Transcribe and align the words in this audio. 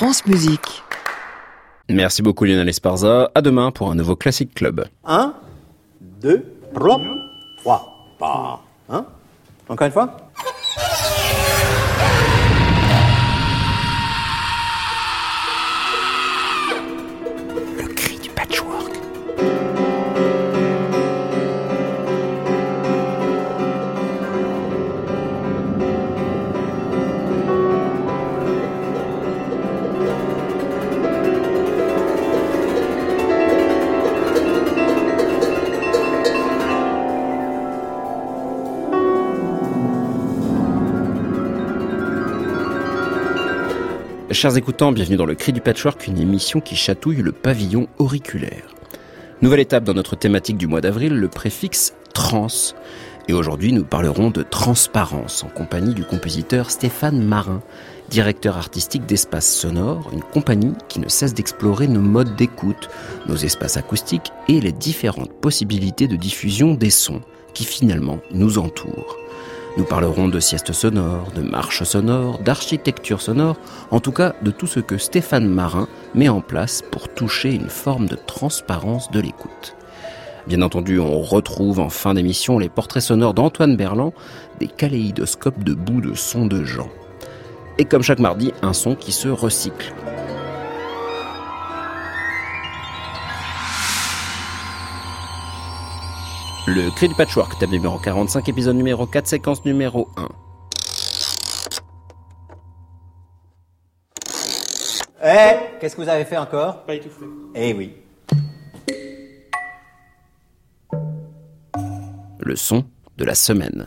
France 0.00 0.24
Musique. 0.24 0.82
Merci 1.90 2.22
beaucoup 2.22 2.46
Lionel 2.46 2.70
Esparza. 2.70 3.30
À 3.34 3.42
demain 3.42 3.70
pour 3.70 3.90
un 3.90 3.94
nouveau 3.94 4.16
Classic 4.16 4.50
Club. 4.54 4.86
1, 5.04 5.34
2, 6.22 6.42
3, 6.74 7.00
3, 7.58 8.16
pas. 8.18 8.62
Encore 9.68 9.86
une 9.86 9.92
fois? 9.92 10.16
Chers 44.40 44.56
écoutants, 44.56 44.90
bienvenue 44.90 45.18
dans 45.18 45.26
le 45.26 45.34
Cri 45.34 45.52
du 45.52 45.60
Patchwork, 45.60 46.06
une 46.06 46.18
émission 46.18 46.62
qui 46.62 46.74
chatouille 46.74 47.20
le 47.20 47.30
pavillon 47.30 47.88
auriculaire. 47.98 48.74
Nouvelle 49.42 49.60
étape 49.60 49.84
dans 49.84 49.92
notre 49.92 50.16
thématique 50.16 50.56
du 50.56 50.66
mois 50.66 50.80
d'avril, 50.80 51.12
le 51.12 51.28
préfixe 51.28 51.92
trans. 52.14 52.46
Et 53.28 53.34
aujourd'hui, 53.34 53.74
nous 53.74 53.84
parlerons 53.84 54.30
de 54.30 54.42
transparence 54.42 55.44
en 55.44 55.48
compagnie 55.48 55.92
du 55.92 56.04
compositeur 56.04 56.70
Stéphane 56.70 57.22
Marin, 57.22 57.60
directeur 58.08 58.56
artistique 58.56 59.04
d'Espace 59.04 59.54
Sonore, 59.54 60.08
une 60.10 60.22
compagnie 60.22 60.72
qui 60.88 61.00
ne 61.00 61.10
cesse 61.10 61.34
d'explorer 61.34 61.86
nos 61.86 62.00
modes 62.00 62.34
d'écoute, 62.34 62.88
nos 63.28 63.36
espaces 63.36 63.76
acoustiques 63.76 64.32
et 64.48 64.58
les 64.58 64.72
différentes 64.72 65.34
possibilités 65.34 66.08
de 66.08 66.16
diffusion 66.16 66.72
des 66.72 66.88
sons 66.88 67.20
qui 67.52 67.66
finalement 67.66 68.20
nous 68.32 68.56
entourent. 68.56 69.18
Nous 69.76 69.84
parlerons 69.84 70.28
de 70.28 70.40
sieste 70.40 70.72
sonore, 70.72 71.30
de 71.34 71.42
marche 71.42 71.84
sonore, 71.84 72.38
d'architecture 72.40 73.22
sonore, 73.22 73.56
en 73.92 74.00
tout 74.00 74.10
cas 74.10 74.34
de 74.42 74.50
tout 74.50 74.66
ce 74.66 74.80
que 74.80 74.98
Stéphane 74.98 75.48
Marin 75.48 75.86
met 76.14 76.28
en 76.28 76.40
place 76.40 76.82
pour 76.90 77.08
toucher 77.08 77.54
une 77.54 77.68
forme 77.68 78.06
de 78.06 78.16
transparence 78.16 79.10
de 79.12 79.20
l'écoute. 79.20 79.76
Bien 80.48 80.62
entendu, 80.62 80.98
on 80.98 81.20
retrouve 81.20 81.78
en 81.78 81.88
fin 81.88 82.14
d'émission 82.14 82.58
les 82.58 82.68
portraits 82.68 83.02
sonores 83.02 83.34
d'Antoine 83.34 83.76
Berland, 83.76 84.12
des 84.58 84.66
kaléidoscopes 84.66 85.62
de 85.62 85.74
bouts 85.74 86.00
de 86.00 86.14
sons 86.14 86.46
de 86.46 86.64
gens. 86.64 86.90
Et 87.78 87.84
comme 87.84 88.02
chaque 88.02 88.18
mardi, 88.18 88.52
un 88.62 88.72
son 88.72 88.96
qui 88.96 89.12
se 89.12 89.28
recycle. 89.28 89.94
Le 96.66 96.90
cri 96.90 97.08
du 97.08 97.14
patchwork, 97.14 97.58
thème 97.58 97.70
numéro 97.70 97.98
45, 97.98 98.48
épisode 98.48 98.76
numéro 98.76 99.06
4, 99.06 99.26
séquence 99.26 99.64
numéro 99.64 100.08
1. 100.16 100.28
Eh, 105.24 105.78
qu'est-ce 105.80 105.96
que 105.96 106.02
vous 106.02 106.08
avez 106.08 106.24
fait 106.26 106.36
encore? 106.36 106.84
Pas 106.84 106.94
étouffé. 106.94 107.24
Eh 107.54 107.72
oui. 107.72 107.96
Le 112.38 112.56
son 112.56 112.84
de 113.16 113.24
la 113.24 113.34
semaine. 113.34 113.86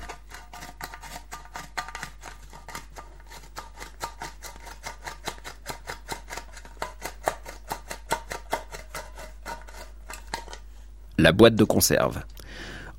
La 11.19 11.31
boîte 11.31 11.55
de 11.55 11.63
conserve. 11.63 12.23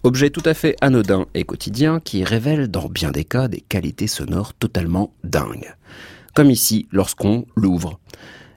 Objet 0.04 0.28
tout 0.28 0.42
à 0.44 0.52
fait 0.52 0.76
anodin 0.82 1.24
et 1.32 1.44
quotidien 1.44 1.98
qui 1.98 2.24
révèle 2.24 2.68
dans 2.68 2.90
bien 2.90 3.10
des 3.10 3.24
cas 3.24 3.48
des 3.48 3.62
qualités 3.62 4.06
sonores 4.06 4.52
totalement 4.52 5.14
dingues. 5.24 5.74
Comme 6.34 6.50
ici 6.50 6.86
lorsqu'on 6.92 7.46
l'ouvre. 7.56 7.98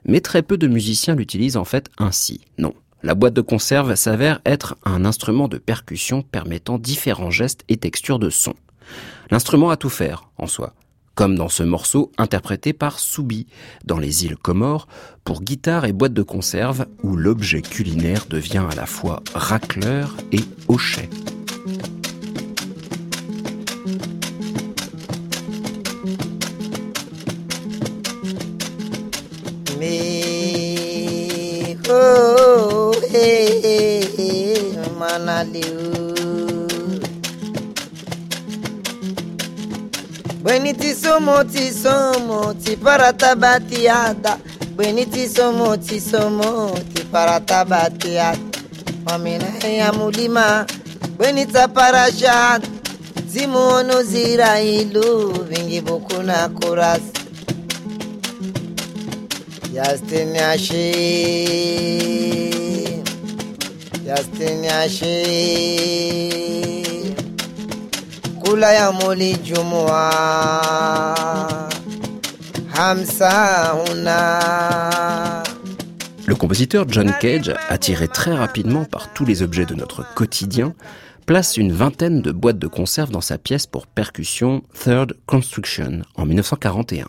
Mais 0.04 0.20
très 0.20 0.42
peu 0.42 0.58
de 0.58 0.66
musiciens 0.66 1.14
l'utilisent 1.14 1.56
en 1.56 1.64
fait 1.64 1.88
ainsi. 1.96 2.42
Non. 2.58 2.74
La 3.02 3.14
boîte 3.14 3.32
de 3.32 3.40
conserve 3.40 3.94
s'avère 3.94 4.42
être 4.44 4.76
un 4.84 5.06
instrument 5.06 5.48
de 5.48 5.56
percussion 5.56 6.20
permettant 6.20 6.76
différents 6.76 7.30
gestes 7.30 7.64
et 7.70 7.78
textures 7.78 8.18
de 8.18 8.28
son. 8.28 8.52
L'instrument 9.30 9.70
a 9.70 9.78
tout 9.78 9.88
faire 9.88 10.28
en 10.36 10.46
soi, 10.46 10.74
comme 11.14 11.34
dans 11.34 11.48
ce 11.48 11.62
morceau 11.62 12.12
interprété 12.18 12.74
par 12.74 12.98
Soubi 12.98 13.46
dans 13.86 13.98
les 13.98 14.26
îles 14.26 14.36
Comores 14.36 14.86
pour 15.24 15.40
guitare 15.40 15.86
et 15.86 15.94
boîte 15.94 16.12
de 16.12 16.22
conserve 16.22 16.84
où 17.02 17.16
l'objet 17.16 17.62
culinaire 17.62 18.26
devient 18.28 18.66
à 18.70 18.74
la 18.74 18.84
fois 18.84 19.22
racleur 19.34 20.14
et 20.32 20.40
hochet. 20.68 21.08
Me, 21.68 21.76
oh, 31.88 32.92
hey, 33.10 33.60
hey, 33.60 34.00
hey, 34.16 34.76
manaliu. 34.98 35.76
Bweni 40.42 40.72
ti 40.74 40.94
somo 40.94 41.44
ti 41.44 41.70
somo 41.72 42.54
ti 42.54 42.76
parata 42.76 43.36
batiada. 43.36 44.38
Bweni 44.74 45.04
ti 45.06 45.28
somo 45.28 45.76
ti 45.76 46.00
somo 46.00 46.72
ti 46.94 47.04
parata 47.04 47.64
batiada. 47.64 48.40
Mamina 49.04 49.46
ya 49.68 49.92
mulima. 49.92 50.64
Bweni 51.18 51.46
taparashad 51.46 52.62
Zimuono 53.26 54.02
zira 54.02 54.60
ilu 54.60 55.32
Vingi 55.48 55.80
buku 55.80 56.22
na 56.22 56.48
kurasi 56.48 57.12
Justin 59.72 60.34
Yashi 60.34 60.92
Justin 64.06 64.64
Yashi 64.64 65.24
Kula 68.40 68.72
ya 68.72 68.92
jumua 69.42 70.12
Hamsa 72.74 73.74
una 73.92 75.42
Le 76.28 76.34
compositeur 76.34 76.84
John 76.88 77.10
Cage, 77.20 77.54
attiré 77.70 78.06
très 78.06 78.34
rapidement 78.34 78.84
par 78.84 79.14
tous 79.14 79.24
les 79.24 79.42
objets 79.42 79.64
de 79.64 79.74
notre 79.74 80.04
quotidien, 80.14 80.74
place 81.28 81.58
une 81.58 81.72
vingtaine 81.72 82.22
de 82.22 82.32
boîtes 82.32 82.58
de 82.58 82.68
conserve 82.68 83.10
dans 83.10 83.20
sa 83.20 83.36
pièce 83.36 83.66
pour 83.66 83.86
percussion 83.86 84.62
Third 84.72 85.12
Construction 85.26 86.00
en 86.14 86.24
1941. 86.24 87.06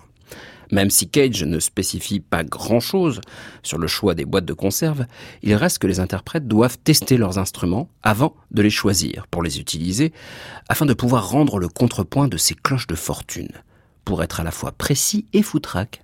Même 0.74 0.90
si 0.90 1.08
Cage 1.08 1.46
ne 1.46 1.58
spécifie 1.58 2.20
pas 2.20 2.44
grand-chose 2.44 3.22
sur 3.64 3.78
le 3.78 3.88
choix 3.88 4.16
des 4.16 4.26
boîtes 4.26 4.44
de 4.44 4.52
conserve, 4.52 5.06
il 5.42 5.56
reste 5.56 5.78
que 5.80 5.88
les 5.88 6.02
interprètes 6.02 6.50
doivent 6.50 6.78
tester 6.80 7.16
leurs 7.16 7.38
instruments 7.38 7.88
avant 8.04 8.36
de 8.52 8.62
les 8.62 8.70
choisir 8.70 9.26
pour 9.28 9.42
les 9.42 9.58
utiliser, 9.58 10.12
afin 10.68 10.86
de 10.86 10.94
pouvoir 10.94 11.30
rendre 11.30 11.58
le 11.58 11.70
contrepoint 11.70 12.28
de 12.28 12.36
ces 12.36 12.56
cloches 12.56 12.88
de 12.88 12.96
fortune, 12.96 13.54
pour 14.04 14.22
être 14.22 14.42
à 14.42 14.44
la 14.44 14.52
fois 14.52 14.74
précis 14.74 15.28
et 15.32 15.44
foutraque. 15.44 16.02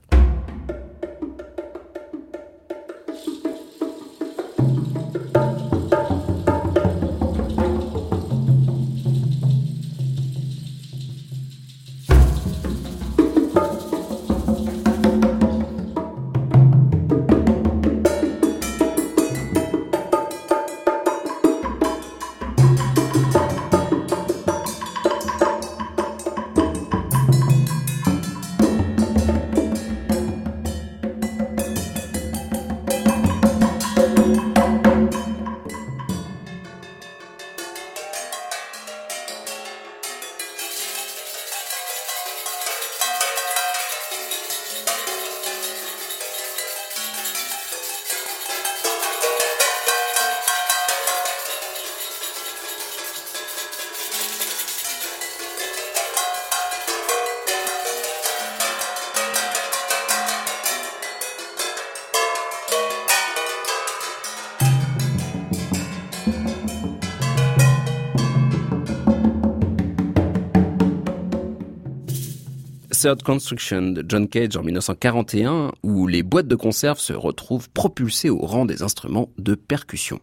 Construction 73.13 73.91
de 73.91 74.03
John 74.07 74.27
Cage 74.27 74.57
en 74.57 74.63
1941, 74.63 75.73
où 75.83 76.07
les 76.07 76.23
boîtes 76.23 76.47
de 76.47 76.55
conserve 76.55 76.97
se 76.97 77.13
retrouvent 77.13 77.69
propulsées 77.69 78.31
au 78.31 78.39
rang 78.39 78.65
des 78.65 78.81
instruments 78.81 79.29
de 79.37 79.53
percussion. 79.53 80.19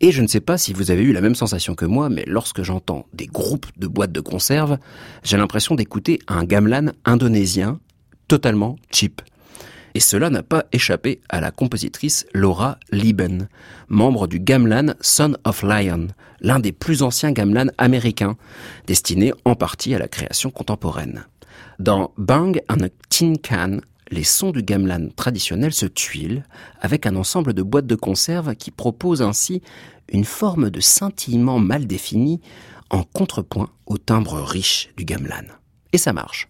Et 0.00 0.10
je 0.10 0.20
ne 0.20 0.26
sais 0.26 0.40
pas 0.40 0.58
si 0.58 0.72
vous 0.72 0.90
avez 0.90 1.04
eu 1.04 1.12
la 1.12 1.20
même 1.20 1.36
sensation 1.36 1.76
que 1.76 1.84
moi, 1.84 2.08
mais 2.08 2.24
lorsque 2.26 2.62
j'entends 2.62 3.06
des 3.12 3.26
groupes 3.26 3.66
de 3.76 3.86
boîtes 3.86 4.10
de 4.10 4.20
conserve, 4.20 4.78
j'ai 5.22 5.36
l'impression 5.36 5.76
d'écouter 5.76 6.18
un 6.26 6.42
gamelan 6.42 6.90
indonésien 7.04 7.78
totalement 8.26 8.76
cheap. 8.90 9.22
Et 9.94 10.00
cela 10.00 10.30
n'a 10.30 10.42
pas 10.42 10.64
échappé 10.72 11.20
à 11.28 11.40
la 11.40 11.52
compositrice 11.52 12.26
Laura 12.34 12.78
Lieben, 12.90 13.46
membre 13.88 14.26
du 14.26 14.40
gamelan 14.40 14.94
Son 15.00 15.36
of 15.44 15.62
Lion, 15.62 16.08
l'un 16.40 16.58
des 16.58 16.72
plus 16.72 17.02
anciens 17.02 17.30
gamelans 17.30 17.70
américains, 17.78 18.36
destiné 18.88 19.32
en 19.44 19.54
partie 19.54 19.94
à 19.94 19.98
la 20.00 20.08
création 20.08 20.50
contemporaine. 20.50 21.24
Dans 21.78 22.12
Bang 22.16 22.60
and 22.68 22.84
a 22.84 22.88
Tin 23.08 23.34
Can, 23.42 23.80
les 24.10 24.24
sons 24.24 24.50
du 24.50 24.62
gamelan 24.62 25.08
traditionnel 25.14 25.72
se 25.72 25.86
tuilent 25.86 26.44
avec 26.80 27.06
un 27.06 27.16
ensemble 27.16 27.54
de 27.54 27.62
boîtes 27.62 27.86
de 27.86 27.94
conserve 27.94 28.54
qui 28.56 28.70
propose 28.70 29.22
ainsi 29.22 29.62
une 30.12 30.24
forme 30.24 30.70
de 30.70 30.80
scintillement 30.80 31.58
mal 31.58 31.86
défini 31.86 32.40
en 32.90 33.04
contrepoint 33.04 33.70
au 33.86 33.98
timbre 33.98 34.40
riche 34.40 34.90
du 34.96 35.04
gamelan. 35.04 35.46
Et 35.92 35.98
ça 35.98 36.12
marche. 36.12 36.48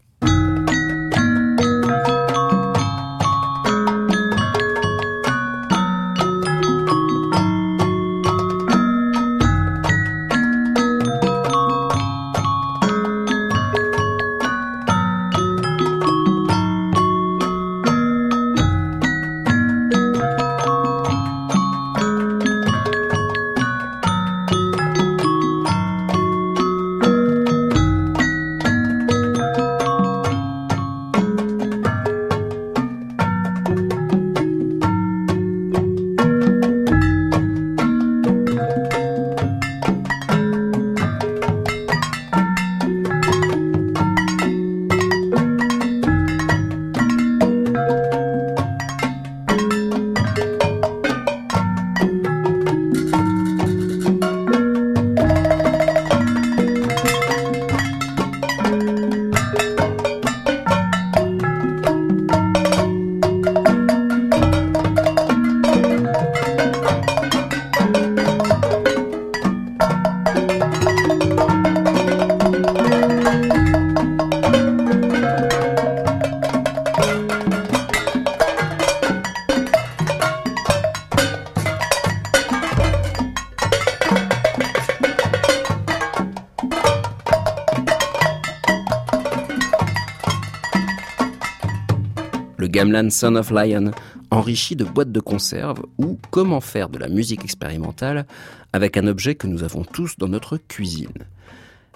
Son 93.09 93.37
of 93.37 93.51
Lion, 93.51 93.93
enrichi 94.31 94.77
de 94.77 94.85
boîtes 94.85 95.13
de 95.13 95.21
conserve 95.21 95.83
ou 95.97 96.19
comment 96.31 96.61
faire 96.61 96.91
de 96.91 96.99
la 96.99 97.09
musique 97.09 97.45
expérimentale 97.45 98.27
avec 98.75 98.97
un 98.97 99.07
objet 99.07 99.37
que 99.37 99.47
nous 99.47 99.63
avons 99.63 99.85
tous 99.85 100.19
dans 100.19 100.29
notre 100.29 100.59
cuisine. 100.59 101.09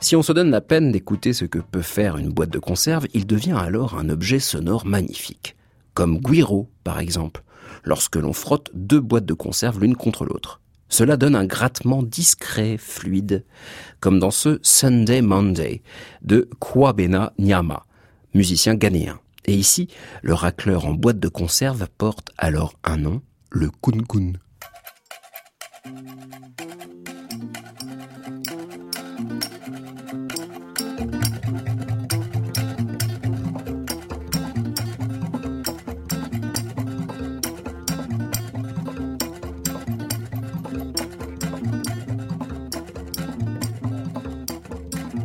Si 0.01 0.17
on 0.17 0.23
se 0.23 0.33
donne 0.33 0.51
la 0.51 0.61
peine 0.61 0.93
d'écouter 0.93 1.33
ce 1.33 1.45
que 1.45 1.59
peut 1.59 1.83
faire 1.83 2.17
une 2.17 2.31
boîte 2.31 2.51
de 2.51 2.59
conserve, 2.59 3.06
il 3.12 3.27
devient 3.27 3.56
alors 3.59 3.99
un 3.99 4.09
objet 4.09 4.39
sonore 4.39 4.87
magnifique. 4.87 5.56
Comme 5.95 6.19
Guiro, 6.19 6.69
par 6.83 7.01
exemple, 7.01 7.43
lorsque 7.85 8.17
l'on 8.17 8.33
frotte 8.33 8.71
deux 8.75 9.01
boîtes 9.01 9.27
de 9.27 9.35
conserve 9.35 9.81
l'une 9.81 9.97
contre 9.97 10.25
l'autre. 10.25 10.61
Cela 10.89 11.17
donne 11.17 11.35
un 11.35 11.47
grattement 11.47 12.03
discret, 12.03 12.77
fluide, 12.79 13.45
comme 14.01 14.19
dans 14.19 14.31
ce 14.31 14.59
Sunday 14.62 15.23
Monday 15.23 15.83
de 16.23 16.49
Kwabena 16.61 17.33
Nyama, 17.39 17.85
musicien 18.35 18.75
ghanéen. 18.75 19.19
Et 19.46 19.55
ici, 19.55 19.88
le 20.23 20.35
racleur 20.35 20.87
en 20.87 20.94
boîte 20.94 21.20
de 21.20 21.29
conserve 21.29 21.87
porte 21.99 22.31
alors 22.38 22.75
un 22.85 22.96
nom, 22.96 23.23
le 23.50 23.70
kun 23.70 24.02
kun. 24.08 24.32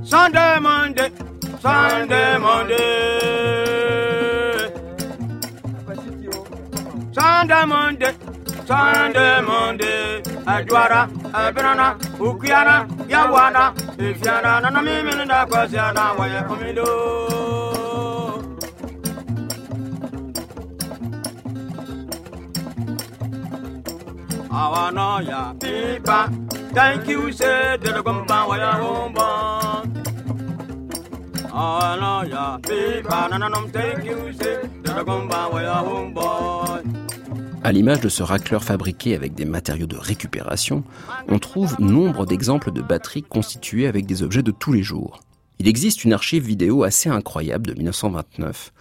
Sunday, 0.03 0.59
Monday, 0.59 1.11
Sunday, 1.61 2.37
Sunday 7.39 7.65
Monday, 7.65 8.13
Sunday 8.67 9.41
Monday, 9.41 10.21
Adwara, 10.45 11.07
Abirana, 11.31 11.97
Ukiana, 12.19 12.85
Yawana, 13.07 13.73
Ifiana, 13.97 14.61
Nana 14.61 14.81
Mimi, 14.81 15.11
Nakosiana, 15.23 16.17
Waya 16.17 16.43
Comido. 16.43 16.85
Awana 24.51 25.21
ya 25.29 25.53
pipa, 25.59 26.29
thank 26.73 27.07
you, 27.07 27.31
say, 27.31 27.77
the 27.77 28.03
Gumba, 28.03 28.47
Waya 28.49 28.73
Humba. 28.81 29.85
Awana 31.53 32.29
ya 32.29 32.59
pipa, 32.61 33.29
Nananum, 33.31 33.71
thank 33.71 34.03
you, 34.03 34.33
say, 34.33 34.59
the 34.83 35.03
Gumba, 35.05 35.49
Waya 35.53 35.75
Humba. 35.87 36.98
À 37.61 37.73
l'image 37.73 37.99
de 37.99 38.07
ce 38.07 38.23
racleur 38.23 38.63
fabriqué 38.63 39.15
avec 39.15 39.35
des 39.35 39.43
matériaux 39.43 39.85
de 39.85 39.97
récupération, 39.97 40.83
on 41.27 41.39
trouve 41.39 41.75
nombre 41.79 42.25
d'exemples 42.25 42.71
de 42.71 42.81
batteries 42.81 43.23
constituées 43.23 43.87
avec 43.87 44.05
des 44.05 44.23
objets 44.23 44.43
de 44.43 44.51
tous 44.51 44.71
les 44.71 44.81
jours. 44.81 45.19
Il 45.59 45.67
existe 45.67 46.05
une 46.05 46.13
archive 46.13 46.45
vidéo 46.45 46.83
assez 46.83 47.09
incroyable 47.09 47.67
de 47.67 47.73
1929 47.73 48.71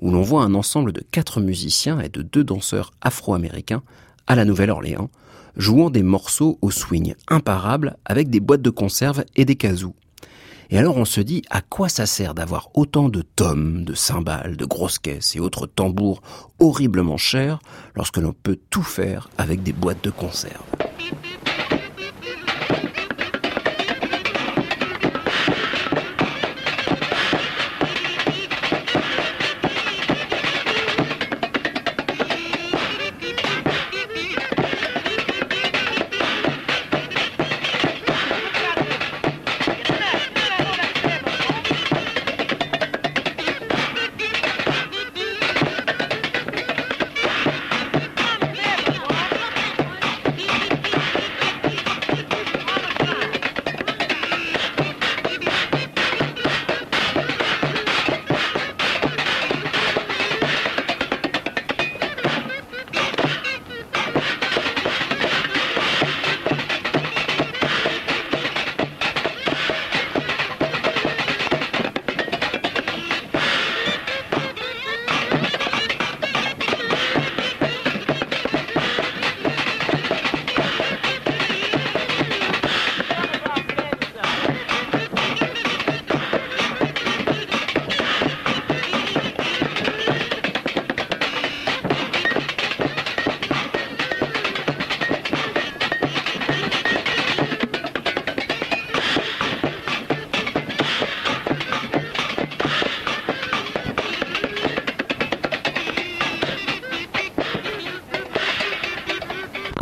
où 0.00 0.10
l'on 0.10 0.20
voit 0.20 0.42
un 0.42 0.54
ensemble 0.54 0.92
de 0.92 1.00
quatre 1.00 1.40
musiciens 1.40 1.98
et 2.00 2.10
de 2.10 2.20
deux 2.20 2.44
danseurs 2.44 2.92
afro-américains 3.00 3.82
à 4.26 4.34
la 4.34 4.44
Nouvelle-Orléans 4.44 5.10
jouant 5.56 5.88
des 5.88 6.02
morceaux 6.02 6.58
au 6.60 6.70
swing 6.70 7.14
imparable 7.28 7.96
avec 8.04 8.28
des 8.28 8.40
boîtes 8.40 8.60
de 8.60 8.68
conserve 8.70 9.24
et 9.36 9.46
des 9.46 9.56
kazoo. 9.56 9.94
Et 10.70 10.78
alors 10.78 10.96
on 10.96 11.04
se 11.04 11.20
dit 11.20 11.42
à 11.50 11.60
quoi 11.60 11.88
ça 11.88 12.06
sert 12.06 12.34
d'avoir 12.34 12.68
autant 12.74 13.08
de 13.08 13.22
tomes, 13.22 13.84
de 13.84 13.94
cymbales, 13.94 14.56
de 14.56 14.64
grosses 14.64 14.98
caisses 14.98 15.36
et 15.36 15.40
autres 15.40 15.66
tambours 15.66 16.22
horriblement 16.58 17.16
chers 17.16 17.58
lorsque 17.94 18.18
l'on 18.18 18.32
peut 18.32 18.58
tout 18.70 18.82
faire 18.82 19.28
avec 19.38 19.62
des 19.62 19.72
boîtes 19.72 20.02
de 20.02 20.10
conserve? 20.10 20.62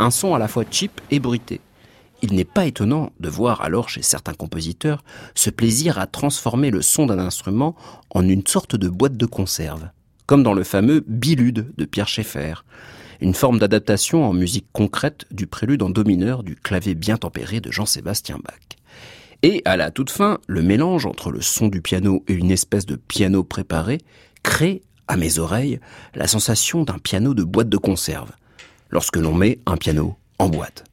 Un 0.05 0.11
son 0.11 0.35
à 0.35 0.39
la 0.39 0.47
fois 0.47 0.63
cheap 0.69 1.01
et 1.09 1.19
bruité. 1.19 1.59
Il 2.21 2.33
n'est 2.35 2.45
pas 2.45 2.65
étonnant 2.65 3.11
de 3.19 3.27
voir 3.27 3.61
alors 3.61 3.89
chez 3.89 4.01
certains 4.01 4.33
compositeurs 4.33 5.03
ce 5.33 5.49
plaisir 5.49 5.99
à 5.99 6.07
transformer 6.07 6.69
le 6.71 6.81
son 6.81 7.07
d'un 7.07 7.19
instrument 7.19 7.75
en 8.11 8.27
une 8.27 8.45
sorte 8.45 8.75
de 8.75 8.87
boîte 8.87 9.17
de 9.17 9.25
conserve, 9.25 9.89
comme 10.25 10.43
dans 10.43 10.53
le 10.53 10.63
fameux 10.63 11.03
Bilude 11.07 11.73
de 11.75 11.85
Pierre 11.85 12.07
Schaeffer, 12.07 12.53
une 13.19 13.33
forme 13.33 13.59
d'adaptation 13.59 14.23
en 14.25 14.33
musique 14.33 14.67
concrète 14.73 15.25
du 15.31 15.47
prélude 15.47 15.81
en 15.81 15.89
do 15.89 16.03
mineur 16.03 16.43
du 16.43 16.55
clavier 16.55 16.95
bien 16.95 17.17
tempéré 17.17 17.59
de 17.59 17.71
Jean-Sébastien 17.71 18.37
Bach. 18.37 18.79
Et 19.41 19.61
à 19.65 19.75
la 19.75 19.91
toute 19.91 20.09
fin, 20.09 20.39
le 20.47 20.61
mélange 20.61 21.05
entre 21.05 21.31
le 21.31 21.41
son 21.41 21.67
du 21.67 21.81
piano 21.81 22.23
et 22.27 22.33
une 22.33 22.51
espèce 22.51 22.85
de 22.85 22.95
piano 22.95 23.43
préparé 23.43 23.99
crée, 24.43 24.81
à 25.07 25.17
mes 25.17 25.39
oreilles, 25.39 25.79
la 26.13 26.27
sensation 26.27 26.83
d'un 26.83 26.97
piano 26.97 27.33
de 27.33 27.43
boîte 27.43 27.69
de 27.69 27.77
conserve, 27.77 28.31
lorsque 28.89 29.17
l'on 29.17 29.33
met 29.33 29.59
un 29.65 29.77
piano 29.77 30.17
en 30.39 30.49
boîte. 30.49 30.83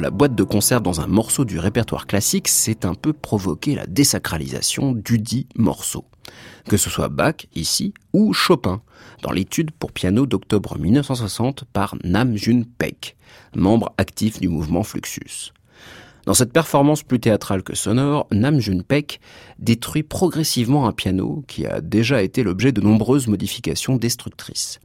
La 0.00 0.10
boîte 0.10 0.34
de 0.34 0.44
concert 0.44 0.80
dans 0.80 1.00
un 1.00 1.06
morceau 1.06 1.44
du 1.44 1.58
répertoire 1.58 2.06
classique, 2.06 2.48
c'est 2.48 2.84
un 2.84 2.94
peu 2.94 3.12
provoquer 3.12 3.74
la 3.74 3.86
désacralisation 3.86 4.92
du 4.92 5.18
dit 5.18 5.46
morceau. 5.54 6.06
Que 6.68 6.76
ce 6.76 6.88
soit 6.88 7.08
Bach, 7.08 7.46
ici, 7.54 7.92
ou 8.12 8.32
Chopin, 8.32 8.80
dans 9.22 9.32
l'étude 9.32 9.70
pour 9.72 9.92
piano 9.92 10.26
d'octobre 10.26 10.78
1960 10.78 11.64
par 11.72 11.96
Nam 12.02 12.36
June 12.36 12.64
Paik, 12.64 13.16
membre 13.54 13.92
actif 13.98 14.40
du 14.40 14.48
mouvement 14.48 14.82
Fluxus. 14.82 15.52
Dans 16.26 16.34
cette 16.34 16.52
performance 16.52 17.02
plus 17.02 17.20
théâtrale 17.20 17.62
que 17.62 17.74
sonore, 17.74 18.26
Nam 18.30 18.60
June 18.60 18.82
Paik 18.82 19.20
détruit 19.58 20.02
progressivement 20.02 20.86
un 20.86 20.92
piano 20.92 21.44
qui 21.48 21.66
a 21.66 21.80
déjà 21.80 22.22
été 22.22 22.42
l'objet 22.42 22.72
de 22.72 22.80
nombreuses 22.80 23.26
modifications 23.26 23.96
destructrices. 23.96 24.80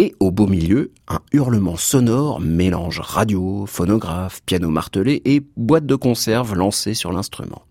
Et 0.00 0.14
au 0.18 0.30
beau 0.30 0.46
milieu, 0.46 0.92
un 1.08 1.20
hurlement 1.30 1.76
sonore 1.76 2.40
mélange 2.40 3.00
radio, 3.00 3.66
phonographe, 3.66 4.40
piano 4.46 4.70
martelé 4.70 5.20
et 5.26 5.42
boîte 5.58 5.84
de 5.84 5.94
conserve 5.94 6.54
lancée 6.54 6.94
sur 6.94 7.12
l'instrument. 7.12 7.66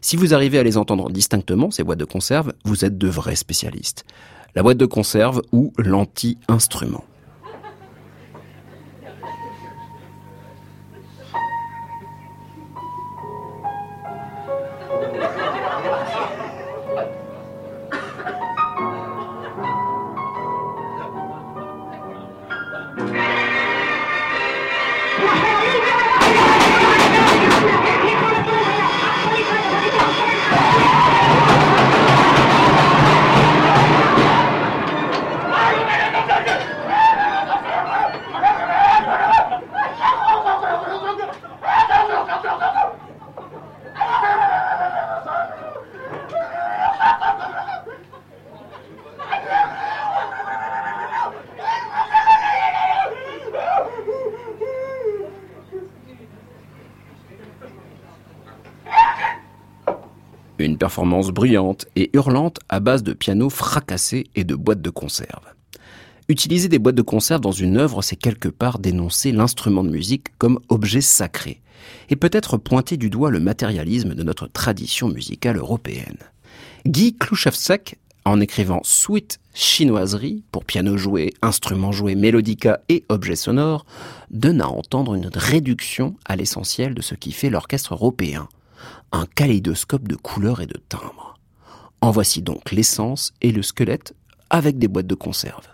Si 0.00 0.16
vous 0.16 0.32
arrivez 0.32 0.58
à 0.58 0.62
les 0.62 0.78
entendre 0.78 1.10
distinctement, 1.10 1.70
ces 1.70 1.84
boîtes 1.84 1.98
de 1.98 2.06
conserve, 2.06 2.54
vous 2.64 2.86
êtes 2.86 2.96
de 2.96 3.08
vrais 3.08 3.36
spécialistes. 3.36 4.06
La 4.54 4.62
boîte 4.62 4.78
de 4.78 4.86
conserve 4.86 5.42
ou 5.52 5.74
l'anti-instrument. 5.76 7.04
Une 60.68 60.76
performance 60.76 61.30
bruyante 61.30 61.86
et 61.96 62.10
hurlante 62.12 62.58
à 62.68 62.78
base 62.78 63.02
de 63.02 63.14
piano 63.14 63.48
fracassé 63.48 64.26
et 64.34 64.44
de 64.44 64.54
boîtes 64.54 64.82
de 64.82 64.90
conserve. 64.90 65.46
Utiliser 66.28 66.68
des 66.68 66.78
boîtes 66.78 66.94
de 66.94 67.00
conserve 67.00 67.40
dans 67.40 67.52
une 67.52 67.78
œuvre, 67.78 68.02
c'est 68.02 68.16
quelque 68.16 68.50
part 68.50 68.78
dénoncer 68.78 69.32
l'instrument 69.32 69.82
de 69.82 69.88
musique 69.88 70.26
comme 70.36 70.60
objet 70.68 71.00
sacré, 71.00 71.62
et 72.10 72.16
peut-être 72.16 72.58
pointer 72.58 72.98
du 72.98 73.08
doigt 73.08 73.30
le 73.30 73.40
matérialisme 73.40 74.14
de 74.14 74.22
notre 74.22 74.46
tradition 74.46 75.08
musicale 75.08 75.56
européenne. 75.56 76.18
Guy 76.84 77.14
Klouchavsek, 77.14 77.96
en 78.26 78.38
écrivant 78.38 78.82
Suite 78.84 79.40
chinoiserie 79.54 80.42
pour 80.52 80.66
piano 80.66 80.98
joué, 80.98 81.32
instrument 81.40 81.92
joué, 81.92 82.14
mélodica 82.14 82.80
et 82.90 83.04
objets 83.08 83.36
sonores, 83.36 83.86
donne 84.30 84.60
à 84.60 84.68
entendre 84.68 85.14
une 85.14 85.30
réduction 85.34 86.14
à 86.26 86.36
l'essentiel 86.36 86.92
de 86.92 87.00
ce 87.00 87.14
qui 87.14 87.32
fait 87.32 87.48
l'orchestre 87.48 87.94
européen, 87.94 88.50
un 89.12 89.26
kaléidoscope 89.26 90.08
de 90.08 90.16
couleurs 90.16 90.60
et 90.60 90.66
de 90.66 90.80
timbres. 90.88 91.38
En 92.00 92.10
voici 92.10 92.42
donc 92.42 92.70
l'essence 92.70 93.32
et 93.40 93.52
le 93.52 93.62
squelette 93.62 94.14
avec 94.50 94.78
des 94.78 94.88
boîtes 94.88 95.06
de 95.06 95.14
conserve. 95.14 95.66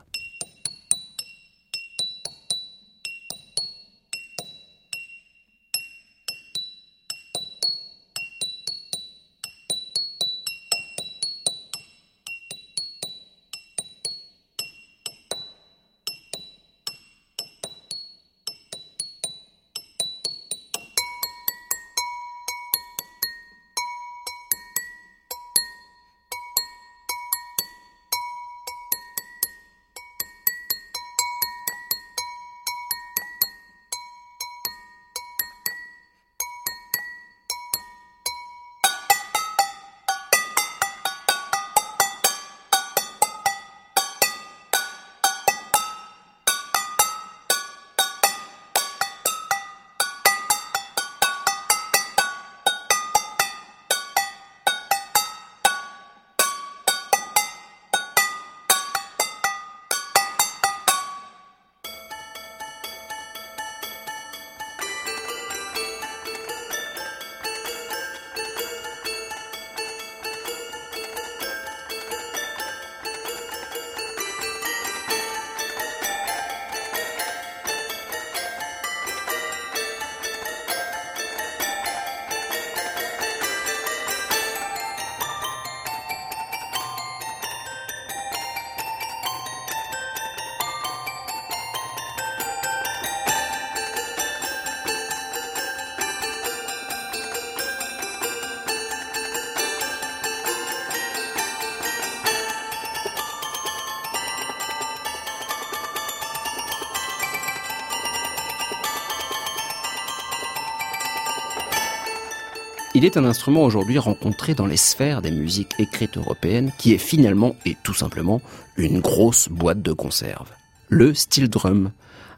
Il 113.04 113.08
est 113.08 113.18
un 113.18 113.26
instrument 113.26 113.64
aujourd'hui 113.64 113.98
rencontré 113.98 114.54
dans 114.54 114.64
les 114.64 114.78
sphères 114.78 115.20
des 115.20 115.30
musiques 115.30 115.74
écrites 115.78 116.16
européennes 116.16 116.72
qui 116.78 116.94
est 116.94 116.98
finalement 116.98 117.54
et 117.66 117.76
tout 117.84 117.92
simplement 117.92 118.40
une 118.78 119.00
grosse 119.00 119.50
boîte 119.50 119.82
de 119.82 119.92
conserve. 119.92 120.50
Le 120.88 121.12
steel 121.12 121.50
drum, 121.50 121.90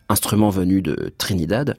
instrument 0.08 0.50
venu 0.50 0.82
de 0.82 1.12
Trinidad, 1.18 1.76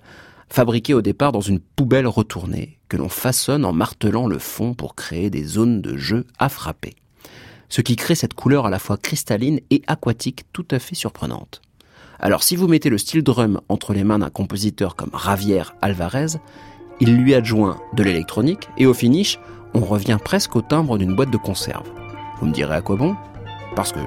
fabriqué 0.47 0.93
au 0.93 1.01
départ 1.01 1.33
dans 1.33 1.41
une 1.41 1.59
poubelle 1.59 2.07
retournée, 2.07 2.79
que 2.87 2.95
l'on 2.95 3.09
façonne 3.09 3.65
en 3.65 3.73
martelant 3.73 4.25
le 4.25 4.39
fond 4.39 4.73
pour 4.73 4.95
créer 4.95 5.29
des 5.29 5.43
zones 5.43 5.81
de 5.81 5.97
jeu 5.97 6.25
à 6.39 6.47
frapper. 6.47 6.95
Ce 7.67 7.81
qui 7.81 7.97
crée 7.97 8.15
cette 8.15 8.35
couleur 8.35 8.67
à 8.67 8.69
la 8.69 8.79
fois 8.79 8.95
cristalline 8.95 9.59
et 9.69 9.81
aquatique 9.87 10.45
tout 10.53 10.67
à 10.71 10.79
fait 10.79 10.95
surprenante. 10.95 11.61
Alors 12.19 12.41
si 12.41 12.55
vous 12.55 12.69
mettez 12.69 12.89
le 12.89 12.97
steel 12.97 13.21
drum 13.21 13.59
entre 13.67 13.93
les 13.93 14.05
mains 14.05 14.19
d'un 14.19 14.29
compositeur 14.29 14.95
comme 14.95 15.11
Javier 15.21 15.63
Alvarez, 15.81 16.37
il 16.99 17.15
lui 17.15 17.33
adjoint 17.33 17.77
de 17.93 18.03
l'électronique 18.03 18.69
et 18.77 18.85
au 18.85 18.93
finish, 18.93 19.39
on 19.73 19.81
revient 19.81 20.17
presque 20.23 20.55
au 20.55 20.61
timbre 20.61 20.97
d'une 20.97 21.15
boîte 21.15 21.31
de 21.31 21.37
conserve. 21.37 21.87
Vous 22.39 22.47
me 22.47 22.53
direz 22.53 22.75
à 22.75 22.81
quoi 22.81 22.95
bon? 22.95 23.15
Parce 23.75 23.91
que 23.91 23.99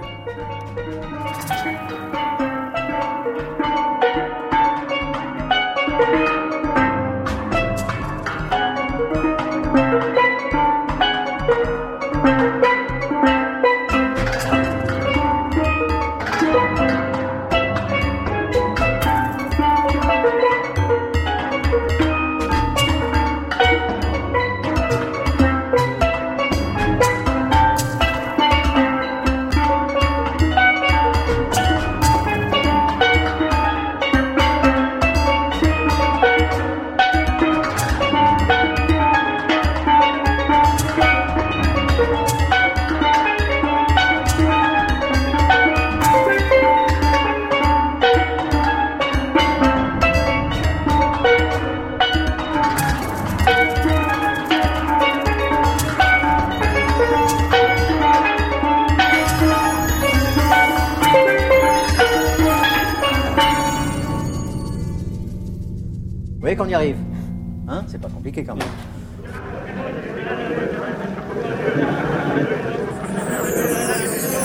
compliqué 68.21 68.45
quand 68.45 68.55
même. 68.55 68.69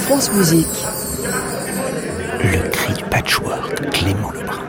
France 0.03 0.31
Musique. 0.33 0.67
le 2.41 2.69
cri 2.69 2.93
du 2.93 3.03
patchwork, 3.03 3.89
Clément 3.89 4.31
Lebrun. 4.31 4.61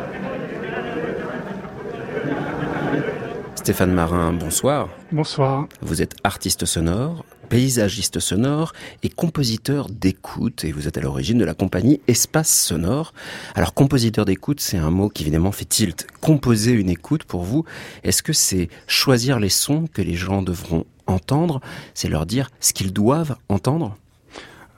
Stéphane 3.55 3.93
Marin, 3.93 4.33
bonsoir. 4.33 4.89
Bonsoir. 5.13 5.69
Vous 5.83 6.03
êtes 6.03 6.17
artiste 6.25 6.65
sonore, 6.65 7.25
paysagiste 7.47 8.21
sonore 8.21 8.73
et 9.03 9.09
compositeur 9.09 9.89
d'écoute 9.89 10.65
et 10.65 10.73
vous 10.73 10.87
êtes 10.89 10.99
à 10.99 11.01
l'origine 11.01 11.39
de 11.39 11.45
la 11.45 11.55
compagnie 11.55 12.01
Espace 12.09 12.51
Sonore. 12.51 13.15
Alors 13.55 13.73
compositeur 13.73 14.25
d'écoute, 14.25 14.61
c'est 14.61 14.77
un 14.77 14.91
mot 14.91 15.09
qui 15.09 15.23
évidemment 15.23 15.53
fait 15.53 15.65
tilt. 15.65 16.07
Composer 16.21 16.73
une 16.73 16.91
écoute 16.91 17.25
pour 17.25 17.43
vous, 17.43 17.65
est-ce 18.03 18.23
que 18.23 18.33
c'est 18.33 18.69
choisir 18.87 19.41
les 19.41 19.49
sons 19.49 19.87
que 19.93 20.03
les 20.03 20.15
gens 20.15 20.43
devront 20.43 20.85
entendre, 21.07 21.61
c'est 21.95 22.09
leur 22.09 22.27
dire 22.27 22.51
ce 22.61 22.73
qu'ils 22.73 22.93
doivent 22.93 23.37
entendre? 23.49 23.97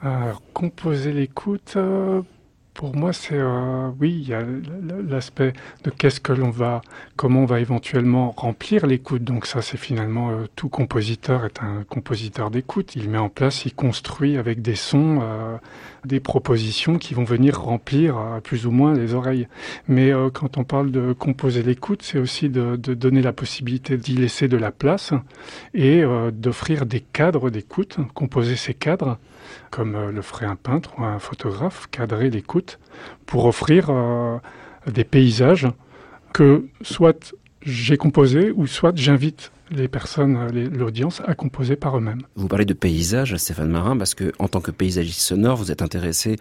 Alors, 0.01 0.41
composer 0.53 1.11
l'écoute, 1.11 1.73
euh, 1.75 2.21
pour 2.79 2.95
moi, 2.95 3.11
c'est 3.11 3.35
euh, 3.35 3.89
oui, 3.99 4.19
il 4.21 4.29
y 4.29 4.33
a 4.33 4.41
l'aspect 5.05 5.51
de 5.83 5.89
qu'est-ce 5.89 6.21
que 6.21 6.31
l'on 6.31 6.49
va, 6.49 6.79
comment 7.17 7.41
on 7.41 7.45
va 7.45 7.59
éventuellement 7.59 8.31
remplir 8.31 8.87
l'écoute. 8.87 9.21
Donc 9.21 9.47
ça, 9.47 9.61
c'est 9.61 9.75
finalement 9.75 10.29
euh, 10.29 10.45
tout 10.55 10.69
compositeur 10.69 11.43
est 11.43 11.61
un 11.61 11.83
compositeur 11.83 12.49
d'écoute. 12.49 12.95
Il 12.95 13.09
met 13.09 13.17
en 13.17 13.27
place, 13.27 13.65
il 13.65 13.73
construit 13.73 14.37
avec 14.37 14.61
des 14.61 14.75
sons, 14.75 15.19
euh, 15.21 15.57
des 16.05 16.21
propositions 16.21 16.97
qui 16.97 17.13
vont 17.13 17.25
venir 17.25 17.59
remplir 17.61 18.17
euh, 18.17 18.39
plus 18.39 18.65
ou 18.65 18.71
moins 18.71 18.93
les 18.93 19.13
oreilles. 19.13 19.49
Mais 19.89 20.13
quand 20.33 20.57
on 20.57 20.63
parle 20.63 20.89
de 20.91 21.11
composer 21.11 21.63
l'écoute, 21.63 22.01
c'est 22.01 22.17
aussi 22.17 22.47
de, 22.47 22.77
donner 22.77 23.21
la 23.21 23.33
possibilité 23.33 23.97
d'y 23.97 24.15
laisser 24.15 24.47
de 24.47 24.55
la 24.55 24.71
place 24.71 25.11
et 25.73 26.01
d'offrir 26.31 26.85
des 26.85 27.01
cadres 27.01 27.49
d'écoute, 27.49 27.97
composer 28.13 28.55
ces 28.55 28.73
cadres 28.73 29.17
comme 29.71 29.95
euh, 29.95 30.11
le 30.11 30.21
ferait 30.21 30.45
un 30.45 30.55
peintre 30.55 30.91
ou 30.97 31.03
un 31.03 31.19
photographe, 31.19 31.87
cadrer 31.91 32.29
l'écoute 32.29 32.79
pour 33.25 33.45
offrir 33.45 33.87
euh, 33.89 34.37
des 34.87 35.03
paysages 35.03 35.67
que 36.33 36.65
soit 36.81 37.33
j'ai 37.63 37.97
composés 37.97 38.51
ou 38.51 38.67
soit 38.67 38.95
j'invite 38.95 39.51
les 39.71 39.87
personnes, 39.87 40.47
l'audience 40.75 41.21
à 41.27 41.35
composer 41.35 41.75
par 41.75 41.95
eux-mêmes. 41.95 42.23
Vous 42.35 42.47
parlez 42.47 42.65
de 42.65 42.73
paysage, 42.73 43.35
Stéphane 43.35 43.69
Marin, 43.69 43.95
parce 43.95 44.15
que 44.15 44.31
en 44.39 44.47
tant 44.47 44.61
que 44.61 44.71
paysagiste 44.71 45.19
sonore, 45.21 45.57
vous 45.57 45.71
êtes 45.71 45.83
intéressé 45.83 46.37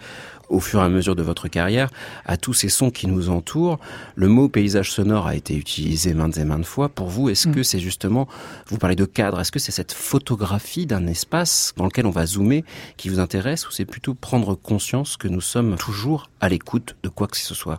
au 0.49 0.61
fur 0.61 0.81
et 0.81 0.85
à 0.85 0.89
mesure 0.89 1.15
de 1.15 1.23
votre 1.23 1.47
carrière 1.47 1.91
à 2.25 2.39
tous 2.39 2.55
ces 2.55 2.71
sons 2.71 2.91
qui 2.91 3.07
nous 3.07 3.29
entourent. 3.29 3.79
Le 4.17 4.29
mot 4.29 4.49
paysage 4.49 4.91
sonore 4.91 5.27
a 5.27 5.35
été 5.35 5.55
utilisé 5.55 6.15
maintes 6.15 6.39
et 6.39 6.45
maintes 6.45 6.65
fois. 6.65 6.89
Pour 6.89 7.09
vous, 7.09 7.29
est-ce 7.29 7.49
Mm. 7.51 7.55
que 7.55 7.63
c'est 7.63 7.81
justement, 7.81 8.27
vous 8.69 8.79
parlez 8.79 8.97
de 8.97 9.05
cadre, 9.05 9.41
est-ce 9.41 9.53
que 9.53 9.59
c'est 9.59 9.73
cette 9.73 9.93
photographie 9.93 10.87
d'un 10.87 11.07
espace 11.07 11.75
dans 11.77 11.85
lequel 11.85 12.07
on 12.07 12.11
va 12.11 12.25
zoomer 12.25 12.65
qui 12.97 13.11
vous 13.11 13.21
intéresse 13.21 13.69
ou 13.69 13.73
c'est 13.73 13.85
plutôt 13.85 14.15
prendre 14.15 14.55
conscience 14.55 15.19
que 15.19 15.29
nous 15.29 15.43
sommes 15.43 15.77
toujours 15.77 16.31
à 16.41 16.49
l'écoute 16.49 16.97
de 17.03 17.11
quoi 17.11 17.27
que 17.27 17.37
ce 17.37 17.55
soit? 17.55 17.79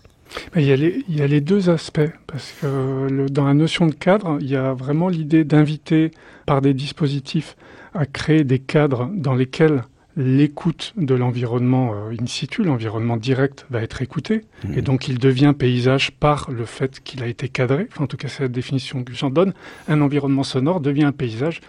Il, 0.56 0.64
y 0.64 0.72
a 0.72 0.76
les, 0.76 1.04
il 1.10 1.16
y 1.18 1.22
a 1.22 1.28
les 1.28 1.42
deux 1.42 1.70
aspects, 1.70 2.12
parce 2.28 2.54
que 2.62 3.08
le- 3.10 3.30
dans 3.30 3.46
la 3.46 3.54
notion 3.54 3.88
de 3.88 3.94
cadre, 3.94 4.38
il 4.42 4.48
y 4.50 4.56
a 4.56 4.74
vraiment 4.74 5.10
l'idée 5.10 5.44
d'inviter 5.44 6.12
par 6.46 6.62
des 6.62 6.74
dispositifs 6.74 7.56
à 7.94 8.06
créer 8.06 8.44
des 8.44 8.60
cadres 8.60 9.10
dans 9.14 9.34
lesquels 9.36 9.84
l'écoute 10.18 10.94
de 10.98 11.16
l'environnement 11.16 11.94
euh, 11.94 12.14
in 12.20 12.26
situ, 12.26 12.64
l'environnement 12.64 13.16
direct, 13.16 13.66
va 13.70 13.82
être 13.82 14.02
écouté. 14.02 14.42
Et 14.76 14.82
donc 14.82 15.08
il 15.08 15.18
devient 15.18 15.54
paysage 15.58 16.12
par 16.12 16.52
le 16.52 16.66
fait 16.66 17.00
qu'il 17.02 17.24
a 17.24 17.28
été 17.28 17.48
cadré. 17.48 17.88
Enfin, 17.92 18.04
en 18.04 18.08
tout 18.08 18.18
cas, 18.18 18.28
c'est 18.28 18.44
la 18.44 18.50
définition 18.50 19.04
que 19.04 19.14
j'en 19.14 19.30
donne. 19.30 19.54
Un 19.88 20.02
environnement 20.02 20.44
sonore 20.44 20.82
devient 20.82 21.06
un 21.06 21.14
paysage 21.14 21.62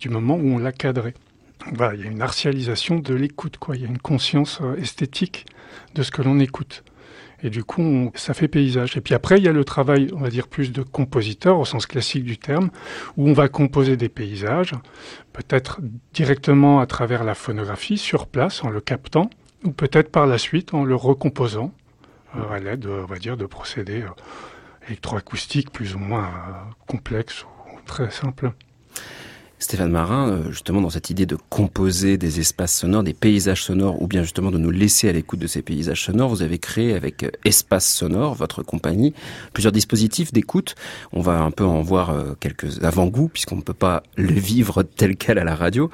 du 0.00 0.08
moment 0.08 0.36
où 0.36 0.48
on 0.54 0.58
l'a 0.58 0.72
cadré. 0.72 1.12
Voilà, 1.74 1.94
il 1.96 2.00
y 2.00 2.08
a 2.08 2.10
une 2.10 2.22
artialisation 2.22 2.98
de 2.98 3.14
l'écoute, 3.14 3.58
quoi. 3.58 3.76
Il 3.76 3.82
y 3.82 3.84
a 3.84 3.88
une 3.88 3.98
conscience 3.98 4.60
euh, 4.62 4.76
esthétique 4.76 5.44
de 5.94 6.02
ce 6.02 6.10
que 6.10 6.22
l'on 6.22 6.38
écoute. 6.38 6.84
Et 7.42 7.50
du 7.50 7.62
coup, 7.62 8.10
ça 8.14 8.34
fait 8.34 8.48
paysage. 8.48 8.96
Et 8.96 9.00
puis 9.00 9.14
après, 9.14 9.38
il 9.38 9.44
y 9.44 9.48
a 9.48 9.52
le 9.52 9.64
travail, 9.64 10.10
on 10.12 10.18
va 10.18 10.28
dire, 10.28 10.48
plus 10.48 10.72
de 10.72 10.82
compositeur, 10.82 11.58
au 11.58 11.64
sens 11.64 11.86
classique 11.86 12.24
du 12.24 12.36
terme, 12.36 12.70
où 13.16 13.28
on 13.28 13.32
va 13.32 13.48
composer 13.48 13.96
des 13.96 14.08
paysages, 14.08 14.72
peut-être 15.32 15.80
directement 16.12 16.80
à 16.80 16.86
travers 16.86 17.22
la 17.22 17.34
phonographie, 17.34 17.98
sur 17.98 18.26
place, 18.26 18.64
en 18.64 18.70
le 18.70 18.80
captant, 18.80 19.30
ou 19.64 19.70
peut-être 19.70 20.10
par 20.10 20.26
la 20.26 20.38
suite 20.38 20.74
en 20.74 20.84
le 20.84 20.96
recomposant, 20.96 21.72
euh, 22.36 22.50
à 22.50 22.58
l'aide, 22.58 22.86
on 22.86 23.06
va 23.06 23.18
dire, 23.18 23.36
de 23.36 23.46
procédés 23.46 24.02
euh, 24.02 24.08
électroacoustiques 24.88 25.70
plus 25.70 25.94
ou 25.94 25.98
moins 25.98 26.24
euh, 26.24 26.52
complexes 26.86 27.44
ou 27.44 27.80
très 27.86 28.10
simples. 28.10 28.52
Stéphane 29.60 29.90
Marin, 29.90 30.28
euh, 30.28 30.50
justement 30.50 30.80
dans 30.80 30.90
cette 30.90 31.10
idée 31.10 31.26
de 31.26 31.36
composer 31.48 32.16
des 32.16 32.38
espaces 32.38 32.74
sonores, 32.76 33.02
des 33.02 33.12
paysages 33.12 33.64
sonores, 33.64 34.00
ou 34.00 34.06
bien 34.06 34.22
justement 34.22 34.52
de 34.52 34.58
nous 34.58 34.70
laisser 34.70 35.08
à 35.08 35.12
l'écoute 35.12 35.40
de 35.40 35.48
ces 35.48 35.62
paysages 35.62 36.04
sonores, 36.04 36.28
vous 36.28 36.42
avez 36.42 36.58
créé 36.58 36.94
avec 36.94 37.24
euh, 37.24 37.30
Espace 37.44 37.92
Sonore, 37.92 38.34
votre 38.34 38.62
compagnie, 38.62 39.14
plusieurs 39.52 39.72
dispositifs 39.72 40.32
d'écoute. 40.32 40.76
On 41.12 41.20
va 41.20 41.40
un 41.40 41.50
peu 41.50 41.64
en 41.64 41.82
voir 41.82 42.10
euh, 42.10 42.34
quelques 42.38 42.84
avant-goûts, 42.84 43.28
puisqu'on 43.28 43.56
ne 43.56 43.62
peut 43.62 43.74
pas 43.74 44.02
le 44.16 44.32
vivre 44.32 44.82
tel 44.84 45.16
quel 45.16 45.38
à 45.38 45.44
la 45.44 45.56
radio. 45.56 45.90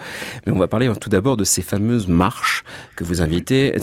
Mais 0.46 0.52
on 0.52 0.58
va 0.58 0.68
parler 0.68 0.88
euh, 0.88 0.94
tout 0.94 1.08
d'abord 1.08 1.36
de 1.36 1.44
ces 1.44 1.62
fameuses 1.62 2.06
marches 2.06 2.64
que 2.96 3.04
vous 3.04 3.22
invitez. 3.22 3.74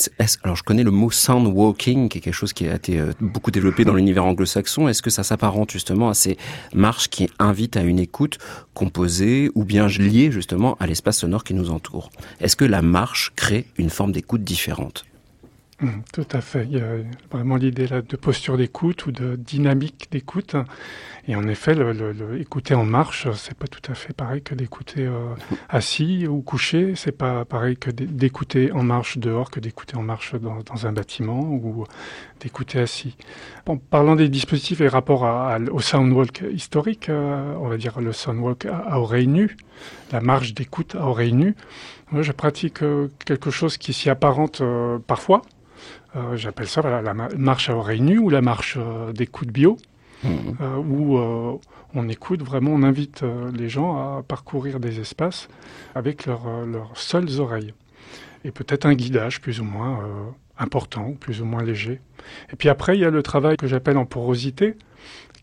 Alors 0.44 0.56
je 0.56 0.63
connais 0.63 0.84
le 0.84 0.91
mot 0.91 1.10
sound 1.10 1.48
walking, 1.48 2.10
qui 2.10 2.20
est 2.20 2.22
quelque 2.22 2.34
chose 2.34 2.54
qui 2.54 2.67
a 2.67 2.76
été 2.76 3.02
beaucoup 3.20 3.52
développé 3.52 3.84
dans 3.84 3.94
l'univers 3.94 4.26
anglo-saxon. 4.26 4.88
Est-ce 4.88 5.02
que 5.02 5.10
ça 5.10 5.24
s'apparente 5.24 5.72
justement 5.72 6.10
à 6.10 6.13
ces 6.13 6.38
marches 6.74 7.10
qui 7.10 7.30
invitent 7.39 7.78
à 7.78 7.82
une 7.82 8.00
écoute 8.00 8.38
composée 8.74 9.50
ou 9.56 9.63
bien 9.72 9.88
liée 9.88 10.34
justement 10.34 10.76
à 10.82 10.86
l'espace 10.86 11.20
sonore 11.20 11.46
qui 11.46 11.54
nous 11.54 11.70
entoure. 11.70 12.10
Est-ce 12.42 12.58
que 12.58 12.66
la 12.66 12.82
marche 12.82 13.32
crée 13.38 13.68
une 13.78 13.90
forme 13.90 14.12
d'écoute 14.12 14.44
différente? 14.44 15.06
Tout 16.13 16.28
à 16.32 16.41
fait. 16.41 16.65
Il 16.65 16.78
y 16.78 16.80
a 16.80 16.98
vraiment 17.32 17.56
l'idée 17.56 17.88
là 17.88 18.04
de 18.04 18.15
posture 18.15 18.56
d'écoute 18.56 19.08
ou 19.08 19.12
de 19.12 19.36
dynamique 19.36 20.10
d'écoute. 20.12 20.56
Et 21.28 21.36
en 21.36 21.48
effet, 21.48 21.76
écouter 22.39 22.76
en 22.76 22.86
marche, 22.86 23.28
c'est 23.34 23.56
pas 23.56 23.65
tout 23.65 23.91
à 23.91 23.96
fait 23.96 24.13
pareil 24.13 24.44
que 24.44 24.54
d'écouter 24.54 25.08
euh, 25.08 25.34
assis 25.70 26.28
ou 26.28 26.41
couché. 26.41 26.94
C'est 26.96 27.12
pas 27.12 27.46
pareil 27.46 27.78
que 27.78 27.89
d'é- 27.89 28.06
d'écouter 28.06 28.72
en 28.72 28.84
marche 28.84 29.17
dehors 29.17 29.50
que 29.50 29.60
d'écouter 29.60 29.96
en 29.98 30.04
marche 30.04 30.36
dans, 30.36 30.86
un 30.86 30.91
bâtiment 30.91 31.39
ou 31.41 31.86
d'écouter 32.41 32.80
assis. 32.80 33.15
En 33.65 33.78
parlant 33.78 34.15
des 34.15 34.30
dispositifs 34.30 34.82
et 34.82 34.88
rapport 34.88 35.24
au 35.72 35.80
soundwalk 35.80 36.44
historique, 36.54 37.10
euh, 37.10 37.56
on 37.60 37.70
va 37.70 37.78
dire 37.78 38.00
le 38.02 38.12
soundwalk 38.13 38.65
à, 38.67 38.78
à 38.78 39.00
oreille 39.00 39.28
nue, 39.28 39.58
la 40.12 40.22
marche 40.22 40.54
d'écoute 40.54 40.94
à 40.96 41.08
oreille 41.08 41.34
nue. 41.34 41.56
Moi, 42.12 42.22
je 42.22 42.32
pratique 42.34 42.84
euh, 42.84 43.08
quelque 43.26 43.50
chose 43.50 43.78
qui 43.78 43.94
s'y 43.94 44.12
apparente 44.12 44.62
parfois. 45.08 45.41
Euh, 46.15 46.36
J'appelle 46.36 46.67
ça 46.67 46.82
voilà, 46.82 47.02
la 47.02 47.13
ma- 47.13 47.30
marche 47.38 47.69
à 47.69 47.76
oreille 47.76 48.02
nue 48.02 48.17
ou 48.19 48.30
la 48.30 48.41
marche 48.41 48.78
euh, 48.80 49.12
d'écoute 49.13 49.50
bio, 49.50 49.78
Mhm. 50.24 50.56
euh, 50.62 50.76
où 50.78 51.17
euh, 51.17 51.54
on 51.95 52.08
écoute 52.08 52.43
vraiment, 52.43 52.71
on 52.71 52.84
invite 52.84 53.24
euh, 53.24 53.50
les 53.54 53.69
gens 53.69 53.95
à 53.95 54.21
parcourir 54.21 54.80
des 54.80 55.00
espaces 55.00 55.47
avec 55.95 56.26
leurs 56.28 56.65
leurs 56.67 56.91
seules 56.95 57.39
oreilles. 57.39 57.74
Et 58.45 58.52
peut-être 58.52 58.86
un 58.86 58.93
guidage 58.93 59.39
plus 59.41 59.60
ou 59.62 59.63
moins 59.63 60.00
important, 60.58 61.13
plus 61.19 61.41
ou 61.41 61.45
moins 61.45 61.63
léger. 61.63 62.02
Et 62.52 62.56
puis 62.56 62.69
après, 62.69 62.97
il 62.97 63.02
y 63.02 63.06
a 63.06 63.10
le 63.10 63.24
travail 63.24 63.56
que 63.58 63.67
j'appelle 63.67 63.97
en 63.97 64.06
porosité, 64.06 64.76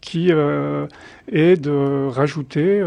qui 0.00 0.30
est 0.30 1.56
de 1.62 2.06
rajouter 2.08 2.82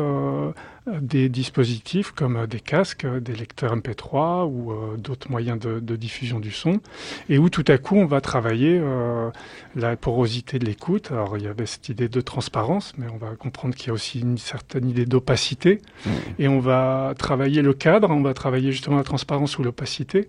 des 0.88 1.30
dispositifs 1.30 2.12
comme 2.12 2.38
euh, 2.38 2.48
des 2.48 2.60
casques, 2.60 3.06
euh, 3.06 3.20
des 3.20 3.34
lecteurs 3.34 3.76
MP3 3.76 4.46
ou 4.50 4.72
euh, 4.72 4.98
d'autres 4.98 5.30
moyens 5.30 5.60
de, 5.60 5.80
de 5.80 5.96
diffusion 5.96 6.40
du 6.40 6.52
son, 6.52 6.80
et 7.30 7.38
où 7.38 7.50
tout 7.50 7.66
à 7.68 7.78
coup 7.78 7.98
on 7.98 8.06
va 8.06 8.20
travailler 8.20 8.80
euh, 8.82 9.30
la 9.76 9.96
porosité 9.96 10.58
de 10.58 10.66
l'écoute. 10.66 11.12
Alors 11.12 11.38
il 11.38 11.44
y 11.44 11.48
avait 11.48 11.68
cette 11.68 11.90
idée 11.90 12.10
de 12.10 12.22
transparence, 12.22 12.94
mais 12.98 13.06
on 13.14 13.18
va 13.18 13.36
comprendre 13.36 13.76
qu'il 13.76 13.88
y 13.88 13.90
a 13.92 13.94
aussi 13.94 14.22
une 14.22 14.38
certaine 14.38 14.90
idée 14.90 15.06
d'opacité, 15.06 15.82
et 16.40 16.48
on 16.48 16.60
va 16.60 17.14
travailler 17.18 17.62
le 17.62 17.74
cadre, 17.74 18.10
on 18.10 18.22
va 18.22 18.34
travailler 18.34 18.72
justement 18.72 18.98
la 18.98 19.04
transparence 19.04 19.58
ou 19.60 19.64
l'opacité. 19.64 20.28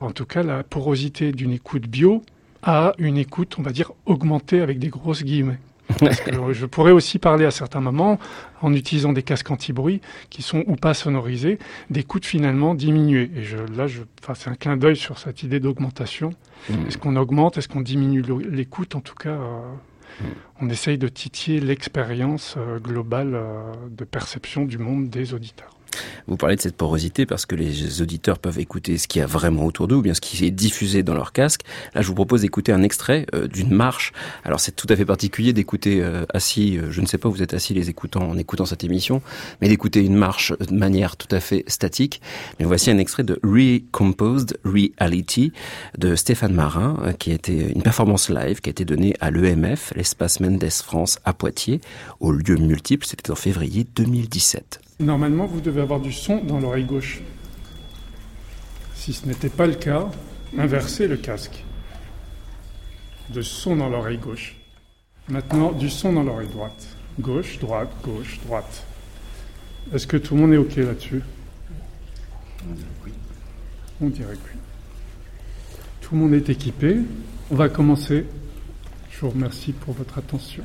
En 0.00 0.12
tout 0.12 0.24
cas, 0.24 0.42
la 0.42 0.62
porosité 0.62 1.32
d'une 1.32 1.52
écoute 1.52 1.88
bio 1.88 2.22
à 2.62 2.94
une 2.98 3.18
écoute, 3.18 3.56
on 3.58 3.62
va 3.62 3.70
dire, 3.70 3.92
augmentée 4.06 4.60
avec 4.60 4.78
des 4.78 4.88
grosses 4.88 5.22
guillemets. 5.22 5.58
Parce 6.00 6.20
que 6.20 6.52
je 6.52 6.66
pourrais 6.66 6.92
aussi 6.92 7.18
parler 7.18 7.44
à 7.44 7.50
certains 7.50 7.80
moments, 7.80 8.18
en 8.60 8.72
utilisant 8.74 9.12
des 9.12 9.22
casques 9.22 9.50
anti-bruit 9.50 10.00
qui 10.30 10.42
sont 10.42 10.64
ou 10.66 10.76
pas 10.76 10.94
sonorisés, 10.94 11.58
d'écoute 11.90 12.26
finalement 12.26 12.74
diminuée. 12.74 13.30
Et 13.34 13.42
je, 13.42 13.56
là, 13.74 13.86
je, 13.86 14.02
enfin, 14.22 14.34
c'est 14.34 14.50
un 14.50 14.54
clin 14.54 14.76
d'œil 14.76 14.96
sur 14.96 15.18
cette 15.18 15.42
idée 15.42 15.60
d'augmentation. 15.60 16.30
Mhm. 16.68 16.86
Est-ce 16.86 16.98
qu'on 16.98 17.16
augmente, 17.16 17.58
est-ce 17.58 17.68
qu'on 17.68 17.80
diminue 17.80 18.22
l'écoute 18.50 18.94
En 18.94 19.00
tout 19.00 19.14
cas, 19.14 19.30
euh, 19.30 19.60
on 20.60 20.68
essaye 20.68 20.98
de 20.98 21.08
titiller 21.08 21.60
l'expérience 21.60 22.56
euh, 22.58 22.78
globale 22.78 23.34
euh, 23.34 23.72
de 23.90 24.04
perception 24.04 24.64
du 24.64 24.78
monde 24.78 25.08
des 25.08 25.34
auditeurs. 25.34 25.77
Vous 26.26 26.36
parlez 26.36 26.56
de 26.56 26.60
cette 26.60 26.76
porosité 26.76 27.26
parce 27.26 27.46
que 27.46 27.54
les 27.54 28.02
auditeurs 28.02 28.38
peuvent 28.38 28.58
écouter 28.58 28.98
ce 28.98 29.08
qu'il 29.08 29.20
y 29.20 29.22
a 29.22 29.26
vraiment 29.26 29.64
autour 29.64 29.88
d'eux 29.88 29.96
ou 29.96 30.02
bien 30.02 30.14
ce 30.14 30.20
qui 30.20 30.44
est 30.44 30.50
diffusé 30.50 31.02
dans 31.02 31.14
leur 31.14 31.32
casque. 31.32 31.62
Là, 31.94 32.02
je 32.02 32.08
vous 32.08 32.14
propose 32.14 32.42
d'écouter 32.42 32.72
un 32.72 32.82
extrait 32.82 33.26
euh, 33.34 33.48
d'une 33.48 33.72
marche. 33.72 34.12
Alors, 34.44 34.60
c'est 34.60 34.76
tout 34.76 34.86
à 34.90 34.96
fait 34.96 35.04
particulier 35.04 35.52
d'écouter 35.52 36.02
euh, 36.02 36.24
assis, 36.32 36.78
euh, 36.78 36.90
je 36.90 37.00
ne 37.00 37.06
sais 37.06 37.18
pas 37.18 37.28
vous 37.28 37.42
êtes 37.42 37.54
assis 37.54 37.74
les 37.74 37.88
écoutant 37.88 38.28
en 38.28 38.36
écoutant 38.36 38.66
cette 38.66 38.84
émission, 38.84 39.22
mais 39.60 39.68
d'écouter 39.68 40.00
une 40.00 40.16
marche 40.16 40.52
de 40.58 40.74
manière 40.74 41.16
tout 41.16 41.34
à 41.34 41.40
fait 41.40 41.64
statique. 41.66 42.20
Mais 42.58 42.66
voici 42.66 42.90
un 42.90 42.98
extrait 42.98 43.24
de 43.24 43.40
Recomposed 43.42 44.58
Reality 44.64 45.52
de 45.96 46.14
Stéphane 46.14 46.52
Marin, 46.52 47.14
qui 47.18 47.30
a 47.30 47.34
été 47.34 47.72
une 47.72 47.82
performance 47.82 48.28
live 48.28 48.60
qui 48.60 48.68
a 48.68 48.72
été 48.72 48.84
donnée 48.84 49.14
à 49.20 49.30
l'EMF, 49.30 49.92
l'espace 49.96 50.40
Mendes 50.40 50.68
France 50.70 51.18
à 51.24 51.32
Poitiers, 51.32 51.80
au 52.20 52.32
lieu 52.32 52.56
multiple. 52.56 53.06
C'était 53.06 53.30
en 53.30 53.36
février 53.36 53.86
2017. 53.96 54.80
Normalement, 55.00 55.46
vous 55.46 55.60
devez 55.60 55.80
avoir 55.80 56.00
du 56.00 56.12
son 56.12 56.42
dans 56.42 56.58
l'oreille 56.58 56.84
gauche. 56.84 57.20
Si 58.94 59.12
ce 59.12 59.26
n'était 59.26 59.48
pas 59.48 59.66
le 59.66 59.74
cas, 59.74 60.08
inversez 60.58 61.06
le 61.06 61.16
casque. 61.16 61.64
De 63.30 63.42
son 63.42 63.76
dans 63.76 63.88
l'oreille 63.88 64.18
gauche. 64.18 64.56
Maintenant, 65.28 65.70
du 65.70 65.88
son 65.88 66.12
dans 66.12 66.24
l'oreille 66.24 66.48
droite. 66.48 66.88
Gauche, 67.20 67.58
droite, 67.60 67.90
gauche, 68.02 68.40
droite. 68.44 68.84
Est-ce 69.92 70.06
que 70.06 70.16
tout 70.16 70.34
le 70.34 70.40
monde 70.40 70.52
est 70.54 70.56
OK 70.56 70.76
là-dessus? 70.76 71.22
On 74.00 74.08
dirait 74.08 74.34
que 74.34 74.38
oui. 74.54 74.60
Tout 76.00 76.14
le 76.14 76.20
monde 76.20 76.34
est 76.34 76.48
équipé. 76.48 76.96
On 77.50 77.54
va 77.54 77.68
commencer. 77.68 78.26
Je 79.10 79.20
vous 79.20 79.30
remercie 79.30 79.72
pour 79.72 79.94
votre 79.94 80.18
attention. 80.18 80.64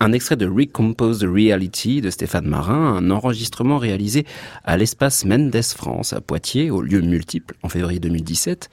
Un 0.00 0.12
extrait 0.12 0.36
de 0.36 0.46
Recompose 0.46 1.20
the 1.20 1.26
Reality 1.26 2.00
de 2.00 2.08
Stéphane 2.08 2.46
Marin, 2.46 2.96
un 2.96 3.10
enregistrement 3.10 3.78
réalisé 3.78 4.26
à 4.64 4.78
l'espace 4.78 5.26
Mendes 5.26 5.62
France 5.76 6.14
à 6.14 6.22
Poitiers, 6.22 6.70
au 6.70 6.80
lieu 6.80 7.02
multiple, 7.02 7.54
en 7.62 7.68
février 7.68 8.00
2017 8.00 8.70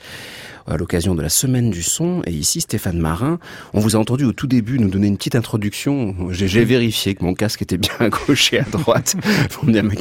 à 0.67 0.77
l'occasion 0.77 1.15
de 1.15 1.21
la 1.21 1.29
semaine 1.29 1.71
du 1.71 1.81
son. 1.81 2.21
Et 2.25 2.31
ici, 2.31 2.61
Stéphane 2.61 2.99
Marin, 2.99 3.39
on 3.73 3.79
vous 3.79 3.95
a 3.95 3.99
entendu 3.99 4.25
au 4.25 4.33
tout 4.33 4.47
début 4.47 4.79
nous 4.79 4.89
donner 4.89 5.07
une 5.07 5.17
petite 5.17 5.35
introduction. 5.35 6.15
J'ai 6.31 6.65
vérifié 6.65 7.15
que 7.15 7.23
mon 7.23 7.33
casque 7.33 7.61
était 7.61 7.77
bien 7.77 7.93
à 7.99 8.09
gauche 8.09 8.53
et 8.53 8.59
à 8.59 8.63
droite 8.63 9.15
pour 9.51 9.65
me 9.65 9.71
dire 9.71 9.83
mais 9.83 9.95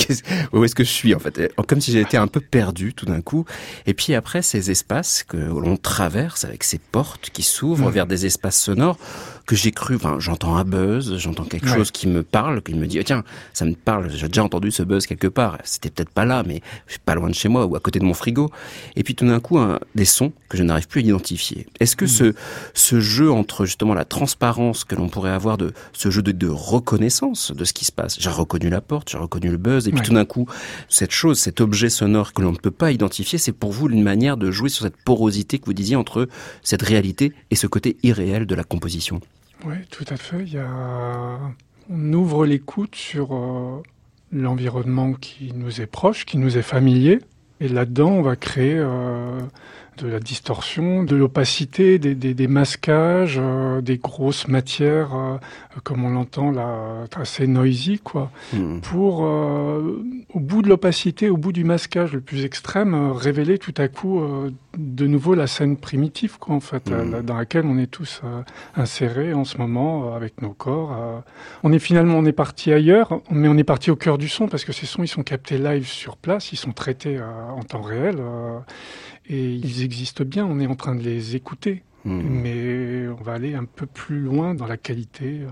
où 0.53 0.65
est-ce 0.65 0.75
que 0.75 0.85
je 0.85 0.91
suis 0.91 1.15
en 1.15 1.19
fait? 1.19 1.53
Comme 1.67 1.81
si 1.81 1.93
j'étais 1.93 2.17
un 2.17 2.27
peu 2.27 2.41
perdu 2.41 2.95
tout 2.95 3.07
d'un 3.07 3.21
coup. 3.21 3.45
Et 3.87 3.95
puis 3.95 4.15
après, 4.15 4.43
ces 4.43 4.71
espaces 4.71 5.23
que 5.23 5.37
l'on 5.37 5.77
traverse 5.77 6.45
avec 6.45 6.65
ces 6.65 6.79
portes 6.79 7.31
qui 7.31 7.43
s'ouvrent 7.43 7.91
vers 7.91 8.07
des 8.07 8.27
espaces 8.27 8.61
sonores 8.61 8.99
que 9.47 9.55
j'ai 9.55 9.71
cru, 9.71 9.95
enfin, 9.95 10.17
j'entends 10.19 10.57
un 10.57 10.65
buzz, 10.65 11.17
j'entends 11.19 11.45
quelque 11.45 11.69
chose 11.69 11.93
qui 11.93 12.09
me 12.09 12.23
parle, 12.23 12.63
qui 12.63 12.75
me 12.75 12.87
dit, 12.87 13.03
tiens, 13.05 13.23
ça 13.53 13.65
me 13.65 13.75
parle, 13.75 14.11
j'ai 14.11 14.27
déjà 14.27 14.43
entendu 14.43 14.73
ce 14.73 14.83
buzz 14.83 15.07
quelque 15.07 15.29
part. 15.29 15.59
C'était 15.63 15.89
peut-être 15.89 16.11
pas 16.11 16.25
là, 16.25 16.43
mais 16.45 16.63
je 16.87 16.93
suis 16.93 17.01
pas 17.01 17.15
loin 17.15 17.29
de 17.29 17.35
chez 17.35 17.49
moi 17.49 17.65
ou 17.67 17.77
à 17.77 17.81
côté 17.81 18.01
de 18.01 18.05
mon 18.05 18.15
frigo. 18.15 18.51
Et 18.97 19.05
puis 19.05 19.15
tout 19.15 19.27
d'un 19.27 19.39
coup, 19.39 19.59
des 19.95 20.05
sons 20.05 20.33
que 20.49 20.59
je 20.59 20.65
n'arrive 20.65 20.89
plus 20.89 21.01
à 21.01 21.05
identifier. 21.05 21.67
Est-ce 21.79 21.95
que 21.95 22.05
hmm. 22.05 22.09
ce, 22.09 22.35
ce 22.75 23.01
jeu 23.01 23.31
entre 23.31 23.67
justement 23.67 23.95
la 23.95 24.05
transparence 24.05 24.85
que 24.85 24.97
l'on 24.97 25.09
pourrait 25.09 25.31
avoir 25.31 25.59
de 25.59 25.73
ce 25.93 26.11
jeu 26.11 26.23
de, 26.23 26.33
de 26.33 26.49
reconnaissance 26.49 27.53
de 27.53 27.65
ce 27.65 27.73
qui 27.73 27.85
se 27.85 27.93
passe, 27.93 28.17
j'ai 28.19 28.31
reconnu 28.31 28.69
la 28.69 28.81
porte, 28.81 29.11
j'ai 29.11 29.19
reconnu 29.19 29.51
le 29.51 29.59
buzz, 29.59 29.87
et 29.87 29.93
puis 29.93 30.03
tout 30.03 30.15
d'un 30.15 30.25
coup, 30.25 30.47
cette 30.89 31.13
chose, 31.13 31.39
cet 31.39 31.61
objet 31.61 31.89
sonore 31.89 32.33
que 32.33 32.43
l'on 32.43 32.53
ne 32.53 32.57
peut 32.57 32.71
pas 32.71 32.91
identifier, 32.91 33.39
c'est 33.39 33.53
pour 33.53 33.71
vous 33.71 33.89
une 33.89 34.03
manière 34.03 34.37
de 34.37 34.51
jouer 34.51 34.69
sur 34.69 34.85
cette 34.85 34.97
porosité 34.97 35.59
que 35.59 35.67
vous 35.67 35.73
disiez 35.73 35.97
entre 35.97 36.29
cette 36.63 36.83
réalité 36.83 37.33
et 37.51 37.57
ce 37.57 37.67
côté 37.67 37.97
irréel 38.03 38.47
de 38.47 38.55
la 38.55 38.65
composition. 38.65 39.21
Oui, 39.65 39.77
tout 39.91 40.05
à 40.09 40.17
fait. 40.17 40.45
On 41.89 42.13
ouvre 42.13 42.47
l'écoute 42.47 42.95
sur 42.97 43.35
euh, 43.35 43.83
l'environnement 44.33 45.13
qui 45.13 45.53
nous 45.55 45.81
est 45.81 45.87
proche, 45.87 46.25
qui 46.25 46.37
nous 46.37 46.59
est 46.59 46.63
familier. 46.63 47.21
Et 47.61 47.69
là-dedans, 47.69 48.11
on 48.11 48.23
va 48.23 48.37
créer 48.37 48.77
euh, 48.77 49.41
de 49.97 50.09
la 50.09 50.21
distorsion, 50.21 51.03
de 51.05 51.17
l'opacité, 51.17 51.99
des, 51.99 52.15
des, 52.15 52.35
des, 52.35 52.47
masquages, 52.47 53.39
euh, 53.41 53.81
des 53.81 53.99
grosses 53.99 54.49
matières, 54.49 55.15
euh, 55.15 55.37
comme 55.85 56.05
on 56.05 56.11
l'entend 56.11 56.51
là, 56.51 57.05
assez 57.17 57.47
noisy, 57.47 57.99
quoi, 57.99 58.31
hmm. 58.53 58.81
pour, 58.81 59.25
euh, 59.25 60.05
au 60.35 60.41
bout 60.41 60.63
de 60.63 60.69
l'opacité, 60.69 61.31
au 61.31 61.37
bout 61.37 61.53
du 61.53 61.65
masquage 61.65 62.13
le 62.13 62.21
plus 62.21 62.45
extrême, 62.45 63.13
révéler 63.13 63.59
tout 63.59 63.75
à 63.79 63.89
coup 63.89 64.23
de 64.77 65.07
nouveau 65.07 65.35
la 65.35 65.47
scène 65.47 65.77
primitive, 65.77 66.39
quoi, 66.39 66.55
en 66.55 66.61
fait, 66.61 66.91
hmm. 66.91 67.23
dans 67.23 67.37
laquelle 67.37 67.65
on 67.67 67.79
est 67.79 67.91
tous 67.91 68.23
insérés 68.75 69.33
en 69.33 69.45
ce 69.45 69.59
moment 69.59 70.15
avec 70.15 70.43
nos 70.43 70.53
corps. 70.53 71.23
on 71.63 71.73
est 71.73 71.79
finalement, 71.79 72.19
on 72.19 72.25
est 72.25 72.33
parti 72.33 72.73
ailleurs, 72.73 73.21
mais 73.31 73.49
on 73.49 73.57
est 73.57 73.65
parti 73.65 73.91
au 73.91 73.97
cœur 73.97 74.19
du 74.19 74.29
son 74.29 74.49
parce 74.49 74.65
que 74.65 74.73
ces 74.73 74.87
sons, 74.87 75.03
ils 75.03 75.09
sont 75.09 75.23
captés 75.23 75.59
live 75.59 75.87
sur 75.87 76.17
place, 76.17 76.53
ils 76.53 76.57
sont 76.57 76.73
traités 76.73 77.19
en 77.21 77.63
temps 77.63 77.83
réel 77.83 78.17
et 79.29 79.55
ils 79.55 79.83
existent 79.83 80.25
bien, 80.25 80.47
on 80.47 80.61
est 80.61 80.67
en 80.67 80.77
train 80.77 80.95
de 80.95 81.03
les 81.03 81.37
écouter, 81.37 81.83
hmm. 82.05 82.21
mais 82.23 83.09
on 83.09 83.23
va 83.23 83.33
aller 83.33 83.55
un 83.55 83.65
peu 83.65 83.87
plus 83.87 84.21
loin 84.21 84.55
dans 84.55 84.67
la 84.67 84.77
qualité. 84.77 85.41
Euh. 85.43 85.49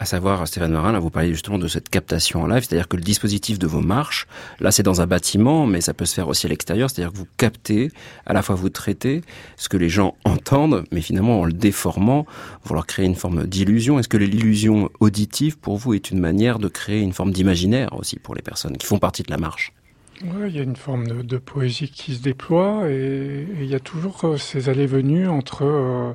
À 0.00 0.04
savoir, 0.04 0.46
Stéphane 0.46 0.70
Marin, 0.70 0.92
là, 0.92 1.00
vous 1.00 1.10
parlez 1.10 1.32
justement 1.32 1.58
de 1.58 1.66
cette 1.66 1.88
captation 1.88 2.42
en 2.42 2.46
live, 2.46 2.62
c'est-à-dire 2.62 2.86
que 2.86 2.94
le 2.94 3.02
dispositif 3.02 3.58
de 3.58 3.66
vos 3.66 3.80
marches, 3.80 4.28
là, 4.60 4.70
c'est 4.70 4.84
dans 4.84 5.00
un 5.00 5.08
bâtiment, 5.08 5.66
mais 5.66 5.80
ça 5.80 5.92
peut 5.92 6.04
se 6.04 6.14
faire 6.14 6.28
aussi 6.28 6.46
à 6.46 6.48
l'extérieur, 6.50 6.88
c'est-à-dire 6.88 7.12
que 7.12 7.18
vous 7.18 7.26
captez, 7.36 7.90
à 8.24 8.32
la 8.32 8.42
fois 8.42 8.54
vous 8.54 8.68
traitez 8.68 9.22
ce 9.56 9.68
que 9.68 9.76
les 9.76 9.88
gens 9.88 10.14
entendent, 10.24 10.84
mais 10.92 11.00
finalement 11.00 11.40
en 11.40 11.44
le 11.44 11.52
déformant, 11.52 12.26
vous 12.62 12.74
leur 12.74 12.86
créez 12.86 13.06
une 13.06 13.16
forme 13.16 13.44
d'illusion. 13.48 13.98
Est-ce 13.98 14.08
que 14.08 14.16
l'illusion 14.16 14.88
auditive, 15.00 15.58
pour 15.58 15.78
vous, 15.78 15.94
est 15.94 16.12
une 16.12 16.20
manière 16.20 16.60
de 16.60 16.68
créer 16.68 17.00
une 17.00 17.12
forme 17.12 17.32
d'imaginaire 17.32 17.92
aussi 17.98 18.20
pour 18.20 18.36
les 18.36 18.42
personnes 18.42 18.76
qui 18.76 18.86
font 18.86 19.00
partie 19.00 19.24
de 19.24 19.32
la 19.32 19.38
marche? 19.38 19.72
Oui, 20.24 20.48
il 20.48 20.56
y 20.56 20.58
a 20.58 20.62
une 20.62 20.76
forme 20.76 21.22
de, 21.22 21.38
poésie 21.38 21.90
qui 21.90 22.14
se 22.14 22.22
déploie 22.22 22.90
et, 22.90 23.46
il 23.60 23.66
y 23.66 23.74
a 23.74 23.80
toujours 23.80 24.24
euh, 24.24 24.36
ces 24.36 24.68
allées-venues 24.68 25.28
entre 25.28 25.64
euh, 25.64 26.12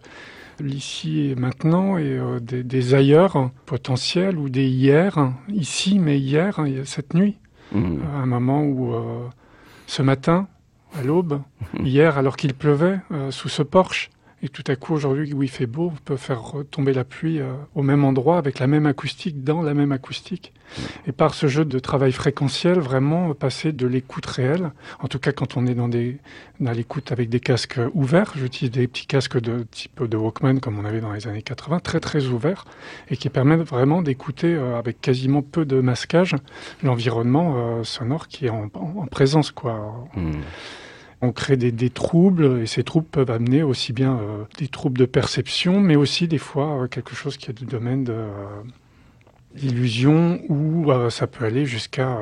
l'ici 0.59 1.29
et 1.29 1.35
maintenant 1.35 1.97
et 1.97 2.17
euh, 2.17 2.39
des, 2.39 2.93
ailleurs 2.93 3.49
potentiels 3.65 4.37
ou 4.37 4.49
des 4.49 4.67
hier, 4.67 5.31
ici 5.49 5.99
mais 5.99 6.19
hier, 6.19 6.59
cette 6.85 7.13
nuit. 7.13 7.37
Mmh. 7.71 8.01
un 8.21 8.25
moment 8.27 8.63
où 8.63 8.93
ce 9.87 10.03
matin, 10.03 10.47
à 10.93 11.01
l'aube, 11.01 11.41
hier 11.83 12.17
alors 12.19 12.37
qu'il 12.37 12.53
pleuvait, 12.53 12.99
sous 13.31 13.49
ce 13.49 13.63
porche, 13.63 14.11
et 14.43 14.49
tout 14.49 14.63
à 14.67 14.75
coup, 14.75 14.93
aujourd'hui, 14.93 15.33
où 15.33 15.41
il 15.41 15.49
fait 15.49 15.65
beau, 15.65 15.93
on 15.93 16.03
peut 16.03 16.17
faire 16.17 16.53
tomber 16.69 16.91
la 16.91 17.05
pluie 17.05 17.39
euh, 17.39 17.53
au 17.75 17.81
même 17.81 18.03
endroit, 18.03 18.37
avec 18.37 18.59
la 18.59 18.67
même 18.67 18.85
acoustique, 18.85 19.41
dans 19.41 19.61
la 19.61 19.73
même 19.73 19.93
acoustique. 19.93 20.51
Et 21.07 21.13
par 21.13 21.33
ce 21.33 21.47
jeu 21.47 21.63
de 21.63 21.79
travail 21.79 22.11
fréquentiel, 22.11 22.79
vraiment 22.79 23.33
passer 23.33 23.71
de 23.71 23.87
l'écoute 23.87 24.25
réelle, 24.25 24.71
en 24.99 25.07
tout 25.07 25.19
cas 25.19 25.31
quand 25.31 25.55
on 25.55 25.65
est 25.65 25.75
dans, 25.75 25.87
des, 25.87 26.17
dans 26.59 26.71
l'écoute 26.71 27.13
avec 27.13 27.29
des 27.29 27.39
casques 27.39 27.79
ouverts, 27.93 28.33
j'utilise 28.35 28.71
des 28.71 28.87
petits 28.87 29.05
casques 29.05 29.39
de 29.39 29.65
type 29.71 30.03
de 30.03 30.17
Walkman 30.17 30.59
comme 30.59 30.77
on 30.77 30.83
avait 30.83 30.99
dans 30.99 31.13
les 31.13 31.27
années 31.27 31.41
80, 31.41 31.79
très 31.79 32.01
très 32.01 32.25
ouverts, 32.25 32.65
et 33.09 33.15
qui 33.15 33.29
permettent 33.29 33.61
vraiment 33.61 34.01
d'écouter 34.01 34.53
euh, 34.55 34.77
avec 34.77 34.99
quasiment 34.99 35.41
peu 35.41 35.63
de 35.63 35.79
masquage 35.79 36.35
l'environnement 36.81 37.55
euh, 37.55 37.83
sonore 37.83 38.27
qui 38.27 38.47
est 38.47 38.49
en, 38.49 38.67
présence. 39.09 39.51
quoi. 39.51 40.07
Hmm 40.15 40.31
on 41.23 41.31
crée 41.31 41.55
des, 41.55 41.89
troubles 41.89 42.59
et 42.61 42.65
ces 42.65 42.83
troubles 42.83 43.07
peuvent 43.07 43.31
amener 43.31 43.63
aussi 43.63 43.93
bien 43.93 44.17
euh, 44.17 44.43
des 44.57 44.67
troubles 44.67 44.97
de 44.97 45.05
perception, 45.05 45.79
mais 45.79 45.95
aussi 45.95 46.27
des 46.27 46.37
fois 46.37 46.83
euh, 46.83 46.87
quelque 46.87 47.15
chose 47.15 47.37
qui 47.37 47.49
est 47.49 47.53
du 47.53 47.65
domaine 47.65 48.03
de 48.03 48.25
l'illusion 49.55 50.41
ou 50.49 50.87
ça 51.11 51.27
peut 51.27 51.45
aller 51.45 51.67
jusqu'à 51.67 52.17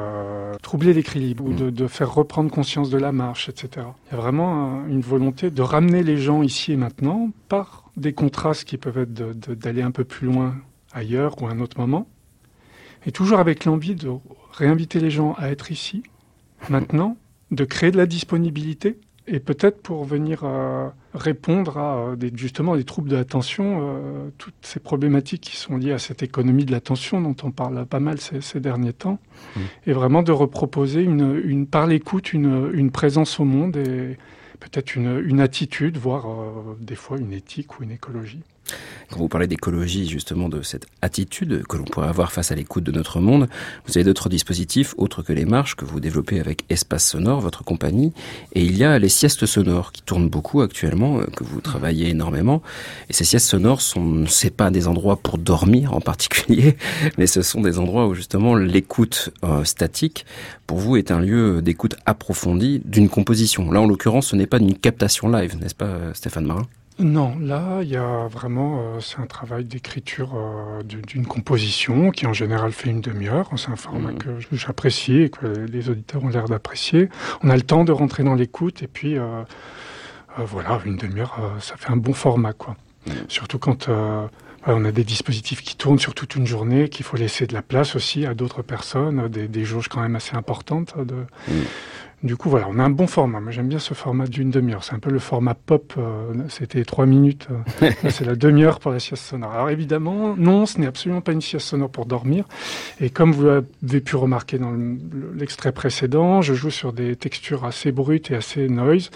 troubler 0.61 0.93
l'équilibre 0.93 1.45
ou 1.45 1.53
de, 1.53 1.87
faire 1.87 2.13
reprendre 2.13 2.51
conscience 2.51 2.89
de 2.89 2.97
la 2.97 3.13
marche, 3.13 3.47
etc. 3.47 3.87
Il 4.07 4.15
y 4.15 4.17
a 4.17 4.21
vraiment 4.21 4.85
une 4.85 4.99
volonté 4.99 5.49
de 5.49 5.61
ramener 5.61 6.03
les 6.03 6.17
gens 6.17 6.43
ici 6.43 6.73
et 6.73 6.75
maintenant 6.75 7.29
par 7.47 7.89
des 7.95 8.11
contrastes 8.11 8.65
qui 8.65 8.77
peuvent 8.77 8.97
être 8.97 9.13
d'aller 9.13 9.81
un 9.81 9.91
peu 9.91 10.03
plus 10.03 10.27
loin 10.27 10.55
ailleurs 10.91 11.41
ou 11.41 11.47
à 11.47 11.51
un 11.51 11.61
autre 11.61 11.79
moment, 11.79 12.05
et 13.05 13.13
toujours 13.13 13.39
avec 13.39 13.63
l'envie 13.63 13.95
de 13.95 14.09
réinviter 14.51 14.99
les 14.99 15.09
gens 15.09 15.33
à 15.37 15.49
être 15.49 15.71
ici, 15.71 16.03
maintenant, 16.69 17.15
de 17.51 17.63
créer 17.65 17.91
de 17.91 17.97
la 17.97 18.05
disponibilité 18.05 18.97
et 19.27 19.39
peut-être 19.39 19.81
pour 19.81 20.03
venir 20.03 20.41
euh, 20.43 20.89
répondre 21.13 21.77
à 21.77 21.97
euh, 21.97 22.15
des, 22.15 22.31
justement 22.35 22.75
des 22.75 22.83
troubles 22.83 23.09
de 23.09 23.15
l'attention, 23.15 23.79
euh, 23.81 24.29
toutes 24.37 24.55
ces 24.61 24.79
problématiques 24.79 25.41
qui 25.41 25.57
sont 25.57 25.77
liées 25.77 25.91
à 25.91 25.99
cette 25.99 26.23
économie 26.23 26.65
de 26.65 26.71
l'attention 26.71 27.21
dont 27.21 27.35
on 27.43 27.51
parle 27.51 27.85
pas 27.85 27.99
mal 27.99 28.17
ces, 28.19 28.59
derniers 28.59 28.93
temps, 28.93 29.19
mmh. 29.55 29.59
et 29.87 29.93
vraiment 29.93 30.23
de 30.23 30.31
reproposer 30.31 31.03
une, 31.03 31.39
une 31.45 31.67
par 31.67 31.85
l'écoute 31.87 32.33
une, 32.33 32.71
une, 32.73 32.91
présence 32.91 33.39
au 33.39 33.45
monde 33.45 33.77
et 33.77 34.17
peut-être 34.59 34.95
une, 34.95 35.21
une, 35.23 35.39
attitude, 35.39 35.97
voire 35.97 36.25
des 36.79 36.95
fois 36.95 37.17
une 37.17 37.33
éthique 37.33 37.79
ou 37.79 37.83
une 37.83 37.91
écologie. 37.91 38.41
Quand 39.11 39.19
vous 39.19 39.27
parlez 39.27 39.47
d'écologie, 39.47 40.07
justement, 40.07 40.47
de 40.47 40.61
cette 40.61 40.85
attitude 41.01 41.63
que 41.67 41.75
l'on 41.75 41.83
pourrait 41.83 42.07
avoir 42.07 42.31
face 42.31 42.51
à 42.53 42.55
l'écoute 42.55 42.85
de 42.85 42.93
notre 42.93 43.19
monde, 43.19 43.49
vous 43.85 43.97
avez 43.97 44.05
d'autres 44.05 44.29
dispositifs 44.29 44.95
autres 44.97 45.21
que 45.21 45.33
les 45.33 45.43
marches 45.43 45.75
que 45.75 45.83
vous 45.83 45.99
développez 45.99 46.39
avec 46.39 46.63
Espace 46.69 47.09
Sonore, 47.09 47.41
votre 47.41 47.65
compagnie. 47.65 48.13
Et 48.53 48.63
il 48.63 48.77
y 48.77 48.85
a 48.85 48.99
les 48.99 49.09
siestes 49.09 49.45
sonores 49.45 49.91
qui 49.91 50.01
tournent 50.01 50.29
beaucoup 50.29 50.61
actuellement, 50.61 51.19
euh, 51.19 51.25
que 51.25 51.43
vous 51.43 51.59
travaillez 51.59 52.09
énormément. 52.09 52.61
Et 53.09 53.13
ces 53.13 53.25
siestes 53.25 53.47
sonores 53.47 53.81
sont, 53.81 54.25
c'est 54.27 54.55
pas 54.55 54.71
des 54.71 54.87
endroits 54.87 55.17
pour 55.17 55.37
dormir 55.37 55.93
en 55.93 55.99
particulier, 55.99 56.77
mais 57.17 57.27
ce 57.27 57.41
sont 57.41 57.59
des 57.59 57.79
endroits 57.79 58.07
où 58.07 58.13
justement 58.13 58.55
l'écoute 58.55 59.31
euh, 59.43 59.65
statique, 59.65 60.25
pour 60.67 60.77
vous, 60.77 60.95
est 60.95 61.11
un 61.11 61.19
lieu 61.19 61.61
d'écoute 61.61 61.95
approfondie 62.05 62.81
d'une 62.85 63.09
composition. 63.09 63.71
Là, 63.71 63.81
en 63.81 63.87
l'occurrence, 63.87 64.27
ce 64.27 64.37
n'est 64.37 64.47
pas 64.47 64.59
une 64.59 64.73
captation 64.73 65.27
live, 65.27 65.57
n'est-ce 65.57 65.75
pas, 65.75 65.85
euh, 65.85 66.13
Stéphane 66.13 66.45
Marin? 66.45 66.65
Non, 67.03 67.37
là, 67.39 67.81
il 67.81 67.89
y 67.89 67.97
a 67.97 68.27
vraiment, 68.27 68.79
euh, 68.79 68.99
c'est 68.99 69.19
un 69.19 69.25
travail 69.25 69.65
d'écriture 69.65 70.33
euh, 70.35 70.83
d'une 70.83 71.25
composition 71.25 72.11
qui 72.11 72.27
en 72.27 72.33
général 72.33 72.71
fait 72.71 72.89
une 72.89 73.01
demi-heure. 73.01 73.49
C'est 73.57 73.71
un 73.71 73.75
format 73.75 74.11
mmh. 74.11 74.17
que 74.17 74.29
j'apprécie 74.51 75.21
et 75.21 75.29
que 75.29 75.45
les 75.45 75.89
auditeurs 75.89 76.23
ont 76.23 76.29
l'air 76.29 76.45
d'apprécier. 76.45 77.09
On 77.43 77.49
a 77.49 77.55
le 77.55 77.61
temps 77.61 77.83
de 77.83 77.91
rentrer 77.91 78.23
dans 78.23 78.35
l'écoute 78.35 78.83
et 78.83 78.87
puis 78.87 79.17
euh, 79.17 79.43
voilà, 80.37 80.79
une 80.85 80.97
demi-heure, 80.97 81.39
ça 81.59 81.75
fait 81.75 81.91
un 81.91 81.97
bon 81.97 82.13
format, 82.13 82.53
quoi. 82.53 82.75
Mmh. 83.07 83.11
Surtout 83.27 83.59
quand 83.59 83.89
on 84.67 84.85
a 84.85 84.91
des 84.91 85.03
dispositifs 85.03 85.61
qui 85.61 85.75
tournent 85.75 85.99
sur 85.99 86.13
toute 86.13 86.35
une 86.35 86.45
journée, 86.45 86.87
qu'il 86.87 87.03
faut 87.03 87.17
laisser 87.17 87.47
de 87.47 87.53
la 87.53 87.61
place 87.61 87.95
aussi 87.95 88.25
à 88.25 88.33
d'autres 88.33 88.61
personnes, 88.61 89.27
des, 89.27 89.65
jauges 89.65 89.87
quand 89.87 90.01
même 90.01 90.15
assez 90.15 90.35
importantes 90.35 90.95
de. 90.97 91.15
Mmh. 91.47 91.61
Du 92.23 92.37
coup, 92.37 92.51
voilà, 92.51 92.67
on 92.69 92.77
a 92.77 92.83
un 92.83 92.91
bon 92.91 93.07
format. 93.07 93.39
Moi, 93.39 93.51
j'aime 93.51 93.67
bien 93.67 93.79
ce 93.79 93.95
format 93.95 94.27
d'une 94.27 94.51
demi-heure. 94.51 94.83
C'est 94.83 94.93
un 94.93 94.99
peu 94.99 95.09
le 95.09 95.17
format 95.17 95.55
pop. 95.55 95.93
euh, 95.97 96.33
C'était 96.49 96.85
trois 96.85 97.07
minutes. 97.07 97.47
euh, 97.81 97.89
c'est 98.11 98.25
la 98.25 98.35
demi-heure 98.35 98.79
pour 98.79 98.91
la 98.91 98.99
sieste 98.99 99.23
sonore. 99.23 99.51
Alors 99.53 99.71
évidemment, 99.71 100.35
non, 100.37 100.67
ce 100.67 100.79
n'est 100.79 100.85
absolument 100.85 101.21
pas 101.21 101.31
une 101.31 101.41
sieste 101.41 101.65
sonore 101.65 101.89
pour 101.89 102.05
dormir. 102.05 102.45
Et 102.99 103.09
comme 103.09 103.31
vous 103.31 103.45
l'avez 103.45 104.01
pu 104.01 104.15
remarquer 104.17 104.59
dans 104.59 104.69
le- 104.69 104.99
l'extrait 105.35 105.71
précédent, 105.71 106.43
je 106.43 106.53
joue 106.53 106.69
sur 106.69 106.93
des 106.93 107.15
textures 107.15 107.65
assez 107.65 107.91
brutes 107.91 108.29
et 108.29 108.35
assez 108.35 108.69
noise. 108.69 109.09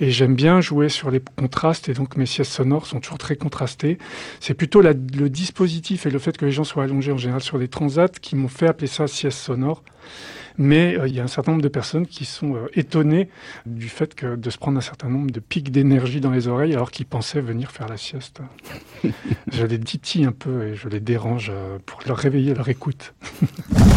Et 0.00 0.12
j'aime 0.12 0.36
bien 0.36 0.60
jouer 0.60 0.88
sur 0.88 1.10
les 1.10 1.20
contrastes. 1.36 1.88
Et 1.88 1.94
donc, 1.94 2.16
mes 2.16 2.26
siestes 2.26 2.52
sonores 2.52 2.86
sont 2.86 3.00
toujours 3.00 3.18
très 3.18 3.34
contrastées. 3.34 3.98
C'est 4.38 4.54
plutôt 4.54 4.82
la- 4.82 4.92
le 4.92 5.28
dispositif 5.28 6.06
et 6.06 6.10
le 6.10 6.18
fait 6.20 6.36
que 6.38 6.44
les 6.44 6.52
gens 6.52 6.62
soient 6.64 6.84
allongés 6.84 7.10
en 7.10 7.18
général 7.18 7.42
sur 7.42 7.58
des 7.58 7.66
transats 7.68 8.06
qui 8.20 8.36
m'ont 8.36 8.46
fait 8.46 8.68
appeler 8.68 8.86
ça 8.86 9.08
sieste 9.08 9.38
sonore. 9.38 9.82
Mais 10.58 10.96
euh, 10.98 11.08
il 11.08 11.14
y 11.14 11.20
a 11.20 11.24
un 11.24 11.28
certain 11.28 11.52
nombre 11.52 11.62
de 11.62 11.68
personnes 11.68 12.06
qui 12.06 12.24
sont 12.24 12.54
euh, 12.54 12.66
étonnées 12.74 13.28
du 13.66 13.88
fait 13.88 14.14
que 14.14 14.36
de 14.36 14.50
se 14.50 14.58
prendre 14.58 14.78
un 14.78 14.82
certain 14.82 15.08
nombre 15.08 15.30
de 15.30 15.40
pics 15.40 15.70
d'énergie 15.70 16.20
dans 16.20 16.30
les 16.30 16.48
oreilles 16.48 16.74
alors 16.74 16.90
qu'ils 16.90 17.06
pensaient 17.06 17.40
venir 17.40 17.70
faire 17.70 17.88
la 17.88 17.96
sieste. 17.96 18.40
je 19.52 19.66
les 19.66 19.78
titille 19.78 20.24
un 20.24 20.32
peu 20.32 20.68
et 20.68 20.74
je 20.74 20.88
les 20.88 21.00
dérange 21.00 21.50
euh, 21.50 21.78
pour 21.84 22.00
leur 22.06 22.16
réveiller 22.16 22.54
leur 22.54 22.68
écoute. 22.68 23.14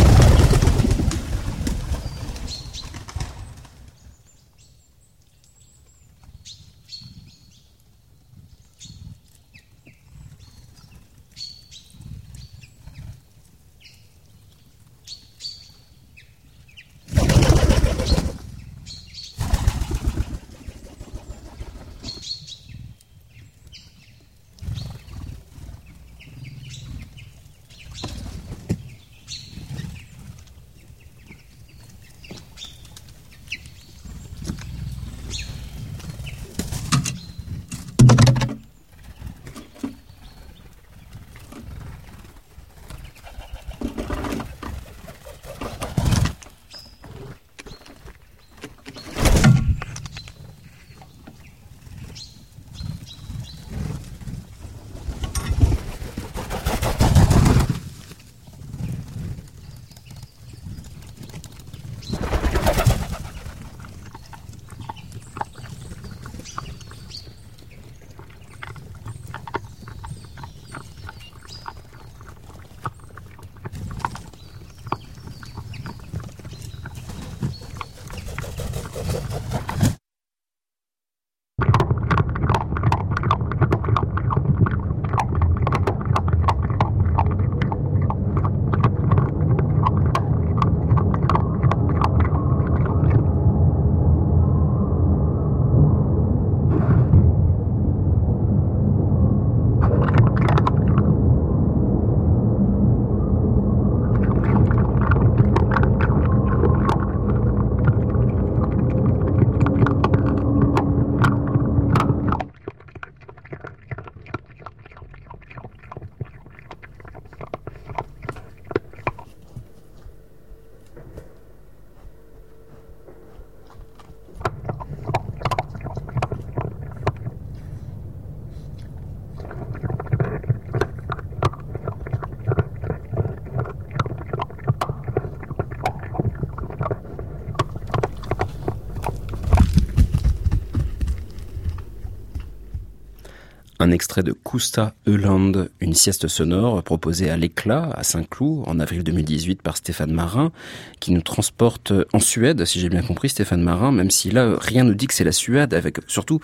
Un 143.86 143.92
extrait 143.92 144.24
de 144.24 144.32
Kusta 144.32 144.96
Öland, 145.08 145.68
une 145.80 145.94
sieste 145.94 146.28
sonore 146.28 146.82
proposée 146.82 147.30
à 147.30 147.38
l'éclat 147.38 147.92
à 147.94 148.02
Saint-Cloud 148.02 148.64
en 148.66 148.80
avril 148.80 149.04
2018 149.04 149.62
par 149.62 149.78
Stéphane 149.78 150.12
Marin, 150.12 150.52
qui 151.00 151.12
nous 151.12 151.22
transporte 151.22 151.94
en 152.12 152.20
Suède, 152.20 152.66
si 152.66 152.80
j'ai 152.80 152.90
bien 152.90 153.04
compris 153.04 153.30
Stéphane 153.30 153.62
Marin, 153.62 153.92
même 153.92 154.10
si 154.10 154.32
là 154.32 154.56
rien 154.60 154.86
ne 154.86 154.94
dit 154.94 155.06
que 155.06 155.14
c'est 155.14 155.24
la 155.24 155.32
Suède, 155.32 155.76
avec 155.76 156.00
surtout 156.08 156.40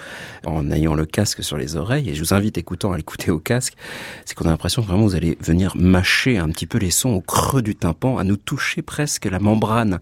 en 0.46 0.70
ayant 0.70 0.94
le 0.94 1.08
casque 1.08 1.44
sur 1.44 1.58
les 1.58 1.78
oreilles, 1.78 2.12
et 2.12 2.14
je 2.14 2.20
vous 2.20 2.36
invite 2.36 2.60
écoutant 2.60 2.92
à 2.92 2.98
l'écouter 2.98 3.32
au 3.32 3.40
casque, 3.40 3.74
c'est 4.24 4.36
qu'on 4.36 4.46
a 4.46 4.50
l'impression 4.50 4.84
vraiment 4.84 5.06
vous 5.06 5.16
allez 5.16 5.36
venir 5.42 5.76
mâcher 5.76 6.38
un 6.38 6.50
petit 6.50 6.68
peu 6.68 6.78
les 6.78 6.92
sons 6.92 7.10
au 7.10 7.22
creux 7.22 7.64
du 7.64 7.74
tympan, 7.74 8.20
à 8.20 8.24
nous 8.24 8.38
toucher 8.38 8.84
presque 8.84 9.26
la 9.26 9.40
membrane. 9.40 10.00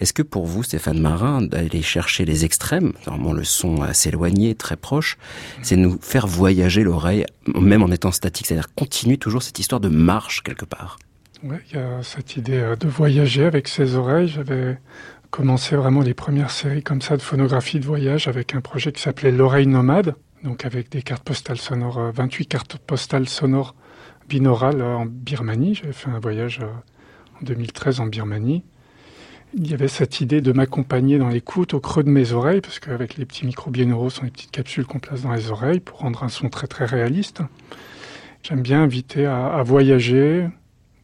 Est-ce 0.00 0.12
que 0.12 0.22
pour 0.22 0.46
vous, 0.46 0.64
Stéphane 0.64 0.98
Marin, 0.98 1.42
d'aller 1.42 1.80
chercher 1.80 2.24
les 2.24 2.44
extrêmes, 2.44 2.92
normalement 3.06 3.34
le 3.34 3.44
son 3.44 3.82
assez 3.82 4.08
éloigné, 4.08 4.56
très 4.56 4.76
proche, 4.76 5.16
c'est 5.62 5.76
nous 5.76 5.96
faire 6.00 6.26
voyager 6.26 6.71
l'oreille, 6.80 7.26
même 7.54 7.82
en 7.82 7.88
étant 7.88 8.10
statique, 8.10 8.46
c'est-à-dire 8.46 8.74
continuer 8.74 9.18
toujours 9.18 9.42
cette 9.42 9.58
histoire 9.58 9.80
de 9.80 9.88
marche 9.88 10.42
quelque 10.42 10.64
part. 10.64 10.98
Ouais, 11.42 11.60
il 11.70 11.76
y 11.76 11.78
a 11.78 12.02
cette 12.02 12.36
idée 12.36 12.58
euh, 12.58 12.76
de 12.76 12.88
voyager 12.88 13.44
avec 13.44 13.68
ses 13.68 13.96
oreilles. 13.96 14.28
J'avais 14.28 14.78
commencé 15.30 15.76
vraiment 15.76 16.02
les 16.02 16.14
premières 16.14 16.50
séries 16.50 16.82
comme 16.82 17.00
ça 17.00 17.16
de 17.16 17.22
phonographie 17.22 17.80
de 17.80 17.86
voyage 17.86 18.28
avec 18.28 18.54
un 18.54 18.60
projet 18.60 18.92
qui 18.92 19.02
s'appelait 19.02 19.32
L'oreille 19.32 19.66
nomade, 19.66 20.14
donc 20.44 20.64
avec 20.64 20.90
des 20.90 21.02
cartes 21.02 21.24
postales 21.24 21.58
sonores, 21.58 21.98
euh, 21.98 22.10
28 22.12 22.46
cartes 22.46 22.76
postales 22.78 23.28
sonores 23.28 23.74
binaurales 24.28 24.80
euh, 24.80 24.96
en 24.96 25.06
Birmanie. 25.06 25.74
J'avais 25.74 25.92
fait 25.92 26.10
un 26.10 26.20
voyage 26.20 26.60
euh, 26.62 27.40
en 27.40 27.44
2013 27.44 28.00
en 28.00 28.06
Birmanie. 28.06 28.62
Il 29.54 29.70
y 29.70 29.74
avait 29.74 29.88
cette 29.88 30.22
idée 30.22 30.40
de 30.40 30.50
m'accompagner 30.52 31.18
dans 31.18 31.28
l'écoute 31.28 31.74
au 31.74 31.80
creux 31.80 32.02
de 32.02 32.08
mes 32.08 32.32
oreilles, 32.32 32.62
parce 32.62 32.78
qu'avec 32.78 33.18
les 33.18 33.26
petits 33.26 33.44
micros 33.44 33.70
binauraux, 33.70 34.08
ce 34.08 34.20
sont 34.20 34.24
des 34.24 34.30
petites 34.30 34.50
capsules 34.50 34.86
qu'on 34.86 34.98
place 34.98 35.22
dans 35.22 35.32
les 35.32 35.50
oreilles 35.50 35.80
pour 35.80 35.98
rendre 35.98 36.22
un 36.22 36.30
son 36.30 36.48
très 36.48 36.66
très 36.66 36.86
réaliste. 36.86 37.42
J'aime 38.42 38.62
bien 38.62 38.82
inviter 38.82 39.26
à, 39.26 39.62
voyager, 39.62 40.48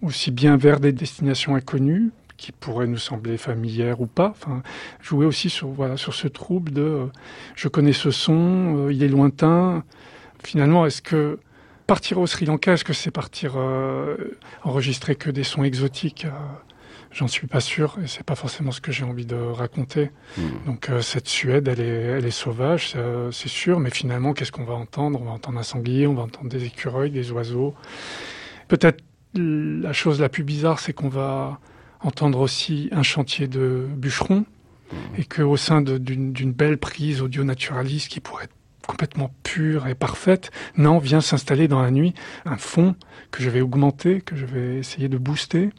aussi 0.01 0.31
bien 0.31 0.57
vers 0.57 0.81
des 0.81 0.93
destinations 0.93 1.57
inconnues, 1.57 2.11
qui 2.39 2.53
pourraient 2.53 2.87
nous 2.87 2.97
sembler 2.97 3.37
familières 3.37 4.01
ou 4.01 4.07
pas. 4.07 4.31
Enfin, 4.31 4.63
jouer 5.03 5.27
aussi 5.27 5.51
sur, 5.51 5.69
voilà, 5.69 5.99
sur 5.99 6.15
ce 6.15 6.27
trouble 6.27 6.73
de 6.73 6.83
euh, 6.83 7.07
je 7.55 7.69
connais 7.69 7.93
ce 7.93 8.11
son, 8.11 8.87
euh, 8.87 8.93
il 8.93 9.03
est 9.03 9.09
lointain. 9.09 9.85
Finalement, 10.43 10.87
est-ce 10.87 11.03
que 11.03 11.39
partir 11.87 12.19
au 12.19 12.27
Sri 12.27 12.47
Lanka, 12.47 12.73
est-ce 12.73 12.85
que 12.85 12.93
c'est 12.95 13.11
partir 13.11 13.55
euh, 13.57 14.17
enregistrer 14.63 15.17
que 15.17 15.31
des 15.31 15.45
sons 15.45 15.65
exotiques 15.65 16.27
J'en 17.11 17.27
suis 17.27 17.47
pas 17.47 17.61
sûr 17.61 17.97
et 18.03 18.07
c'est 18.07 18.23
pas 18.23 18.35
forcément 18.35 18.71
ce 18.71 18.81
que 18.81 18.93
j'ai 18.93 19.05
envie 19.05 19.27
de 19.27 19.35
raconter. 19.35 20.11
Mmh. 20.37 20.43
Donc 20.67 20.91
euh, 20.91 21.01
cette 21.01 21.29
Suède, 21.29 21.67
elle 21.69 21.81
est, 21.81 22.03
elle 22.19 22.27
est 22.27 22.31
sauvage, 22.31 22.95
c'est 23.33 23.49
sûr, 23.49 23.81
mais 23.81 23.91
finalement, 23.91 24.35
qu'est-ce 24.35 24.53
qu'on 24.53 24.65
va 24.65 24.75
entendre? 24.75 25.21
On 25.21 25.25
va 25.25 25.31
entendre 25.31 25.59
un 25.59 25.63
sanglier, 25.63 26.07
on 26.07 26.15
va 26.15 26.23
entendre 26.23 26.49
des 26.49 26.65
écureuils, 26.65 27.11
des 27.11 27.33
oiseaux. 27.33 27.75
Peut-être 28.69 29.03
la 29.35 29.93
chose 29.93 30.21
la 30.21 30.29
plus 30.29 30.45
bizarre, 30.45 30.81
c'est 30.81 30.93
qu'on 30.93 31.09
va 31.09 31.61
entendre 32.01 32.41
aussi 32.41 32.89
un 32.93 33.03
chantier 33.03 33.49
de 33.49 33.87
bûcherons 33.97 34.45
et 35.17 35.25
qu'au 35.25 35.57
sein 35.57 35.83
d'une 35.83 36.53
belle 36.53 36.79
prise 36.79 37.21
audio 37.21 37.45
naturaliste 37.45 38.09
qui 38.09 38.21
pourrait 38.21 38.45
être 38.45 38.55
complètement 38.87 39.31
pure 39.43 39.87
et 39.87 39.95
parfaite, 39.95 40.51
non, 40.77 40.99
vient 40.99 41.21
s'installer 41.21 41.69
dans 41.69 41.83
la 41.83 41.91
nuit 41.91 42.15
un 42.47 42.57
fond 42.57 42.95
que 43.31 43.43
je 43.43 43.51
vais 43.51 43.61
augmenter, 43.61 44.23
que 44.23 44.35
je 44.35 44.47
vais 44.47 44.77
essayer 44.77 45.09
de 45.09 45.19
booster 45.19 45.71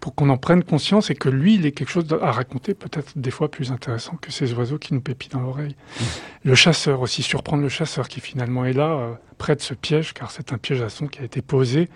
pour 0.00 0.14
qu'on 0.14 0.28
en 0.28 0.36
prenne 0.36 0.62
conscience 0.64 1.10
et 1.10 1.14
que 1.14 1.28
lui, 1.28 1.54
il 1.54 1.66
ait 1.66 1.72
quelque 1.72 1.90
chose 1.90 2.06
à 2.20 2.30
raconter, 2.32 2.74
peut-être 2.74 3.12
des 3.16 3.30
fois 3.30 3.50
plus 3.50 3.72
intéressant 3.72 4.16
que 4.16 4.30
ces 4.32 4.52
oiseaux 4.54 4.78
qui 4.78 4.94
nous 4.94 5.00
pépient 5.00 5.30
dans 5.32 5.40
l'oreille. 5.40 5.76
Le 6.44 6.54
chasseur 6.54 7.00
aussi, 7.00 7.22
surprendre 7.22 7.62
le 7.62 7.68
chasseur 7.68 8.08
qui 8.08 8.20
finalement 8.20 8.64
est 8.64 8.72
là, 8.72 8.90
euh, 8.92 9.14
près 9.38 9.56
de 9.56 9.60
ce 9.62 9.74
piège, 9.74 10.12
car 10.14 10.30
c'est 10.30 10.52
un 10.52 10.58
piège 10.58 10.82
à 10.82 10.88
son 10.88 11.06
qui 11.06 11.20
a 11.20 11.24
été 11.24 11.42
posé 11.42 11.88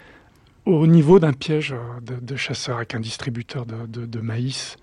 au 0.64 0.86
niveau 0.86 1.18
d'un 1.18 1.32
piège 1.32 1.72
euh, 1.72 2.00
de, 2.02 2.16
de 2.24 2.36
chasseur 2.36 2.76
avec 2.76 2.94
un 2.94 3.00
distributeur 3.00 3.66
de, 3.66 3.86
de- 3.86 4.06
de 4.06 4.20
maïs 4.20 4.76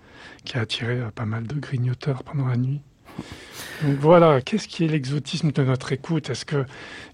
qui 0.44 0.56
a 0.58 0.60
attiré 0.62 0.98
euh, 1.00 1.10
pas 1.14 1.26
mal 1.26 1.46
de 1.46 1.54
grignoteurs 1.58 2.22
pendant 2.24 2.46
la 2.46 2.56
nuit. 2.56 2.80
Donc 3.82 3.98
voilà, 3.98 4.40
qu'est-ce 4.40 4.68
qui 4.68 4.84
est 4.84 4.88
l'exotisme 4.88 5.52
de 5.52 5.62
notre 5.62 5.92
écoute? 5.92 6.30
Est-ce 6.30 6.44
que 6.44 6.64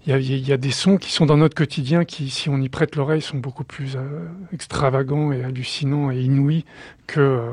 il 0.05 0.11
y 0.11 0.13
a, 0.13 0.19
y 0.19 0.53
a 0.53 0.57
des 0.57 0.71
sons 0.71 0.97
qui 0.97 1.11
sont 1.11 1.25
dans 1.25 1.37
notre 1.37 1.55
quotidien 1.55 2.05
qui, 2.05 2.29
si 2.29 2.49
on 2.49 2.57
y 2.57 2.69
prête 2.69 2.95
l'oreille, 2.95 3.21
sont 3.21 3.37
beaucoup 3.37 3.63
plus 3.63 3.95
euh, 3.95 4.27
extravagants 4.53 5.31
et 5.31 5.43
hallucinants 5.43 6.11
et 6.11 6.21
inouïs 6.21 6.65
que 7.07 7.19
euh, 7.19 7.51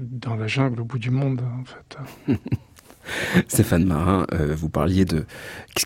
dans 0.00 0.36
la 0.36 0.46
jungle 0.46 0.80
au 0.80 0.84
bout 0.84 0.98
du 0.98 1.10
monde, 1.10 1.42
en 1.60 1.64
fait? 1.64 2.38
Stéphane 3.48 3.84
Marin, 3.84 4.26
euh, 4.32 4.54
vous 4.56 4.68
parliez 4.68 5.04
de 5.04 5.24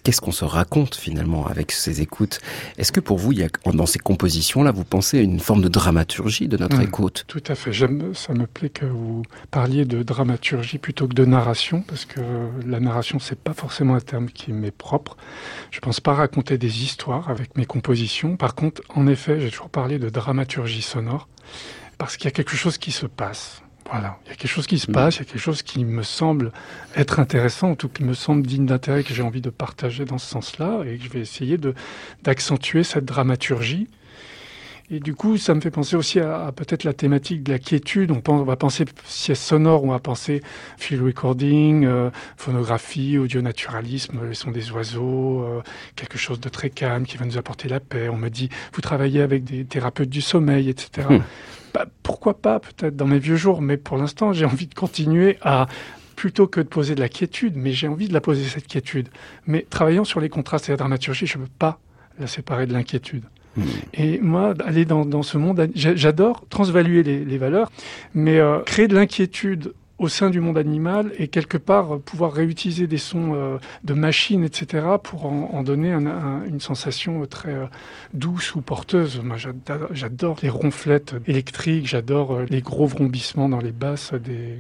qu'est-ce 0.03 0.21
qu'on 0.21 0.33
se 0.33 0.45
raconte 0.45 0.95
finalement 0.95 1.47
avec 1.47 1.73
ces 1.73 2.01
écoutes. 2.01 2.41
Est-ce 2.79 2.93
que 2.93 3.01
pour 3.01 3.19
vous, 3.19 3.33
il 3.33 3.39
y 3.39 3.43
a, 3.43 3.49
dans 3.73 3.87
ces 3.87 3.99
compositions-là, 3.99 4.73
vous 4.73 4.85
pensez 4.85 5.19
à 5.19 5.23
une 5.23 5.41
forme 5.41 5.63
de 5.63 5.69
dramaturgie 5.69 6.49
de 6.49 6.57
notre 6.57 6.79
Mm. 6.79 6.83
écoute? 6.83 7.25
Tout 7.27 7.43
à 7.47 7.55
fait. 7.55 7.73
Ça 8.15 8.33
me 8.33 8.47
plaît 8.47 8.69
que 8.69 8.87
vous 8.87 9.23
parliez 9.51 9.85
de 9.85 10.03
dramaturgie 10.03 10.79
plutôt 10.79 11.09
que 11.09 11.15
de 11.15 11.25
narration, 11.25 11.83
parce 11.83 12.05
que 12.05 12.21
la 12.67 12.81
narration, 12.81 13.19
c'est 13.19 13.39
pas 13.39 13.55
forcément 13.55 13.95
un 13.95 14.01
terme 14.01 14.27
qui 14.27 14.53
m'est 14.53 14.71
propre. 14.71 15.17
Je 15.71 15.81
pense 15.81 16.01
pas 16.01 16.15
raconter 16.15 16.59
des 16.59 16.83
histoires 16.83 17.29
avec 17.29 17.57
mes 17.57 17.67
compositions. 17.67 18.37
Par 18.37 18.55
contre, 18.55 18.83
en 18.95 19.07
effet, 19.07 19.41
j'ai 19.41 19.51
toujours 19.51 19.71
parlé 19.71 19.99
de 19.99 20.09
dramaturgie 20.11 20.83
sonore, 20.83 21.29
parce 21.99 22.17
qu'il 22.17 22.27
y 22.27 22.29
a 22.29 22.33
quelque 22.33 22.57
chose 22.57 22.79
qui 22.79 22.93
se 22.93 23.07
passe. 23.07 23.63
Voilà, 23.91 24.19
il 24.27 24.31
y 24.31 24.33
a 24.33 24.35
quelque 24.37 24.51
chose 24.51 24.67
qui 24.67 24.79
se 24.79 24.91
Mm. 24.91 24.95
passe, 24.95 25.17
il 25.17 25.19
y 25.21 25.23
a 25.23 25.25
quelque 25.27 25.39
chose 25.39 25.63
qui 25.63 25.85
me 25.85 26.03
semble 26.03 26.51
être 26.97 27.21
intéressant, 27.21 27.71
ou 27.73 27.75
tout 27.77 27.89
qui 27.89 28.03
me 28.05 28.15
semble 28.15 28.45
digne 28.47 28.67
d'intérêt, 28.67 29.05
que 29.05 29.15
j'ai 29.15 29.23
envie 29.23 29.41
de 29.41 29.51
partager 29.51 30.05
dans 30.05 30.19
ce 30.19 30.27
sens-là, 30.27 30.83
et 30.87 30.99
que 30.99 31.05
je 31.05 31.09
vais 31.11 31.21
essayer 31.21 31.57
de 31.57 31.75
d'accentuer 32.25 32.83
cette 32.83 33.05
dramaturgie. 33.05 33.89
Et 34.89 35.01
du 35.01 35.15
coup, 35.15 35.37
ça 35.37 35.55
me 35.55 35.61
fait 35.61 35.71
penser 35.71 35.97
aussi 35.97 36.21
à, 36.21 36.47
à 36.47 36.53
peut-être 36.53 36.85
la 36.85 36.93
thématique 36.93 37.43
de 37.43 37.53
la 37.53 37.59
quiétude. 37.59 38.13
On, 38.13 38.21
pense, 38.21 38.41
on 38.41 38.45
va 38.45 38.57
penser 38.57 38.85
siège 39.05 39.37
sonore, 39.37 39.83
on 39.83 39.91
va 39.91 39.99
penser 39.99 40.43
field 40.77 41.03
recording, 41.03 41.85
euh, 41.85 42.11
phonographie, 42.37 43.19
audio-naturalisme, 43.19 44.21
les 44.29 44.35
sons 44.35 44.53
des 44.53 44.71
oiseaux, 44.71 45.43
euh, 45.43 45.63
quelque 45.97 46.19
chose 46.19 46.39
de 46.39 46.49
très 46.49 46.71
calme 46.71 47.05
qui 47.05 47.17
va 47.17 47.27
nous 47.27 47.37
apporter 47.37 47.69
la 47.69 47.81
paix. 47.81 48.09
On 48.09 48.17
me 48.17 48.29
dit, 48.29 48.49
vous 48.75 48.81
travaillez 48.81 49.23
avec 49.23 49.43
des 49.43 49.65
thérapeutes 49.65 50.09
du 50.09 50.21
sommeil, 50.21 50.69
etc. 50.69 51.09
Hmm. 51.11 51.19
Bah, 51.75 51.87
pourquoi 52.05 52.39
pas, 52.39 52.61
peut-être 52.61 52.97
dans 52.97 53.07
mes 53.07 53.19
vieux 53.19 53.37
jours, 53.37 53.61
mais 53.61 53.77
pour 53.77 53.97
l'instant, 53.97 54.33
j'ai 54.33 54.45
envie 54.45 54.69
de 54.69 54.75
continuer 54.75 55.37
à 55.43 55.67
plutôt 56.15 56.47
que 56.47 56.61
de 56.61 56.69
poser 56.69 56.95
de 56.95 57.01
la 57.01 57.09
quiétude, 57.09 57.55
mais 57.57 57.73
j'ai 57.73 57.89
envie 57.89 58.09
de 58.09 58.15
la 58.15 58.21
poser 58.21 58.45
cette 58.45 58.67
quiétude. 58.67 59.09
Mais 59.47 59.67
travaillant 59.69 60.05
sur 60.05 60.21
les 60.21 60.29
contrastes 60.29 60.69
et 60.69 60.73
la 60.73 60.79
dramaturgie, 60.79 61.27
je 61.27 61.39
ne 61.39 61.43
peux 61.45 61.51
pas 61.59 61.79
la 62.19 62.27
séparer 62.27 62.67
de 62.67 62.73
l'inquiétude. 62.73 63.25
Et 63.95 64.19
moi, 64.21 64.55
aller 64.65 64.85
dans, 64.85 65.05
ce 65.23 65.39
monde, 65.39 65.69
j'a- 65.75 65.95
j'adore 65.97 66.45
transvaluer 66.49 67.03
les, 67.03 67.25
valeurs, 67.39 67.71
mais 68.15 68.39
euh, 68.39 68.61
créer 68.61 68.89
de 68.89 68.95
l'inquiétude 68.95 69.73
au 69.99 70.09
sein 70.09 70.29
du 70.29 70.41
monde 70.41 70.59
animal 70.59 71.11
et 71.19 71.29
quelque 71.29 71.57
part 71.57 71.95
euh, 71.95 71.99
pouvoir 71.99 72.33
réutiliser 72.35 72.87
des 72.87 72.99
sons 72.99 73.33
euh, 73.35 73.57
de 73.83 73.95
machines, 73.95 74.45
etc., 74.45 74.85
pour 75.03 75.25
en, 75.25 75.63
donner 75.63 75.91
un- 75.93 76.07
un- 76.07 76.45
une 76.45 76.61
sensation 76.61 77.25
très 77.27 77.55
douce 78.13 78.55
ou 78.55 78.61
porteuse. 78.61 79.21
Moi, 79.25 79.37
j'adore, 79.93 80.37
les 80.43 80.51
ronflettes 80.51 81.15
électriques, 81.27 81.87
j'adore 81.87 82.41
les 82.51 82.61
gros 82.61 82.87
vrombissements 82.87 83.49
dans 83.49 83.61
les 83.61 83.73
basses 83.73 84.13
des 84.13 84.59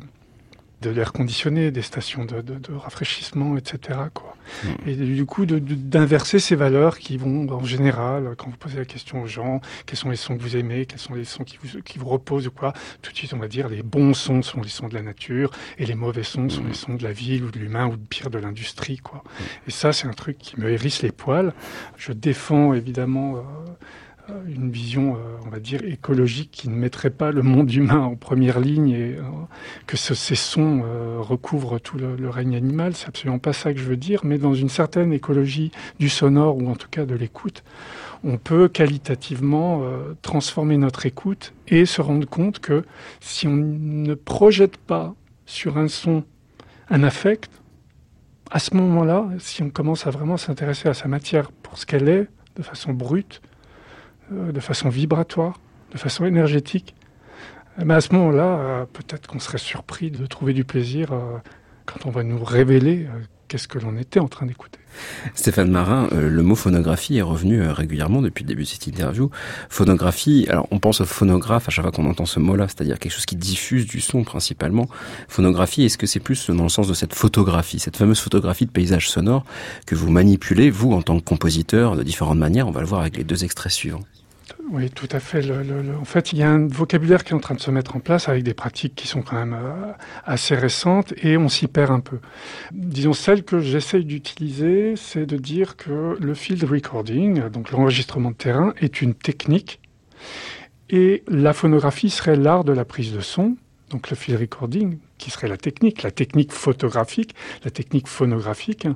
de 0.82 0.90
l'air 0.90 1.12
conditionné, 1.12 1.70
des 1.70 1.82
stations 1.82 2.24
de, 2.24 2.42
de- 2.42 2.58
de 2.58 2.72
rafraîchissement, 2.74 3.56
etc. 3.56 3.98
Quoi. 4.12 4.36
Et 4.86 4.94
du 4.94 5.24
coup, 5.24 5.46
d'inverser 5.46 6.38
ces 6.38 6.54
valeurs 6.54 6.98
qui 6.98 7.16
vont, 7.16 7.48
en 7.50 7.64
général, 7.64 8.34
quand 8.36 8.48
vous 8.50 8.56
posez 8.56 8.76
la 8.78 8.84
question 8.84 9.22
aux 9.22 9.26
gens, 9.26 9.60
quels 9.86 9.96
sont 9.98 10.10
les 10.10 10.16
sons 10.16 10.36
que 10.36 10.42
vous 10.42 10.56
aimez, 10.56 10.86
quels 10.86 10.98
sont 11.00 11.14
les 11.14 11.24
sons 11.24 11.44
qui 11.44 11.58
vous, 11.62 11.80
qui 11.82 11.98
vous 11.98 12.06
reposent 12.08 12.46
ou 12.46 12.50
quoi, 12.50 12.72
tout 13.02 13.10
de 13.10 13.16
suite, 13.16 13.32
on 13.34 13.38
va 13.38 13.48
dire, 13.48 13.68
les 13.68 13.82
bons 13.82 14.14
sons 14.14 14.42
sont 14.42 14.60
les 14.60 14.68
sons 14.68 14.88
de 14.88 14.94
la 14.94 15.02
nature, 15.02 15.50
et 15.78 15.86
les 15.86 15.94
mauvais 15.96 16.22
sons 16.22 16.48
sont 16.48 16.64
les 16.64 16.74
sons 16.74 16.94
de 16.94 17.02
la 17.02 17.12
ville 17.12 17.44
ou 17.44 17.50
de 17.50 17.58
l'humain 17.58 17.86
ou 17.86 17.96
de 17.96 18.06
pire 18.06 18.30
de 18.30 18.38
l'industrie. 18.38 18.98
quoi. 18.98 19.24
Et 19.66 19.70
ça, 19.70 19.92
c'est 19.92 20.06
un 20.06 20.12
truc 20.12 20.36
qui 20.38 20.60
me 20.60 20.70
hérisse 20.70 21.02
les 21.02 21.10
poils. 21.12 21.52
Je 21.96 22.12
défends, 22.12 22.74
évidemment... 22.74 23.36
euh, 23.38 23.40
une 24.48 24.70
vision, 24.70 25.14
euh, 25.16 25.18
on 25.46 25.50
va 25.50 25.60
dire, 25.60 25.84
écologique 25.84 26.50
qui 26.50 26.68
ne 26.68 26.74
mettrait 26.74 27.10
pas 27.10 27.30
le 27.30 27.42
monde 27.42 27.72
humain 27.72 28.00
en 28.00 28.16
première 28.16 28.58
ligne 28.60 28.88
et 28.90 29.14
euh, 29.16 29.22
que 29.86 29.96
ce- 29.96 30.14
ces 30.14 30.34
sons 30.34 30.82
euh, 30.84 31.18
recouvrent 31.20 31.78
tout 31.78 31.96
le, 31.96 32.16
le 32.16 32.28
règne 32.28 32.56
animal. 32.56 32.94
C'est 32.94 33.08
absolument 33.08 33.38
pas 33.38 33.52
ça 33.52 33.72
que 33.72 33.78
je 33.78 33.84
veux 33.84 33.96
dire, 33.96 34.20
mais 34.24 34.38
dans 34.38 34.54
une 34.54 34.68
certaine 34.68 35.12
écologie 35.12 35.70
du 35.98 36.08
sonore 36.08 36.56
ou 36.56 36.68
en 36.68 36.74
tout 36.74 36.88
cas 36.90 37.04
de 37.04 37.14
l'écoute, 37.14 37.62
on 38.24 38.36
peut 38.38 38.68
qualitativement 38.68 39.82
euh, 39.84 40.14
transformer 40.22 40.76
notre 40.76 41.06
écoute 41.06 41.52
et 41.68 41.86
se 41.86 42.00
rendre 42.00 42.26
compte 42.26 42.58
que 42.58 42.84
si 43.20 43.46
on 43.46 43.54
ne 43.56 44.14
projette 44.14 44.76
pas 44.76 45.14
sur 45.44 45.78
un 45.78 45.88
son 45.88 46.24
un 46.90 47.02
affect, 47.02 47.50
à 48.50 48.58
ce 48.60 48.74
moment-là, 48.76 49.28
si 49.38 49.62
on 49.62 49.70
commence 49.70 50.06
à 50.06 50.10
vraiment 50.10 50.36
s'intéresser 50.36 50.88
à 50.88 50.94
sa 50.94 51.08
matière 51.08 51.50
pour 51.50 51.78
ce 51.78 51.86
qu'elle 51.86 52.08
est, 52.08 52.28
de 52.56 52.62
façon 52.62 52.92
brute, 52.92 53.40
euh, 53.42 53.55
de 54.30 54.60
façon 54.60 54.88
vibratoire, 54.88 55.60
de 55.92 55.98
façon 55.98 56.24
énergétique, 56.24 56.94
ben, 57.78 57.90
à 57.90 58.00
ce 58.00 58.14
moment-là, 58.14 58.58
euh, 58.58 58.84
peut-être 58.90 59.26
qu'on 59.26 59.38
serait 59.38 59.58
surpris 59.58 60.10
de 60.10 60.24
trouver 60.26 60.54
du 60.54 60.64
plaisir 60.64 61.12
euh, 61.12 61.36
quand 61.84 62.06
on 62.06 62.10
va 62.10 62.22
nous 62.22 62.42
révéler 62.42 63.06
euh, 63.06 63.18
qu'est-ce 63.48 63.68
que 63.68 63.78
l'on 63.78 63.96
était 63.96 64.18
en 64.18 64.28
train 64.28 64.46
d'écouter. 64.46 64.78
Stéphane 65.34 65.70
Marin, 65.70 66.08
euh, 66.12 66.30
le 66.30 66.42
mot 66.42 66.54
phonographie 66.54 67.18
est 67.18 67.22
revenu 67.22 67.60
euh, 67.60 67.72
régulièrement 67.72 68.22
depuis 68.22 68.44
le 68.44 68.48
début 68.48 68.62
de 68.62 68.68
cette 68.68 68.86
interview. 68.86 69.30
Phonographie, 69.68 70.46
alors 70.48 70.66
on 70.70 70.78
pense 70.78 71.02
au 71.02 71.04
phonographe 71.04 71.68
à 71.68 71.70
chaque 71.70 71.84
fois 71.84 71.92
qu'on 71.92 72.08
entend 72.08 72.24
ce 72.24 72.40
mot-là, 72.40 72.66
c'est-à-dire 72.66 72.98
quelque 72.98 73.12
chose 73.12 73.26
qui 73.26 73.36
diffuse 73.36 73.86
du 73.86 74.00
son 74.00 74.24
principalement. 74.24 74.88
Phonographie, 75.28 75.84
est-ce 75.84 75.98
que 75.98 76.06
c'est 76.06 76.18
plus 76.20 76.48
dans 76.48 76.62
le 76.62 76.70
sens 76.70 76.88
de 76.88 76.94
cette 76.94 77.14
photographie, 77.14 77.78
cette 77.78 77.98
fameuse 77.98 78.20
photographie 78.20 78.64
de 78.64 78.70
paysage 78.70 79.10
sonore 79.10 79.44
que 79.84 79.94
vous 79.94 80.10
manipulez, 80.10 80.70
vous, 80.70 80.92
en 80.92 81.02
tant 81.02 81.18
que 81.18 81.24
compositeur, 81.24 81.94
de 81.94 82.02
différentes 82.02 82.38
manières? 82.38 82.66
On 82.66 82.72
va 82.72 82.80
le 82.80 82.86
voir 82.86 83.02
avec 83.02 83.18
les 83.18 83.24
deux 83.24 83.44
extraits 83.44 83.72
suivants. 83.72 84.02
Oui, 84.70 84.90
tout 84.90 85.08
à 85.12 85.20
fait. 85.20 85.42
Le- 85.42 85.96
en 85.96 86.04
fait, 86.04 86.32
il 86.32 86.38
y 86.40 86.42
a 86.42 86.50
un 86.50 86.66
vocabulaire 86.66 87.22
qui 87.22 87.32
est 87.32 87.36
en 87.36 87.40
train 87.40 87.54
de 87.54 87.60
se 87.60 87.70
mettre 87.70 87.94
en 87.94 88.00
place 88.00 88.28
avec 88.28 88.42
des 88.42 88.54
pratiques 88.54 88.94
qui 88.96 89.06
sont 89.06 89.22
quand 89.22 89.36
même 89.36 89.54
euh, 89.54 89.92
assez 90.24 90.56
récentes 90.56 91.14
et 91.22 91.36
on 91.36 91.48
s'y 91.48 91.68
perd 91.68 91.92
un 91.92 92.00
peu. 92.00 92.18
Disons, 92.72 93.12
celle 93.12 93.44
que 93.44 93.60
j'essaye 93.60 94.04
d'utiliser, 94.04 94.94
c'est 94.96 95.24
de 95.24 95.36
dire 95.36 95.76
que 95.76 96.16
le 96.20 96.34
field 96.34 96.64
recording, 96.64 97.48
donc 97.48 97.70
l'enregistrement 97.70 98.32
de 98.32 98.36
terrain, 98.36 98.74
est 98.80 99.00
une 99.02 99.14
technique 99.14 99.80
et 100.90 101.22
la 101.28 101.52
phonographie 101.52 102.10
serait 102.10 102.36
l'art 102.36 102.64
de 102.64 102.72
la 102.72 102.84
prise 102.84 103.12
de 103.12 103.20
son, 103.20 103.56
donc 103.90 104.10
le 104.10 104.16
field 104.16 104.40
recording, 104.40 104.98
qui 105.18 105.30
serait 105.30 105.48
la 105.48 105.56
technique, 105.56 106.02
la 106.02 106.10
technique 106.10 106.52
photographique, 106.52 107.34
la 107.64 107.70
technique 107.70 108.08
phonographique, 108.08 108.86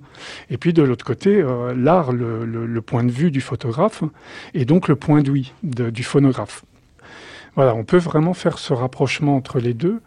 et 0.51 0.57
puis 0.57 0.73
de 0.73 0.83
l'autre 0.83 1.05
côté, 1.05 1.41
euh, 1.41 1.75
l'art, 1.75 2.13
le, 2.13 2.81
point 2.81 3.05
de 3.05 3.11
vue 3.11 3.31
du 3.31 3.41
photographe, 3.41 4.03
et 4.55 4.65
donc 4.65 4.89
le 4.89 4.97
point 4.97 5.23
d'ouïe 5.23 5.53
du 5.63 6.03
phonographe. 6.03 6.65
Voilà, 7.55 7.75
on 7.75 7.85
peut 7.85 7.99
vraiment 7.99 8.35
faire 8.35 8.59
ce 8.59 8.73
rapprochement 8.73 9.37
entre 9.37 9.61
les 9.61 9.75
deux. 9.75 10.01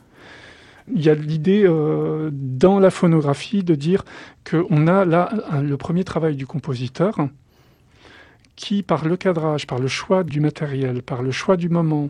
Il 0.93 1.01
y 1.01 1.09
a 1.09 1.15
l'idée 1.15 1.63
euh, 1.65 2.29
dans 2.33 2.79
la 2.79 2.89
phonographie 2.89 3.63
de 3.63 3.75
dire 3.75 4.03
qu'on 4.49 4.87
a 4.87 5.05
là 5.05 5.29
le 5.61 5.77
premier 5.77 6.03
travail 6.03 6.35
du 6.35 6.45
compositeur 6.45 7.15
qui, 8.55 8.83
par 8.83 9.05
le 9.05 9.15
cadrage, 9.15 9.65
par 9.65 9.79
le 9.79 9.87
choix 9.87 10.23
du 10.23 10.39
matériel, 10.39 11.01
par 11.01 11.21
le 11.21 11.31
choix 11.31 11.57
du 11.57 11.69
moment, 11.69 12.09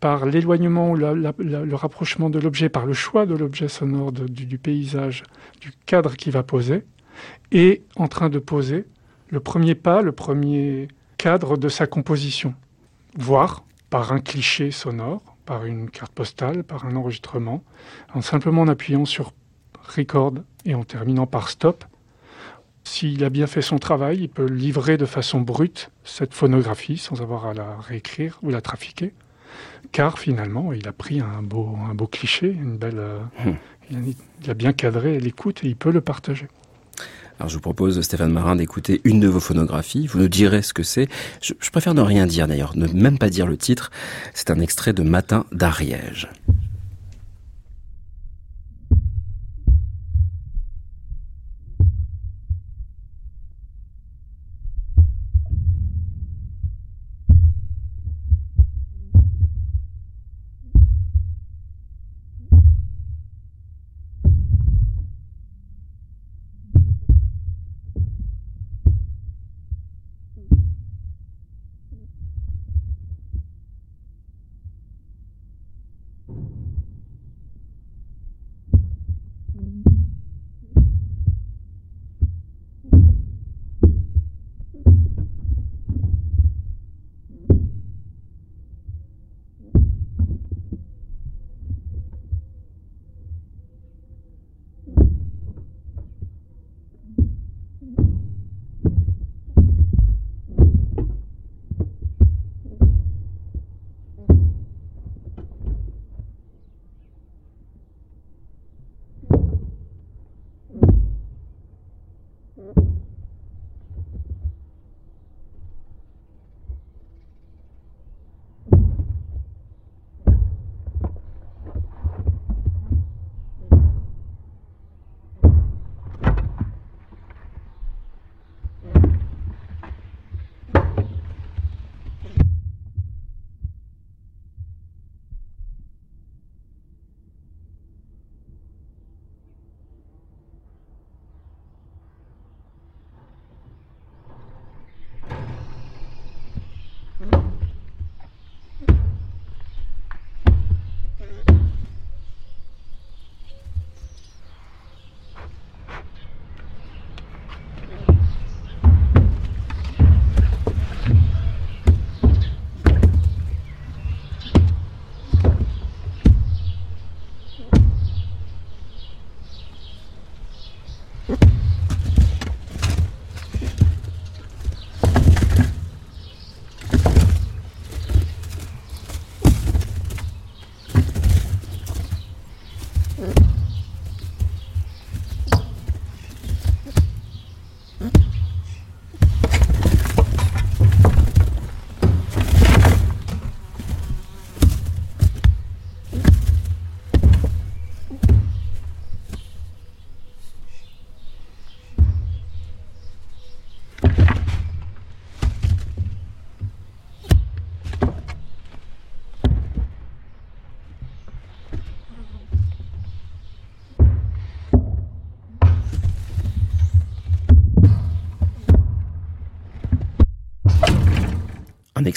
par 0.00 0.26
l'éloignement 0.26 0.90
ou 0.90 0.96
le 0.96 1.74
rapprochement 1.74 2.30
de 2.30 2.38
l'objet, 2.38 2.68
par 2.68 2.86
le 2.86 2.92
choix 2.92 3.26
de 3.26 3.34
l'objet 3.34 3.68
sonore, 3.68 4.12
du, 4.12 4.58
paysage, 4.58 5.24
du 5.60 5.72
cadre 5.86 6.14
qu'il 6.16 6.32
va 6.32 6.42
poser, 6.42 6.84
est 7.50 7.82
en 7.96 8.08
train 8.08 8.28
de 8.28 8.38
poser 8.38 8.84
le 9.28 9.40
premier 9.40 9.74
pas, 9.74 10.02
le 10.02 10.12
premier 10.12 10.88
cadre 11.16 11.56
de 11.56 11.68
sa 11.68 11.86
composition, 11.86 12.54
voire 13.16 13.64
par 13.90 14.12
un 14.12 14.20
cliché 14.20 14.70
sonore, 14.70 15.22
par 15.44 15.64
une 15.64 15.90
carte 15.90 16.12
postale, 16.12 16.62
par 16.62 16.84
un 16.86 16.94
enregistrement, 16.94 17.64
en 18.14 18.20
simplement 18.20 18.62
en 18.62 18.68
appuyant 18.68 19.04
sur 19.04 19.32
record 19.96 20.34
et 20.64 20.74
en 20.74 20.84
terminant 20.84 21.26
par 21.26 21.48
stop. 21.48 21.84
S'il 22.84 23.24
a 23.24 23.30
bien 23.30 23.46
fait 23.46 23.62
son 23.62 23.78
travail, 23.78 24.18
il 24.20 24.28
peut 24.28 24.46
livrer 24.46 24.96
de 24.96 25.06
façon 25.06 25.40
brute 25.40 25.90
cette 26.04 26.34
phonographie 26.34 26.98
sans 26.98 27.20
avoir 27.20 27.46
à 27.46 27.54
la 27.54 27.76
réécrire 27.76 28.38
ou 28.42 28.50
la 28.50 28.60
trafiquer. 28.60 29.12
Car 29.92 30.18
finalement, 30.18 30.72
il 30.72 30.86
a 30.86 30.92
pris 30.92 31.20
un 31.20 31.42
beau, 31.42 31.76
un 31.90 31.94
beau 31.94 32.06
cliché, 32.06 32.48
une 32.50 32.76
belle, 32.76 32.98
euh, 32.98 33.18
Hmm. 33.44 33.54
il, 33.90 33.96
a, 33.96 34.00
il 34.44 34.50
a 34.50 34.54
bien 34.54 34.72
cadré 34.72 35.18
l'écoute 35.18 35.64
et 35.64 35.68
il 35.68 35.76
peut 35.76 35.90
le 35.90 36.00
partager. 36.00 36.46
Alors 37.38 37.48
je 37.48 37.54
vous 37.54 37.60
propose, 37.60 38.00
Stéphane 38.00 38.32
Marin, 38.32 38.56
d'écouter 38.56 39.00
une 39.04 39.20
de 39.20 39.28
vos 39.28 39.38
phonographies. 39.40 40.06
Vous 40.08 40.18
nous 40.18 40.28
direz 40.28 40.60
ce 40.62 40.74
que 40.74 40.82
c'est. 40.82 41.06
Je, 41.40 41.54
je 41.60 41.70
préfère 41.70 41.94
ne 41.94 42.00
rien 42.02 42.26
dire 42.26 42.48
d'ailleurs, 42.48 42.76
ne 42.76 42.88
même 42.88 43.16
pas 43.18 43.30
dire 43.30 43.46
le 43.46 43.56
titre. 43.56 43.90
C'est 44.34 44.50
un 44.50 44.58
extrait 44.60 44.92
de 44.92 45.02
Matin 45.04 45.44
d'Ariège. 45.52 46.28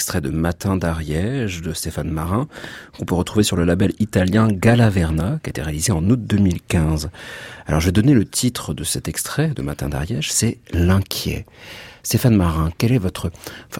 Extrait 0.02 0.20
de 0.20 0.30
Matin 0.30 0.76
d'Ariège 0.76 1.62
de 1.62 1.72
Stéphane 1.72 2.10
Marin 2.10 2.48
qu'on 2.98 3.04
peut 3.04 3.14
retrouver 3.14 3.44
sur 3.44 3.54
le 3.54 3.62
label 3.62 3.92
italien 4.00 4.48
Galaverna 4.48 5.38
qui 5.44 5.48
a 5.48 5.50
été 5.50 5.62
réalisé 5.62 5.92
en 5.92 6.02
août 6.10 6.18
2015. 6.20 7.08
Alors 7.68 7.80
je 7.80 7.86
vais 7.86 7.92
donner 7.92 8.12
le 8.12 8.24
titre 8.24 8.74
de 8.74 8.82
cet 8.82 9.06
extrait 9.06 9.50
de 9.50 9.62
Matin 9.62 9.88
d'Ariège, 9.88 10.32
c'est 10.32 10.58
L'inquiet. 10.72 11.46
Stéphane 12.02 12.34
Marin, 12.34 12.72
quel 12.78 12.90
est 12.90 12.98
votre 12.98 13.30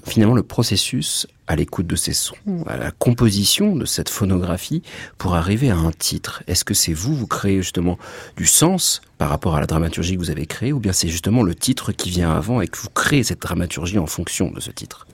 finalement 0.07 0.37
le 0.37 0.45
processus 0.45 1.27
à 1.49 1.57
l'écoute 1.57 1.89
de 1.89 1.97
ces 1.97 2.13
sons, 2.13 2.37
à 2.69 2.77
la 2.77 2.93
composition 2.93 3.75
de 3.75 3.85
cette 3.85 4.09
phonographie 4.09 4.85
pour 5.19 5.35
arriver 5.35 5.71
à 5.71 5.77
un 5.77 5.91
titre? 5.91 6.45
Est-ce 6.47 6.65
que 6.65 6.73
c'est 6.73 6.93
vous, 6.93 7.17
vous 7.17 7.27
créez 7.27 7.63
justement 7.63 7.99
du 8.37 8.47
sens 8.47 9.01
par 9.19 9.29
rapport 9.29 9.57
à 9.57 9.61
la 9.61 9.67
dramaturgie 9.67 10.15
que 10.15 10.21
vous 10.21 10.31
avez 10.31 10.47
créée, 10.47 10.73
ou 10.73 10.79
bien 10.79 10.93
c'est 10.93 11.09
justement 11.09 11.43
le 11.43 11.57
titre 11.57 11.91
qui 11.91 12.11
vient 12.11 12.31
avant 12.31 12.61
et 12.61 12.69
que 12.69 12.79
vous 12.79 12.91
créez 12.95 13.25
cette 13.25 13.43
dramaturgie 13.43 13.99
en 13.99 14.07
fonction 14.07 14.53
de 14.53 14.61
ce 14.61 14.71
titre? 14.71 15.09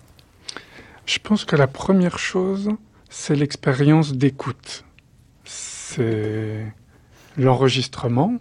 Je 1.08 1.18
pense 1.18 1.46
que 1.46 1.56
la 1.56 1.66
première 1.66 2.18
chose, 2.18 2.68
c'est 3.08 3.34
l'expérience 3.34 4.12
d'écoute. 4.12 4.84
C'est 5.44 6.70
l'enregistrement 7.38 8.34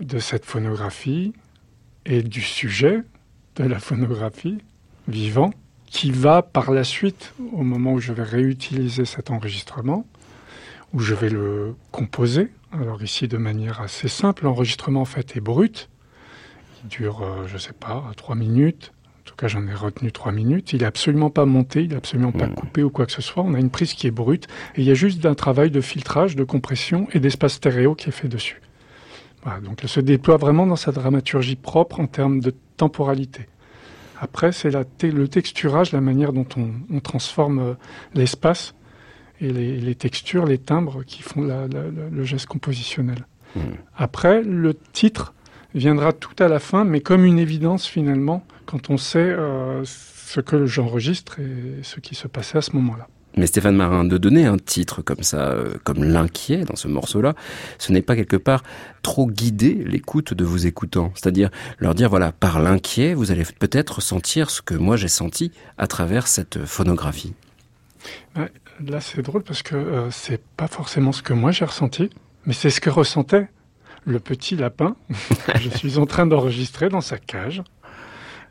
de 0.00 0.18
cette 0.18 0.44
phonographie 0.44 1.32
et 2.06 2.22
du 2.22 2.40
sujet 2.40 3.02
de 3.54 3.64
la 3.64 3.78
phonographie 3.78 4.58
vivant 5.06 5.52
qui 5.86 6.10
va 6.10 6.42
par 6.42 6.72
la 6.72 6.82
suite, 6.82 7.34
au 7.52 7.62
moment 7.62 7.92
où 7.92 8.00
je 8.00 8.12
vais 8.12 8.24
réutiliser 8.24 9.04
cet 9.04 9.30
enregistrement, 9.30 10.04
où 10.92 10.98
je 10.98 11.14
vais 11.14 11.28
le 11.30 11.76
composer. 11.92 12.50
Alors 12.72 13.00
ici 13.04 13.28
de 13.28 13.36
manière 13.36 13.80
assez 13.80 14.08
simple, 14.08 14.42
l'enregistrement 14.42 15.02
en 15.02 15.04
fait 15.04 15.36
est 15.36 15.40
brut. 15.40 15.88
Il 16.82 16.88
dure, 16.88 17.22
euh, 17.22 17.46
je 17.46 17.54
ne 17.54 17.58
sais 17.58 17.72
pas, 17.72 18.10
trois 18.16 18.34
minutes. 18.34 18.92
En 19.24 19.30
tout 19.30 19.36
cas, 19.36 19.48
j'en 19.48 19.66
ai 19.66 19.74
retenu 19.74 20.12
trois 20.12 20.32
minutes. 20.32 20.72
Il 20.74 20.80
n'est 20.80 20.84
absolument 20.84 21.30
pas 21.30 21.46
monté, 21.46 21.82
il 21.82 21.88
n'est 21.90 21.96
absolument 21.96 22.30
pas 22.32 22.46
Mmh. 22.46 22.54
coupé 22.54 22.82
ou 22.82 22.90
quoi 22.90 23.06
que 23.06 23.12
ce 23.12 23.22
soit. 23.22 23.42
On 23.42 23.54
a 23.54 23.58
une 23.58 23.70
prise 23.70 23.94
qui 23.94 24.06
est 24.06 24.10
brute 24.10 24.46
et 24.76 24.82
il 24.82 24.84
y 24.86 24.90
a 24.90 24.94
juste 24.94 25.24
un 25.24 25.34
travail 25.34 25.70
de 25.70 25.80
filtrage, 25.80 26.36
de 26.36 26.44
compression 26.44 27.08
et 27.12 27.20
d'espace 27.20 27.54
stéréo 27.54 27.94
qui 27.94 28.10
est 28.10 28.12
fait 28.12 28.28
dessus. 28.28 28.60
Voilà, 29.42 29.60
donc 29.60 29.78
elle 29.82 29.88
se 29.88 30.00
déploie 30.00 30.36
vraiment 30.36 30.66
dans 30.66 30.76
sa 30.76 30.92
dramaturgie 30.92 31.56
propre 31.56 32.00
en 32.00 32.06
termes 32.06 32.40
de 32.40 32.52
temporalité. 32.76 33.46
Après, 34.20 34.52
c'est 34.52 34.70
te- 34.98 35.06
le 35.06 35.26
texturage, 35.28 35.92
la 35.92 36.00
manière 36.02 36.32
dont 36.32 36.46
on, 36.56 36.72
on 36.90 37.00
transforme 37.00 37.58
euh, 37.60 37.74
l'espace 38.14 38.74
et 39.40 39.50
les, 39.50 39.78
les 39.80 39.94
textures, 39.94 40.44
les 40.46 40.58
timbres 40.58 41.02
qui 41.02 41.22
font 41.22 41.42
la- 41.42 41.66
la- 41.66 41.82
la- 41.90 42.08
le 42.10 42.24
geste 42.24 42.46
compositionnel. 42.46 43.26
Mmh. 43.56 43.60
Après, 43.96 44.42
le 44.42 44.74
titre 44.92 45.34
viendra 45.74 46.12
tout 46.12 46.36
à 46.38 46.48
la 46.48 46.58
fin, 46.58 46.84
mais 46.84 47.00
comme 47.00 47.24
une 47.24 47.38
évidence 47.38 47.86
finalement, 47.86 48.46
quand 48.66 48.90
on 48.90 48.96
sait 48.96 49.18
euh, 49.18 49.82
ce 49.84 50.40
que 50.40 50.66
j'enregistre 50.66 51.40
et 51.40 51.82
ce 51.82 52.00
qui 52.00 52.14
se 52.14 52.28
passait 52.28 52.58
à 52.58 52.62
ce 52.62 52.72
moment-là. 52.72 53.08
Mais 53.36 53.46
Stéphane 53.46 53.74
Marin, 53.74 54.04
de 54.04 54.16
donner 54.16 54.46
un 54.46 54.58
titre 54.58 55.02
comme 55.02 55.22
ça, 55.22 55.50
euh, 55.50 55.74
comme 55.82 56.04
l'inquiet 56.04 56.64
dans 56.64 56.76
ce 56.76 56.86
morceau-là, 56.86 57.34
ce 57.78 57.90
n'est 57.90 58.02
pas 58.02 58.14
quelque 58.14 58.36
part 58.36 58.62
trop 59.02 59.26
guider 59.26 59.74
l'écoute 59.74 60.34
de 60.34 60.44
vos 60.44 60.56
écoutants. 60.56 61.10
C'est-à-dire 61.14 61.50
leur 61.78 61.96
dire, 61.96 62.08
voilà, 62.08 62.30
par 62.30 62.62
l'inquiet, 62.62 63.12
vous 63.12 63.32
allez 63.32 63.42
peut-être 63.58 64.00
sentir 64.00 64.50
ce 64.50 64.62
que 64.62 64.74
moi 64.74 64.96
j'ai 64.96 65.08
senti 65.08 65.50
à 65.78 65.88
travers 65.88 66.28
cette 66.28 66.64
phonographie. 66.64 67.34
Là, 68.80 69.00
c'est 69.00 69.22
drôle 69.22 69.42
parce 69.42 69.62
que 69.62 69.74
euh, 69.74 70.10
c'est 70.10 70.42
pas 70.56 70.68
forcément 70.68 71.12
ce 71.12 71.22
que 71.22 71.32
moi 71.32 71.50
j'ai 71.50 71.64
ressenti, 71.64 72.10
mais 72.46 72.52
c'est 72.52 72.70
ce 72.70 72.80
que 72.80 72.90
ressentait 72.90 73.48
le 74.04 74.20
petit 74.20 74.56
lapin 74.56 74.96
que 75.46 75.58
je 75.58 75.70
suis 75.70 75.98
en 75.98 76.06
train 76.06 76.26
d'enregistrer 76.26 76.88
dans 76.88 77.00
sa 77.00 77.18
cage 77.18 77.62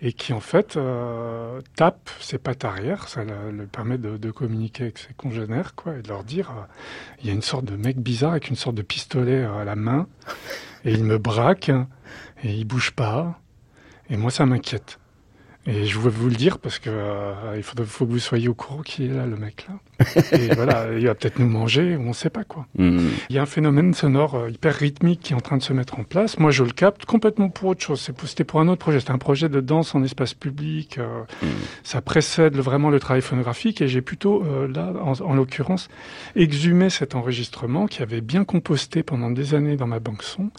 et 0.01 0.11
qui 0.11 0.33
en 0.33 0.41
fait 0.41 0.75
euh, 0.75 1.61
tape 1.75 2.09
ses 2.19 2.37
pattes 2.37 2.65
arrière, 2.65 3.07
ça 3.07 3.23
le, 3.23 3.51
le 3.51 3.65
permet 3.65 3.97
de, 3.97 4.31
communiquer 4.31 4.83
avec 4.83 4.97
ses 4.97 5.13
congénères 5.13 5.75
quoi, 5.75 5.95
et 5.95 6.01
de 6.01 6.09
leur 6.09 6.23
dire 6.23 6.51
euh, 6.51 6.63
il 7.21 7.27
y 7.27 7.29
a 7.29 7.33
une 7.33 7.41
sorte 7.41 7.65
de 7.65 7.75
mec 7.75 7.97
bizarre 7.97 8.31
avec 8.31 8.49
une 8.49 8.55
sorte 8.55 8.75
de 8.75 8.81
pistolet 8.81 9.43
à 9.43 9.63
la 9.63 9.75
main 9.75 10.07
et 10.83 10.91
il 10.91 11.03
me 11.05 11.17
braque 11.17 11.69
et 12.43 12.53
il 12.53 12.65
bouge 12.65 12.91
pas 12.91 13.39
et 14.09 14.17
moi 14.17 14.29
ça 14.29 14.45
m'inquiète. 14.45 14.99
Et 15.65 15.85
je 15.85 15.97
veux 15.97 16.09
vous 16.09 16.27
le 16.27 16.35
dire 16.35 16.59
parce 16.59 16.77
que 16.77 16.89
euh, 16.89 17.53
il 17.55 17.63
faut, 17.63 17.75
faut 17.85 18.05
que 18.05 18.11
vous 18.11 18.19
soyez 18.19 18.49
au 18.49 18.53
courant 18.53 18.81
qui 18.81 19.05
est 19.05 19.07
là, 19.07 19.25
le 19.25 19.37
mec 19.37 19.65
là. 19.69 19.75
Et 20.33 20.53
voilà, 20.53 20.87
il 20.97 21.05
va 21.05 21.15
peut-être 21.15 21.39
nous 21.39 21.47
manger, 21.47 21.95
on 21.95 22.11
sait 22.11 22.29
pas 22.29 22.43
quoi. 22.43 22.65
Hmm. 22.77 23.07
Il 23.29 23.35
y 23.35 23.39
a 23.39 23.43
un 23.43 23.45
phénomène 23.45 23.93
sonore 23.93 24.35
euh, 24.35 24.49
hyper 24.49 24.75
rythmique 24.75 25.21
qui 25.21 25.31
est 25.31 25.35
en 25.37 25.39
train 25.39 25.55
de 25.55 25.63
se 25.63 25.71
mettre 25.71 25.97
en 25.99 26.03
place. 26.03 26.37
Moi, 26.37 26.51
je 26.51 26.65
le 26.65 26.71
capte 26.71 27.05
complètement 27.05 27.47
pour 27.49 27.69
autre 27.69 27.81
chose. 27.81 28.01
C'était 28.25 28.43
pour 28.43 28.59
un 28.59 28.67
autre 28.67 28.79
projet. 28.79 28.99
C'était 28.99 29.13
un 29.13 29.17
projet 29.17 29.47
de 29.47 29.61
danse 29.61 29.95
en 29.95 30.03
espace 30.03 30.33
public. 30.33 30.97
euh, 30.97 31.23
Ça 31.83 32.01
précède 32.01 32.57
vraiment 32.57 32.89
le 32.89 32.99
travail 32.99 33.21
phonographique 33.21 33.81
et 33.81 33.87
j'ai 33.87 34.01
plutôt, 34.01 34.43
euh, 34.43 34.67
là, 34.67 34.91
en, 35.01 35.13
en 35.13 35.33
l'occurrence, 35.33 35.87
exhumé 36.35 36.89
cet 36.89 37.15
enregistrement 37.15 37.87
qui 37.87 38.01
avait 38.03 38.19
bien 38.21 38.43
composté 38.43 39.01
pendant 39.01 39.31
des 39.31 39.55
années 39.55 39.77
dans 39.77 39.87
ma 39.87 39.99
banque 39.99 40.23
son 40.23 40.49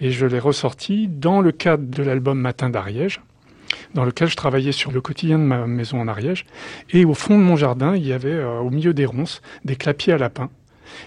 et 0.00 0.10
je 0.10 0.26
l'ai 0.26 0.40
ressorti 0.40 1.06
dans 1.06 1.40
le 1.40 1.52
cadre 1.52 1.84
de 1.86 2.02
l'album 2.02 2.40
Matin 2.40 2.70
d'Ariège 2.70 3.20
dans 3.94 4.04
lequel 4.04 4.28
je 4.28 4.36
travaillais 4.36 4.72
sur 4.72 4.92
le 4.92 5.00
quotidien 5.00 5.38
de 5.38 5.44
ma 5.44 5.66
maison 5.66 6.00
en 6.00 6.08
Ariège. 6.08 6.44
Et 6.90 7.04
au 7.04 7.14
fond 7.14 7.38
de 7.38 7.42
mon 7.42 7.56
jardin, 7.56 7.94
il 7.96 8.06
y 8.06 8.12
avait, 8.12 8.32
euh, 8.32 8.58
au 8.58 8.70
milieu 8.70 8.94
des 8.94 9.06
ronces, 9.06 9.42
des 9.64 9.76
clapiers 9.76 10.12
à 10.14 10.18
lapins. 10.18 10.50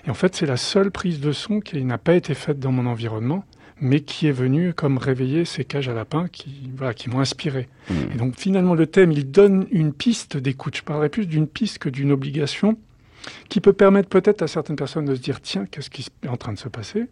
Et 0.06 0.10
en 0.10 0.14
fait, 0.14 0.36
c'est 0.36 0.46
la 0.46 0.58
seule 0.58 0.92
prise 0.92 1.20
de 1.20 1.32
son 1.32 1.60
qui 1.60 1.84
n'a 1.84 1.98
pas 1.98 2.14
été 2.14 2.34
faite 2.34 2.60
dans 2.60 2.72
mon 2.72 2.86
environnement, 2.86 3.46
mais 3.80 4.02
qui 4.02 4.28
est 4.28 4.32
venue 4.32 4.74
comme 4.74 4.98
réveiller 4.98 5.44
ces 5.44 5.66
cages 5.66 5.90
à 5.90 5.94
lapins 5.94 6.28
qui, 6.28 6.70
voilà, 6.78 6.94
qui 6.94 7.10
m'ont 7.10 7.20
inspiré. 7.20 7.68
Et 8.14 8.18
donc 8.18 8.36
finalement, 8.38 8.76
le 8.76 8.86
thème, 8.86 9.12
il 9.12 9.32
donne 9.32 9.66
une 9.72 9.92
piste 9.92 10.38
d'écoute. 10.38 10.78
Je 10.78 10.84
parlerais 10.84 11.10
plus 11.10 11.26
d'une 11.26 11.48
piste 11.48 11.80
que 11.80 11.90
d'une 11.90 12.12
obligation 12.12 12.78
qui 13.50 13.60
peut 13.60 13.74
permettre 13.74 14.10
peut-être 14.10 14.44
à 14.44 14.48
certaines 14.48 14.76
personnes 14.76 15.06
de 15.06 15.16
se 15.16 15.22
dire, 15.22 15.42
tiens, 15.42 15.66
qu'est-ce 15.66 15.90
qui 15.90 16.08
est 16.24 16.28
en 16.28 16.38
train 16.38 16.54
de 16.54 16.60
se 16.60 16.70
passer? 16.70 17.08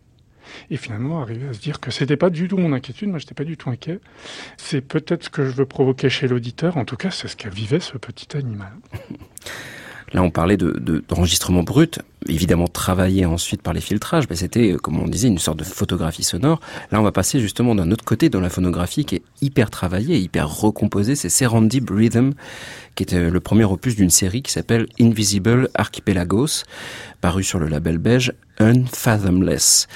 Et 0.70 0.78
finalement 0.78 1.22
arriver 1.22 1.48
à 1.50 1.54
se 1.54 1.60
dire 1.60 1.80
que 1.80 1.92
c'était 1.92 2.18
pas 2.18 2.30
du 2.30 2.48
tout 2.48 2.58
mon 2.58 2.74
inquiétude, 2.74 3.10
moi 3.10 3.20
j'étais 3.20 3.36
pas 3.36 3.44
du 3.44 3.58
tout 3.58 3.70
inquiet. 3.70 4.00
C'est 4.58 4.82
peut-être 4.82 5.26
ce 5.26 5.30
que 5.30 5.46
je 5.46 5.52
veux 5.52 5.66
provoquer 5.66 6.10
chez 6.10 6.28
l'auditeur, 6.28 6.78
en 6.78 6.86
tout 6.86 6.98
cas 6.98 7.12
c'est 7.12 7.28
ce 7.28 7.36
qu'a 7.36 7.50
vivait 7.50 7.80
ce 7.80 7.98
petit 7.98 8.36
animal. 8.38 8.72
Là, 10.14 10.24
on 10.24 10.32
parlait 10.32 10.58
de, 10.58 10.72
de- 10.72 11.04
d'enregistrement 11.08 11.62
brut, 11.62 12.00
évidemment 12.28 12.68
travaillé 12.68 13.26
ensuite 13.26 13.62
par 13.62 13.74
les 13.74 13.82
filtrages, 13.82 14.26
mais 14.30 14.36
c'était, 14.36 14.74
euh, 14.74 14.78
comme 14.78 15.00
on 15.00 15.08
disait, 15.08 15.28
une 15.28 15.38
sorte 15.38 15.60
de 15.60 15.64
photographie 15.64 16.24
sonore. 16.24 16.60
Là, 16.92 17.00
on 17.00 17.04
va 17.04 17.12
passer 17.12 17.40
justement 17.40 17.76
d'un 17.76 17.92
autre 17.92 18.04
côté 18.04 18.30
dans 18.30 18.42
la 18.42 18.50
phonographie 18.50 19.06
qui 19.06 19.16
est 19.16 19.24
hyper 19.42 19.70
travaillée, 19.70 20.18
hyper 20.18 20.50
recomposée. 20.50 21.16
C'est 21.16 21.30
Serendip 21.30 21.90
Rhythm, 21.90 22.32
qui 22.96 23.04
était 23.04 23.30
le 23.30 23.40
premier 23.40 23.64
opus 23.64 23.96
d'une 23.96 24.10
série 24.10 24.42
qui 24.42 24.52
s'appelle 24.52 24.88
Invisible 25.00 25.70
Archipelagos, 25.76 26.64
paru 27.22 27.44
sur 27.44 27.60
le 27.60 27.68
label 27.68 27.98
belge 27.98 28.34
Unfathomless. 28.60 29.88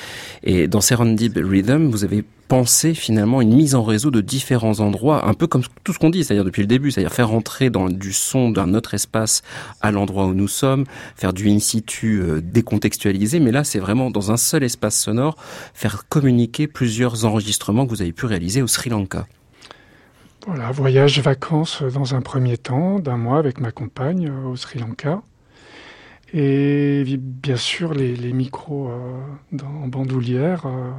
Et 0.43 0.67
dans 0.67 0.81
Serendip 0.81 1.33
Rhythm, 1.35 1.89
vous 1.89 2.03
avez 2.05 2.23
pensé 2.53 2.93
finalement 2.93 3.41
une 3.41 3.55
mise 3.55 3.73
en 3.73 3.81
réseau 3.81 4.11
de 4.11 4.21
différents 4.21 4.79
endroits, 4.79 5.27
un 5.27 5.33
peu 5.33 5.47
comme 5.47 5.63
tout 5.83 5.91
ce 5.91 5.97
qu'on 5.97 6.11
dit, 6.11 6.23
c'est-à-dire 6.23 6.45
depuis 6.45 6.61
le 6.61 6.67
début, 6.67 6.91
c'est-à-dire 6.91 7.11
faire 7.11 7.33
entrer 7.33 7.71
dans 7.71 7.89
du 7.89 8.13
son 8.13 8.51
d'un 8.51 8.75
autre 8.75 8.93
espace 8.93 9.41
à 9.81 9.89
l'endroit 9.89 10.27
où 10.27 10.35
nous 10.35 10.47
sommes, 10.47 10.85
faire 11.15 11.33
du 11.33 11.49
in 11.49 11.57
situ 11.57 12.21
euh, 12.21 12.41
décontextualisé, 12.41 13.39
mais 13.39 13.51
là 13.51 13.63
c'est 13.63 13.79
vraiment 13.79 14.11
dans 14.11 14.31
un 14.31 14.37
seul 14.37 14.61
espace 14.61 14.95
sonore, 14.95 15.35
faire 15.73 16.07
communiquer 16.09 16.67
plusieurs 16.67 17.25
enregistrements 17.25 17.87
que 17.87 17.89
vous 17.89 18.03
avez 18.03 18.13
pu 18.13 18.27
réaliser 18.27 18.61
au 18.61 18.67
Sri 18.67 18.91
Lanka. 18.91 19.25
Voilà, 20.45 20.69
voyage 20.69 21.19
vacances 21.21 21.81
euh, 21.81 21.89
dans 21.89 22.13
un 22.13 22.21
premier 22.21 22.57
temps, 22.59 22.99
d'un 22.99 23.17
mois 23.17 23.39
avec 23.39 23.59
ma 23.59 23.71
compagne 23.71 24.29
euh, 24.29 24.49
au 24.49 24.55
Sri 24.55 24.77
Lanka. 24.77 25.23
Et 26.33 27.03
bien 27.19 27.57
sûr, 27.57 27.93
les, 27.93 28.33
micros 28.33 28.89
euh, 28.89 29.57
en 29.63 29.87
bandoulière, 29.87 30.65
euh, 30.65 30.91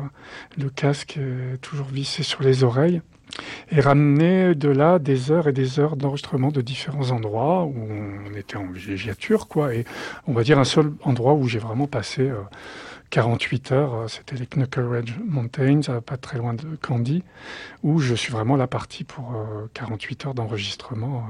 le 0.57 0.71
casque 0.71 1.19
toujours 1.61 1.89
vissé 1.89 2.23
sur 2.23 2.43
les 2.43 2.63
oreilles. 2.63 3.03
Et 3.71 3.81
ramener 3.81 4.55
de 4.55 4.69
là 4.69 4.99
des 4.99 5.31
heures 5.31 5.49
et 5.49 5.53
des 5.53 5.81
heures 5.81 5.97
d'enregistrement 5.97 6.51
de 6.51 6.61
différents 6.61 7.11
endroits 7.11 7.65
où 7.65 7.75
on 7.75 8.35
était 8.35 8.57
en 8.57 8.71
villégiature, 8.71 9.49
quoi. 9.49 9.75
Et 9.75 9.85
on 10.27 10.33
va 10.33 10.43
dire 10.45 10.59
un 10.59 10.65
seul 10.65 10.93
endroit 11.03 11.35
où 11.35 11.49
j'ai 11.49 11.59
vraiment 11.59 11.87
passé 11.87 12.23
euh, 12.23 12.43
48 13.11 13.73
heures, 13.73 13.95
euh, 13.95 14.09
c'était 14.09 14.37
les 14.37 14.47
Knuckle 14.47 14.87
Ridge 14.87 15.15
Mountains, 15.25 16.01
pas 16.01 16.17
très 16.17 16.39
loin 16.39 16.55
de 16.55 16.77
Candy, 16.81 17.25
où 17.83 17.99
je 17.99 18.15
suis 18.15 18.33
vraiment 18.33 18.57
là 18.57 18.67
parti 18.67 19.03
pour 19.05 19.35
euh, 19.35 19.69
48 19.75 20.27
heures 20.27 20.35
d'enregistrement 20.35 21.27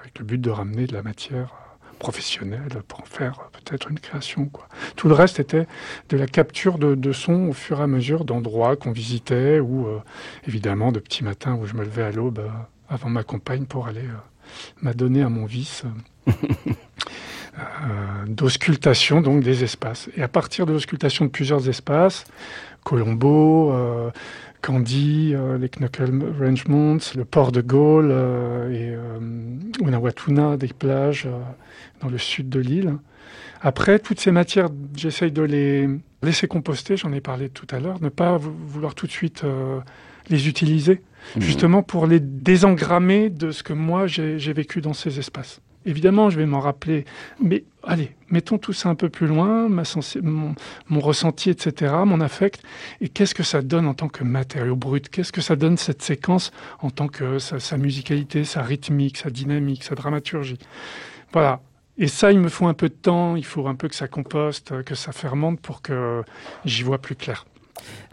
avec 0.00 0.18
le 0.18 0.24
but 0.24 0.40
de 0.40 0.50
ramener 0.50 0.86
de 0.86 0.92
la 0.92 1.02
matière 1.02 1.67
professionnelle 1.98 2.82
pour 2.86 3.00
en 3.00 3.04
faire 3.04 3.50
peut-être 3.52 3.90
une 3.90 4.00
création. 4.00 4.46
Quoi. 4.46 4.68
Tout 4.96 5.08
le 5.08 5.14
reste 5.14 5.40
était 5.40 5.66
de 6.08 6.16
la 6.16 6.26
capture 6.26 6.78
de, 6.78 6.94
de 6.94 7.12
sons 7.12 7.48
au 7.48 7.52
fur 7.52 7.80
et 7.80 7.82
à 7.82 7.86
mesure 7.86 8.24
d'endroits 8.24 8.76
qu'on 8.76 8.92
visitait 8.92 9.60
ou 9.60 9.86
euh, 9.86 10.00
évidemment 10.46 10.92
de 10.92 11.00
petits 11.00 11.24
matins 11.24 11.54
où 11.54 11.66
je 11.66 11.74
me 11.74 11.82
levais 11.82 12.04
à 12.04 12.12
l'aube 12.12 12.38
euh, 12.38 12.48
avant 12.88 13.10
ma 13.10 13.24
compagne 13.24 13.66
pour 13.66 13.86
aller 13.86 14.00
euh, 14.06 14.80
m'adonner 14.80 15.22
à 15.22 15.28
mon 15.28 15.44
vice. 15.44 15.84
euh, 17.58 18.24
d'auscultation 18.26 19.20
donc 19.20 19.42
des 19.42 19.64
espaces. 19.64 20.08
Et 20.16 20.22
à 20.22 20.28
partir 20.28 20.66
de 20.66 20.72
l'auscultation 20.72 21.24
de 21.24 21.30
plusieurs 21.30 21.68
espaces, 21.68 22.24
Colombo, 22.84 23.72
euh, 23.72 24.10
Candy, 24.62 25.32
euh, 25.34 25.58
les 25.58 25.68
Knuckle 25.68 26.10
Rangements, 26.40 26.98
le 27.16 27.24
port 27.24 27.52
de 27.52 27.60
Gaulle 27.60 28.08
euh, 28.10 28.70
et 28.70 28.94
euh, 28.94 29.18
Unawatuna, 29.80 30.56
des 30.56 30.68
plages 30.68 31.28
dans 32.00 32.08
le 32.08 32.18
sud 32.18 32.48
de 32.48 32.60
l'île. 32.60 32.94
Après, 33.60 33.98
toutes 33.98 34.20
ces 34.20 34.30
matières, 34.30 34.68
j'essaye 34.96 35.32
de 35.32 35.42
les 35.42 35.88
laisser 36.22 36.46
composter, 36.46 36.96
j'en 36.96 37.12
ai 37.12 37.20
parlé 37.20 37.48
tout 37.48 37.66
à 37.70 37.80
l'heure, 37.80 38.00
ne 38.00 38.08
pas 38.08 38.36
vou- 38.36 38.54
vouloir 38.66 38.94
tout 38.94 39.06
de 39.06 39.12
suite 39.12 39.42
les 40.30 40.48
utiliser, 40.48 41.02
justement 41.38 41.82
pour 41.82 42.06
les 42.06 42.20
désengrammer 42.20 43.30
de 43.30 43.50
ce 43.50 43.62
que 43.62 43.72
moi 43.72 44.06
j'ai 44.06 44.52
vécu 44.52 44.80
dans 44.80 44.92
ces 44.92 45.18
espaces. 45.18 45.60
Évidemment, 45.84 46.28
je 46.28 46.38
vais 46.38 46.46
m'en 46.46 46.60
rappeler, 46.60 47.04
mais 47.40 47.64
allez, 47.82 48.14
mettons 48.30 48.58
tout 48.58 48.72
ça 48.72 48.88
un 48.88 48.94
peu 48.94 49.08
plus 49.08 49.26
loin, 49.26 49.68
mon, 49.68 51.00
ressenti, 51.00 51.50
etc., 51.50 51.94
mon 52.04 52.20
affect, 52.20 52.62
et 53.00 53.08
qu'est-ce 53.08 53.34
que 53.34 53.42
ça 53.42 53.62
donne 53.62 53.86
en 53.86 53.94
tant 53.94 54.08
que 54.08 54.24
matériau 54.24 54.76
brut? 54.76 55.08
Qu'est-ce 55.08 55.32
que 55.32 55.40
ça 55.40 55.56
donne 55.56 55.76
cette 55.76 56.02
séquence 56.02 56.52
en 56.80 56.90
tant 56.90 57.08
que 57.08 57.38
sa, 57.38 57.76
musicalité, 57.76 58.44
sa 58.44 58.62
rythmique, 58.62 59.16
sa 59.16 59.30
dynamique, 59.30 59.84
sa 59.84 59.94
dramaturgie? 59.94 60.58
Voilà. 61.32 61.60
Et 61.96 62.06
ça, 62.06 62.30
il 62.30 62.38
me 62.38 62.48
faut 62.48 62.66
un 62.66 62.74
peu 62.74 62.88
de 62.88 62.94
temps, 62.94 63.34
il 63.34 63.44
faut 63.44 63.66
un 63.66 63.74
peu 63.74 63.88
que 63.88 63.94
ça 63.94 64.06
composte, 64.06 64.82
que 64.84 64.94
ça 64.94 65.12
fermente 65.12 65.60
pour 65.60 65.82
que 65.82 66.22
j'y 66.64 66.82
vois 66.82 66.98
plus 66.98 67.16
clair. 67.16 67.44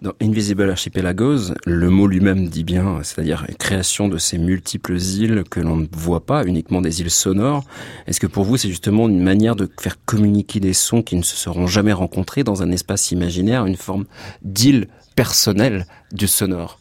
Dans 0.01 0.13
Invisible 0.21 0.69
Archipelagos, 0.69 1.53
le 1.65 1.89
mot 1.89 2.07
lui-même 2.07 2.47
dit 2.47 2.63
bien, 2.63 2.99
c'est-à-dire 3.03 3.45
création 3.57 4.07
de 4.07 4.17
ces 4.17 4.37
multiples 4.37 4.97
îles 4.97 5.43
que 5.49 5.59
l'on 5.59 5.77
ne 5.77 5.87
voit 5.91 6.25
pas, 6.25 6.45
uniquement 6.45 6.81
des 6.81 7.01
îles 7.01 7.11
sonores. 7.11 7.63
Est-ce 8.07 8.19
que 8.19 8.27
pour 8.27 8.43
vous, 8.43 8.57
c'est 8.57 8.69
justement 8.69 9.07
une 9.07 9.23
manière 9.23 9.55
de 9.55 9.69
faire 9.79 10.03
communiquer 10.05 10.59
des 10.59 10.73
sons 10.73 11.01
qui 11.01 11.15
ne 11.15 11.23
se 11.23 11.35
seront 11.35 11.67
jamais 11.67 11.93
rencontrés 11.93 12.43
dans 12.43 12.61
un 12.61 12.71
espace 12.71 13.11
imaginaire, 13.11 13.65
une 13.65 13.77
forme 13.77 14.05
d'île 14.43 14.87
personnelle 15.15 15.85
du 16.11 16.27
sonore? 16.27 16.79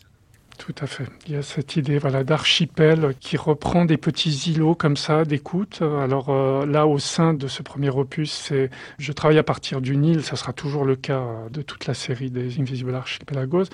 Tout 0.67 0.75
à 0.81 0.87
fait. 0.87 1.05
Il 1.27 1.35
y 1.35 1.37
a 1.37 1.43
cette 1.43 1.77
idée 1.77 1.99
voilà, 1.99 2.25
d'archipel 2.25 3.15
qui 3.21 3.37
reprend 3.37 3.85
des 3.85 3.99
petits 3.99 4.51
îlots 4.51 4.75
comme 4.75 4.97
ça 4.97 5.27
d'écoute. 5.27 5.83
Alors 5.83 6.31
euh, 6.31 6.65
là, 6.65 6.87
au 6.87 6.99
sein 6.99 7.35
de 7.35 7.49
ce 7.49 7.63
premier 7.63 7.91
opus, 7.91 8.51
je 8.97 9.13
travaille 9.13 9.37
à 9.37 9.43
partir 9.43 9.83
d'une 9.83 10.07
île, 10.07 10.23
ça 10.23 10.37
sera 10.37 10.55
toujours 10.55 10.87
le 10.87 10.97
cas 10.97 11.19
euh, 11.19 11.49
de 11.51 11.61
toute 11.61 11.87
la 11.87 11.93
série 11.93 12.31
des 12.31 12.59
Invisible 12.59 12.95
Archipelagos. 12.95 13.65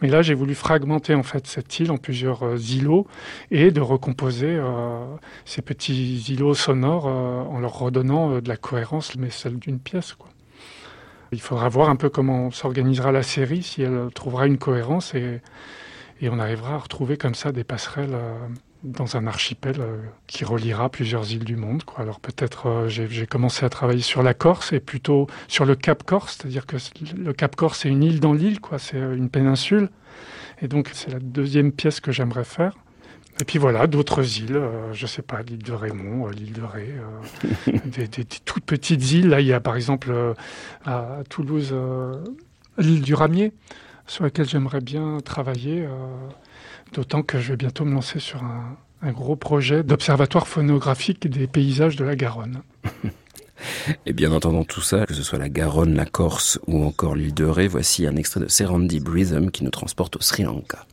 Mais 0.00 0.08
là, 0.08 0.22
j'ai 0.22 0.32
voulu 0.32 0.54
fragmenter 0.54 1.14
en 1.14 1.22
fait 1.22 1.46
cette 1.46 1.80
île 1.80 1.90
en 1.90 1.98
plusieurs 1.98 2.42
euh, 2.42 2.56
îlots 2.56 3.06
et 3.50 3.70
de 3.70 3.82
recomposer 3.82 4.58
ces 5.44 5.60
petits 5.60 6.24
îlots 6.30 6.54
sonores 6.54 7.04
en 7.04 7.60
leur 7.60 7.78
redonnant 7.78 8.40
de 8.40 8.48
la 8.48 8.56
cohérence, 8.56 9.16
mais 9.16 9.28
celle 9.28 9.58
d'une 9.58 9.78
pièce. 9.78 10.16
Il 11.30 11.42
faudra 11.42 11.68
voir 11.68 11.90
un 11.90 11.96
peu 11.96 12.08
comment 12.08 12.50
s'organisera 12.50 13.12
la 13.12 13.22
série, 13.22 13.62
si 13.62 13.82
elle 13.82 14.08
trouvera 14.14 14.46
une 14.46 14.56
cohérence 14.56 15.14
et 15.14 15.42
et 16.20 16.28
on 16.28 16.38
arrivera 16.38 16.74
à 16.74 16.78
retrouver 16.78 17.16
comme 17.16 17.34
ça 17.34 17.52
des 17.52 17.64
passerelles 17.64 18.10
euh, 18.14 18.34
dans 18.84 19.16
un 19.16 19.26
archipel 19.26 19.76
euh, 19.80 19.96
qui 20.26 20.44
reliera 20.44 20.88
plusieurs 20.88 21.30
îles 21.32 21.44
du 21.44 21.56
monde. 21.56 21.84
Quoi. 21.84 22.02
Alors 22.02 22.20
peut-être 22.20 22.66
euh, 22.68 22.88
j'ai 22.88 23.26
commencé 23.26 23.64
à 23.64 23.68
travailler 23.68 24.02
sur 24.02 24.22
la 24.22 24.34
Corse 24.34 24.72
et 24.72 24.80
plutôt 24.80 25.26
sur 25.48 25.64
le 25.64 25.74
Cap 25.74 26.02
Corse, 26.04 26.38
c'est-à-dire 26.40 26.66
que 26.66 26.76
le 27.16 27.32
Cap 27.32 27.56
Corse 27.56 27.80
c'est 27.80 27.88
une 27.88 28.02
île 28.02 28.20
dans 28.20 28.32
l'île, 28.32 28.60
quoi. 28.60 28.78
C'est 28.78 28.98
une 28.98 29.28
péninsule. 29.30 29.90
Et 30.60 30.68
donc 30.68 30.90
c'est 30.92 31.10
la 31.10 31.20
deuxième 31.20 31.70
pièce 31.72 32.00
que 32.00 32.10
j'aimerais 32.12 32.44
faire. 32.44 32.74
Et 33.40 33.44
puis 33.44 33.60
voilà, 33.60 33.86
d'autres 33.86 34.40
îles, 34.40 34.56
euh, 34.56 34.92
je 34.92 35.06
sais 35.06 35.22
pas, 35.22 35.42
l'île 35.42 35.62
de 35.62 35.72
Raymond, 35.72 36.26
euh, 36.26 36.32
l'île 36.32 36.52
de 36.52 36.62
Ré, 36.62 36.92
euh, 37.68 37.72
des, 37.84 38.08
des- 38.08 38.24
des 38.24 38.38
toutes 38.44 38.64
petites 38.64 39.12
îles. 39.12 39.28
Là, 39.28 39.40
il 39.40 39.46
y 39.46 39.52
a 39.52 39.60
par 39.60 39.76
exemple 39.76 40.12
à 40.84 41.18
Toulouse 41.30 41.72
l'île 42.78 43.02
du 43.02 43.14
Ramier, 43.14 43.52
sur 44.08 44.24
lesquels 44.24 44.48
j'aimerais 44.48 44.80
bien 44.80 45.18
travailler, 45.24 45.84
euh, 45.84 45.90
d'autant 46.92 47.22
que 47.22 47.38
je 47.38 47.50
vais 47.50 47.56
bientôt 47.56 47.84
me 47.84 47.94
lancer 47.94 48.18
sur 48.18 48.42
un, 48.42 48.76
un 49.02 49.12
gros 49.12 49.36
projet 49.36 49.82
d'observatoire 49.82 50.48
phonographique 50.48 51.28
des 51.28 51.46
paysages 51.46 51.96
de 51.96 52.04
la 52.04 52.16
Garonne. 52.16 52.62
Et 54.06 54.12
bien 54.12 54.32
entendant 54.32 54.64
tout 54.64 54.80
ça, 54.80 55.06
que 55.06 55.14
ce 55.14 55.22
soit 55.22 55.38
la 55.38 55.48
Garonne, 55.48 55.94
la 55.94 56.06
Corse 56.06 56.58
ou 56.66 56.84
encore 56.84 57.14
l'île 57.14 57.34
de 57.34 57.44
Ré, 57.44 57.68
voici 57.68 58.06
un 58.06 58.16
extrait 58.16 58.40
de 58.40 58.48
Serendip 58.48 59.08
Rhythm 59.08 59.50
qui 59.50 59.64
nous 59.64 59.70
transporte 59.70 60.16
au 60.16 60.20
Sri 60.20 60.44
Lanka. 60.44 60.86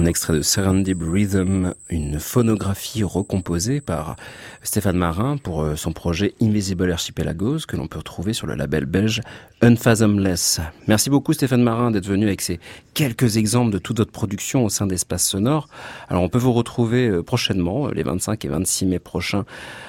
Un 0.00 0.06
extrait 0.06 0.32
de 0.32 0.40
Serendip 0.40 1.02
Rhythm, 1.02 1.74
une 1.90 2.18
phonographie 2.18 3.04
recomposée 3.04 3.82
par 3.82 4.16
Stéphane 4.62 4.96
Marin 4.96 5.36
pour 5.36 5.60
euh, 5.60 5.76
son 5.76 5.92
projet 5.92 6.32
Invisible 6.40 6.90
Archipelagos 6.90 7.66
que 7.68 7.76
l'on 7.76 7.86
peut 7.86 7.98
retrouver 7.98 8.32
sur 8.32 8.46
le 8.46 8.54
label 8.54 8.86
belge 8.86 9.20
Unfathomless. 9.60 10.62
Merci 10.88 11.10
beaucoup 11.10 11.34
Stéphane 11.34 11.62
Marin 11.62 11.90
d'être 11.90 12.06
venu 12.06 12.24
avec 12.24 12.40
ces 12.40 12.60
quelques 12.94 13.36
exemples 13.36 13.72
de 13.72 13.78
toute 13.78 13.98
votre 13.98 14.10
production 14.10 14.64
au 14.64 14.70
sein 14.70 14.86
d'Espace 14.86 15.22
Sonore. 15.22 15.68
Alors 16.08 16.22
on 16.22 16.30
peut 16.30 16.38
vous 16.38 16.54
retrouver 16.54 17.08
euh, 17.08 17.22
prochainement, 17.22 17.88
euh, 17.88 17.90
les 17.92 18.02
25 18.02 18.42
et 18.46 18.48
26 18.48 18.86
mai 18.86 18.98
prochains, 19.00 19.44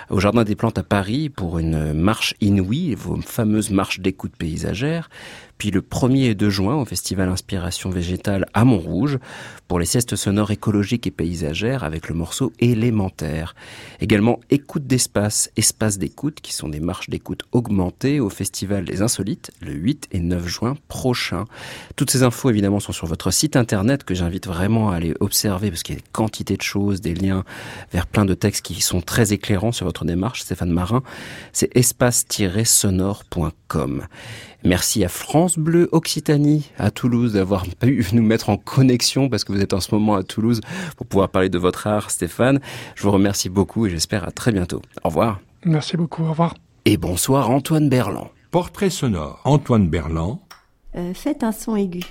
au 0.10 0.20
Jardin 0.20 0.44
des 0.44 0.56
Plantes 0.56 0.78
à 0.78 0.84
Paris 0.84 1.30
pour 1.30 1.58
une 1.58 1.94
marche 1.94 2.36
inouïe, 2.42 2.96
vos 2.96 3.16
fameuses 3.22 3.70
marches 3.70 4.02
d'écoute 4.02 4.34
paysagère 4.38 5.10
puis 5.62 5.70
le 5.70 5.82
1er 5.82 6.32
et 6.32 6.34
2 6.34 6.50
juin 6.50 6.78
au 6.78 6.86
Festival 6.86 7.30
Inspiration 7.30 7.92
Végétale 7.92 8.48
à 8.56 8.66
Montrouge 8.66 9.20
pour 9.68 9.78
les 9.78 9.86
siestes 9.86 10.16
sonores 10.16 10.50
écologiques 10.50 11.06
et 11.06 11.12
paysagères 11.12 11.84
avec 11.84 12.10
le 12.10 12.16
morceau 12.16 12.52
élémentaire. 12.58 13.54
Également 14.00 14.40
écoute 14.50 14.88
d'espace, 14.88 15.52
espace 15.58 16.00
d'écoute 16.00 16.42
qui 16.42 16.52
sont 16.52 16.68
des 16.68 16.80
marches 16.80 17.12
d'écoute 17.12 17.44
augmentées 17.52 18.20
au 18.20 18.32
Festival 18.32 18.86
des 18.86 19.04
Insolites 19.04 19.52
le 19.62 19.74
8 19.74 20.08
et 20.12 20.20
9 20.20 20.48
juin 20.48 20.74
prochain. 20.88 21.46
Toutes 21.96 22.10
ces 22.10 22.24
infos 22.24 22.50
évidemment 22.50 22.80
sont 22.80 22.92
sur 22.92 23.06
votre 23.06 23.30
site 23.30 23.56
internet 23.56 24.04
que 24.04 24.16
j'invite 24.16 24.48
vraiment 24.48 24.90
à 24.90 24.96
aller 24.96 25.14
observer 25.20 25.70
parce 25.70 25.84
qu'il 25.84 25.94
y 25.94 25.98
a 26.00 26.02
des 26.02 26.08
quantités 26.12 26.58
de 26.58 26.64
choses, 26.64 27.02
des 27.02 27.14
liens 27.14 27.44
vers 27.94 28.08
plein 28.08 28.26
de 28.26 28.34
textes 28.34 28.66
qui 28.66 28.82
sont 28.82 29.02
très 29.02 29.32
éclairants 29.32 29.74
sur 29.74 29.86
votre 29.86 30.06
démarche, 30.06 30.42
Stéphane 30.42 30.72
Marin. 30.72 31.04
C'est 31.54 31.70
espace-sonore.com. 31.78 34.08
Merci 34.64 35.04
à 35.04 35.10
France 35.10 35.58
Bleu 35.58 35.90
Occitanie 35.92 36.70
à 36.78 36.92
Toulouse 36.92 37.34
d'avoir 37.34 37.66
pu 37.80 38.06
nous 38.14 38.22
mettre 38.22 38.50
en 38.50 38.58
connexion 38.58 39.28
parce 39.30 39.44
que 39.44 39.52
vous 39.52 39.62
êtes 39.62 39.74
en 39.74 39.80
ce 39.80 39.94
moment 39.94 40.16
à 40.16 40.24
Toulouse 40.24 40.62
pour 40.98 41.08
pouvoir 41.08 41.30
parler 41.30 41.50
de 41.50 41.58
votre 41.58 41.88
art, 41.88 42.12
Stéphane. 42.12 42.60
Je 42.96 43.04
vous 43.04 43.12
remercie 43.12 43.50
beaucoup 43.50 43.88
et 43.88 43.90
j'espère 43.90 44.28
à 44.28 44.32
très 44.32 44.52
bientôt. 44.52 44.82
Au 45.04 45.10
revoir. 45.10 45.40
Merci 45.66 45.98
beaucoup, 45.98 46.24
au 46.24 46.30
revoir. 46.30 46.56
Et 46.86 46.98
bonsoir 46.98 47.50
Antoine 47.50 47.90
Berland. 47.90 48.30
Portrait 48.52 48.90
sonore. 48.90 49.42
Antoine 49.46 49.88
Berland. 49.88 50.40
Euh, 50.96 51.14
faites 51.14 51.44
un 51.44 51.52
son 51.52 51.76
aigu. 51.76 52.02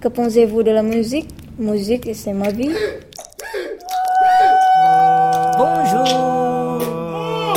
Que 0.00 0.08
pensez-vous 0.08 0.62
de 0.62 0.70
la 0.70 0.82
musique? 0.82 1.28
Musique, 1.58 2.08
c'est 2.14 2.32
ma 2.32 2.50
vie. 2.50 2.72
Bonjour. 5.56 6.78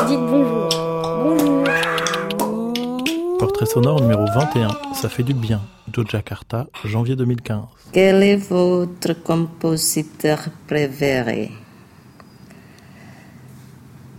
Dites 0.07 0.19
bonjour. 0.19 0.45
Bonjour. 0.45 0.54
Portrait 3.55 3.73
sonore 3.73 4.01
numéro 4.01 4.25
21. 4.25 4.67
Ça 4.93 5.07
fait 5.07 5.23
du 5.23 5.33
bien. 5.33 5.61
De 5.87 6.03
Jakarta, 6.05 6.67
janvier 6.83 7.15
2015. 7.15 7.63
Quel 7.93 8.21
est 8.21 8.35
votre 8.35 9.13
compositeur 9.23 10.39
préféré? 10.67 11.51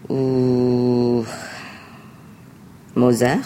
Ou 0.09 1.23
Mozart? 2.95 3.45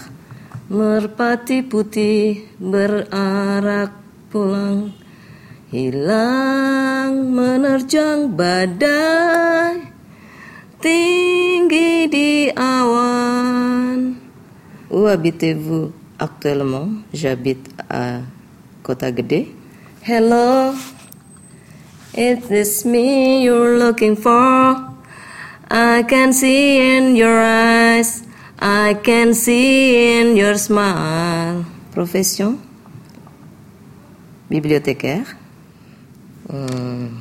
Merpati 0.71 1.65
putih 1.65 2.47
berarak 2.61 3.91
pulang 4.31 4.93
Hilang 5.73 7.35
menerjang 7.35 8.31
badai 8.31 9.91
Tinggi 10.79 12.07
di 12.07 12.47
awan 12.55 14.20
Où 14.91 15.07
habitez-vous 15.07 15.93
actuellement? 16.19 16.89
J'habite 17.15 17.71
à 17.89 18.21
Kota 18.83 19.15
Gede. 19.15 19.47
Hello, 20.03 20.75
is 22.17 22.49
this 22.49 22.85
me 22.85 23.45
you're 23.45 23.79
looking 23.79 24.17
for? 24.17 24.91
I 25.71 26.03
can 26.09 26.33
see 26.33 26.97
in 26.97 27.15
your 27.15 27.39
eyes, 27.39 28.25
I 28.59 28.95
can 29.05 29.33
see 29.35 30.21
in 30.21 30.37
your 30.37 30.59
smile. 30.59 31.65
Profession? 31.93 32.59
Bibliothécaire. 34.51 35.37
Hum, 36.49 37.21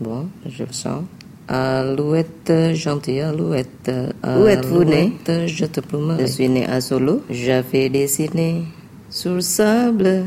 bon, 0.00 0.30
je 0.46 0.64
le 0.64 0.72
sens. 0.72 1.04
Alouette, 1.52 2.52
gentille 2.74 3.22
alouette. 3.22 3.90
Où 4.24 4.46
êtes-vous 4.46 4.84
né? 4.84 5.14
Je 5.46 5.64
te 5.64 5.80
plumerai. 5.80 6.24
Je 6.24 6.32
suis 6.32 6.48
né 6.48 6.64
à 6.64 6.80
Solo. 6.80 7.24
J'avais 7.28 7.88
dessiné 7.88 8.62
sur 9.10 9.34
le 9.34 9.40
sable 9.40 10.26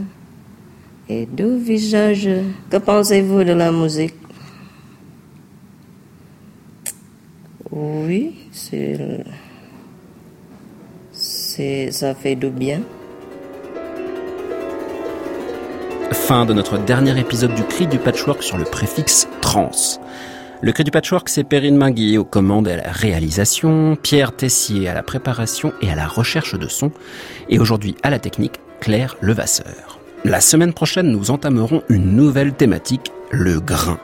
et 1.08 1.26
deux 1.26 1.56
visages. 1.56 2.30
Que 2.70 2.76
pensez-vous 2.76 3.46
de 3.46 3.54
la 3.54 3.72
musique? 3.72 4.16
Oui, 7.72 8.36
c'est. 8.52 9.24
C'est. 11.14 11.90
Ça 11.92 12.16
fait 12.16 12.36
du 12.36 12.50
bien. 12.50 12.82
Fin 16.12 16.46
de 16.46 16.54
notre 16.54 16.78
dernier 16.78 17.18
épisode 17.18 17.56
du 17.56 17.64
Cri 17.64 17.88
du 17.88 17.98
Patchwork 17.98 18.44
sur 18.44 18.58
le 18.58 18.66
préfixe 18.66 19.30
trans. 19.40 19.72
Le 20.64 20.72
Cri 20.72 20.86
du 20.86 20.92
Patchwork, 20.92 21.28
c'est 21.28 21.44
Perrine 21.44 21.76
Minguier 21.76 22.18
aux 22.18 22.24
commandes 22.24 22.70
et 22.70 22.72
à 22.72 22.78
la 22.78 22.90
réalisation, 22.90 23.98
Pierre 24.02 24.34
Tessier 24.34 24.88
à 24.88 24.94
la 24.94 25.04
préparation 25.04 25.74
et 25.82 25.92
à 25.92 25.96
la 25.96 26.08
recherche 26.08 26.58
de 26.58 26.70
son, 26.70 26.90
et 27.50 27.60
aujourd'hui 27.60 27.98
à 28.02 28.10
la 28.10 28.18
technique, 28.18 28.62
Claire 28.80 29.18
Levasseur. 29.20 30.00
La 30.24 30.40
semaine 30.40 30.72
prochaine, 30.72 31.12
nous 31.12 31.32
entamerons 31.32 31.84
une 31.90 32.16
nouvelle 32.16 32.54
thématique, 32.54 33.12
le 33.30 33.60
grain. 33.60 34.00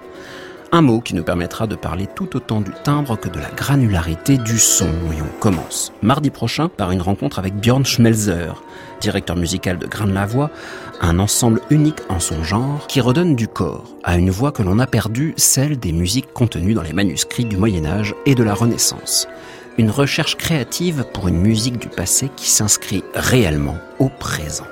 Un 0.72 0.82
mot 0.82 1.02
qui 1.02 1.16
nous 1.16 1.24
permettra 1.24 1.66
de 1.66 1.76
parler 1.76 2.06
tout 2.16 2.36
autant 2.36 2.62
du 2.62 2.72
timbre 2.84 3.18
que 3.18 3.28
de 3.28 3.40
la 3.40 3.50
granularité 3.50 4.38
du 4.38 4.60
son. 4.60 4.86
Et 4.86 5.20
on 5.20 5.40
commence 5.40 5.92
mardi 6.04 6.30
prochain 6.30 6.70
par 6.70 6.92
une 6.92 7.02
rencontre 7.02 7.40
avec 7.40 7.56
Björn 7.56 7.84
Schmelzer, 7.84 8.62
directeur 9.02 9.36
musical 9.36 9.80
de 9.80 9.88
Grain 9.88 10.06
de 10.06 10.14
la 10.14 10.28
Voix, 10.28 10.52
un 11.02 11.18
ensemble 11.18 11.62
unique 11.72 12.02
en 12.08 12.20
son 12.20 12.44
genre 12.44 12.86
qui 12.88 13.02
redonne 13.02 13.36
du 13.36 13.48
corps 13.48 13.86
à 14.04 14.18
une 14.18 14.30
voix 14.30 14.52
que 14.52 14.62
l'on 14.62 14.78
a 14.78 14.86
perdue, 14.86 15.34
celle 15.38 15.80
des 15.80 15.92
musiques 15.92 16.34
contenues 16.34 16.76
dans 16.76 16.84
les 16.84 16.94
manuscrits 16.94 17.46
du 17.46 17.58
Moyen 17.58 17.86
Âge 17.86 18.14
et 18.28 18.36
de 18.36 18.44
la 18.44 18.54
Renaissance. 18.54 19.28
Une 19.80 19.90
recherche 19.90 20.38
créative 20.38 21.04
pour 21.14 21.28
une 21.28 21.40
musique 21.40 21.80
du 21.80 21.88
passé 21.88 22.30
qui 22.36 22.48
s'inscrit 22.48 23.04
réellement 23.16 23.78
au 23.98 24.10
présent. 24.10 24.66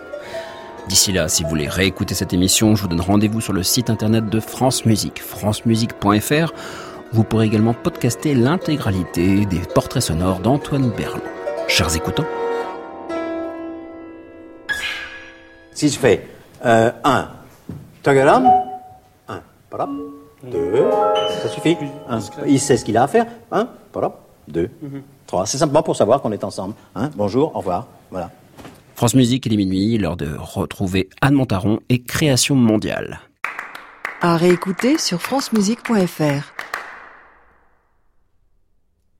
D'ici 0.87 1.11
là, 1.11 1.27
si 1.27 1.43
vous 1.43 1.49
voulez 1.49 1.67
réécouter 1.67 2.15
cette 2.15 2.33
émission, 2.33 2.75
je 2.75 2.83
vous 2.83 2.87
donne 2.87 3.01
rendez-vous 3.01 3.41
sur 3.41 3.53
le 3.53 3.61
site 3.61 3.89
internet 3.89 4.29
de 4.29 4.39
France 4.39 4.85
Musique, 4.85 5.21
francemusique.fr. 5.21 6.53
Vous 7.11 7.23
pourrez 7.23 7.45
également 7.45 7.73
podcaster 7.73 8.33
l'intégralité 8.33 9.45
des 9.45 9.59
portraits 9.59 10.03
sonores 10.03 10.39
d'Antoine 10.39 10.89
Berland. 10.91 11.21
Chers 11.67 11.95
écoutants, 11.95 12.25
Si 15.77 15.89
je 15.89 15.99
fais 15.99 16.25
1, 16.63 16.93
tagalam, 18.01 18.49
1, 19.27 19.41
parap, 19.69 19.89
2, 20.43 20.85
ça 21.43 21.49
suffit. 21.49 21.77
Un, 22.09 22.19
il 22.47 22.59
sait 22.59 22.77
ce 22.77 22.83
qu'il 22.83 22.97
a 22.97 23.03
à 23.03 23.07
faire. 23.07 23.27
1, 23.51 23.67
parap, 23.91 24.21
2, 24.47 24.69
3. 25.27 25.45
C'est 25.45 25.59
simplement 25.59 25.83
pour 25.83 25.95
savoir 25.95 26.19
qu'on 26.21 26.31
est 26.31 26.43
ensemble. 26.43 26.73
Bonjour, 27.15 27.55
au 27.55 27.59
revoir. 27.59 27.85
Voilà. 28.09 28.31
France 28.97 29.13
Musique, 29.13 29.45
il 29.45 29.53
est 29.53 29.57
minuit, 29.57 29.99
l'heure 29.99 30.17
de 30.17 30.35
retrouver 30.35 31.07
Anne 31.21 31.35
Montaron 31.35 31.79
et 31.87 32.01
Création 32.01 32.55
mondiale. 32.55 33.19
À 34.21 34.37
réécouter 34.37 34.97
sur 34.97 35.21
francemusique.fr. 35.21 36.66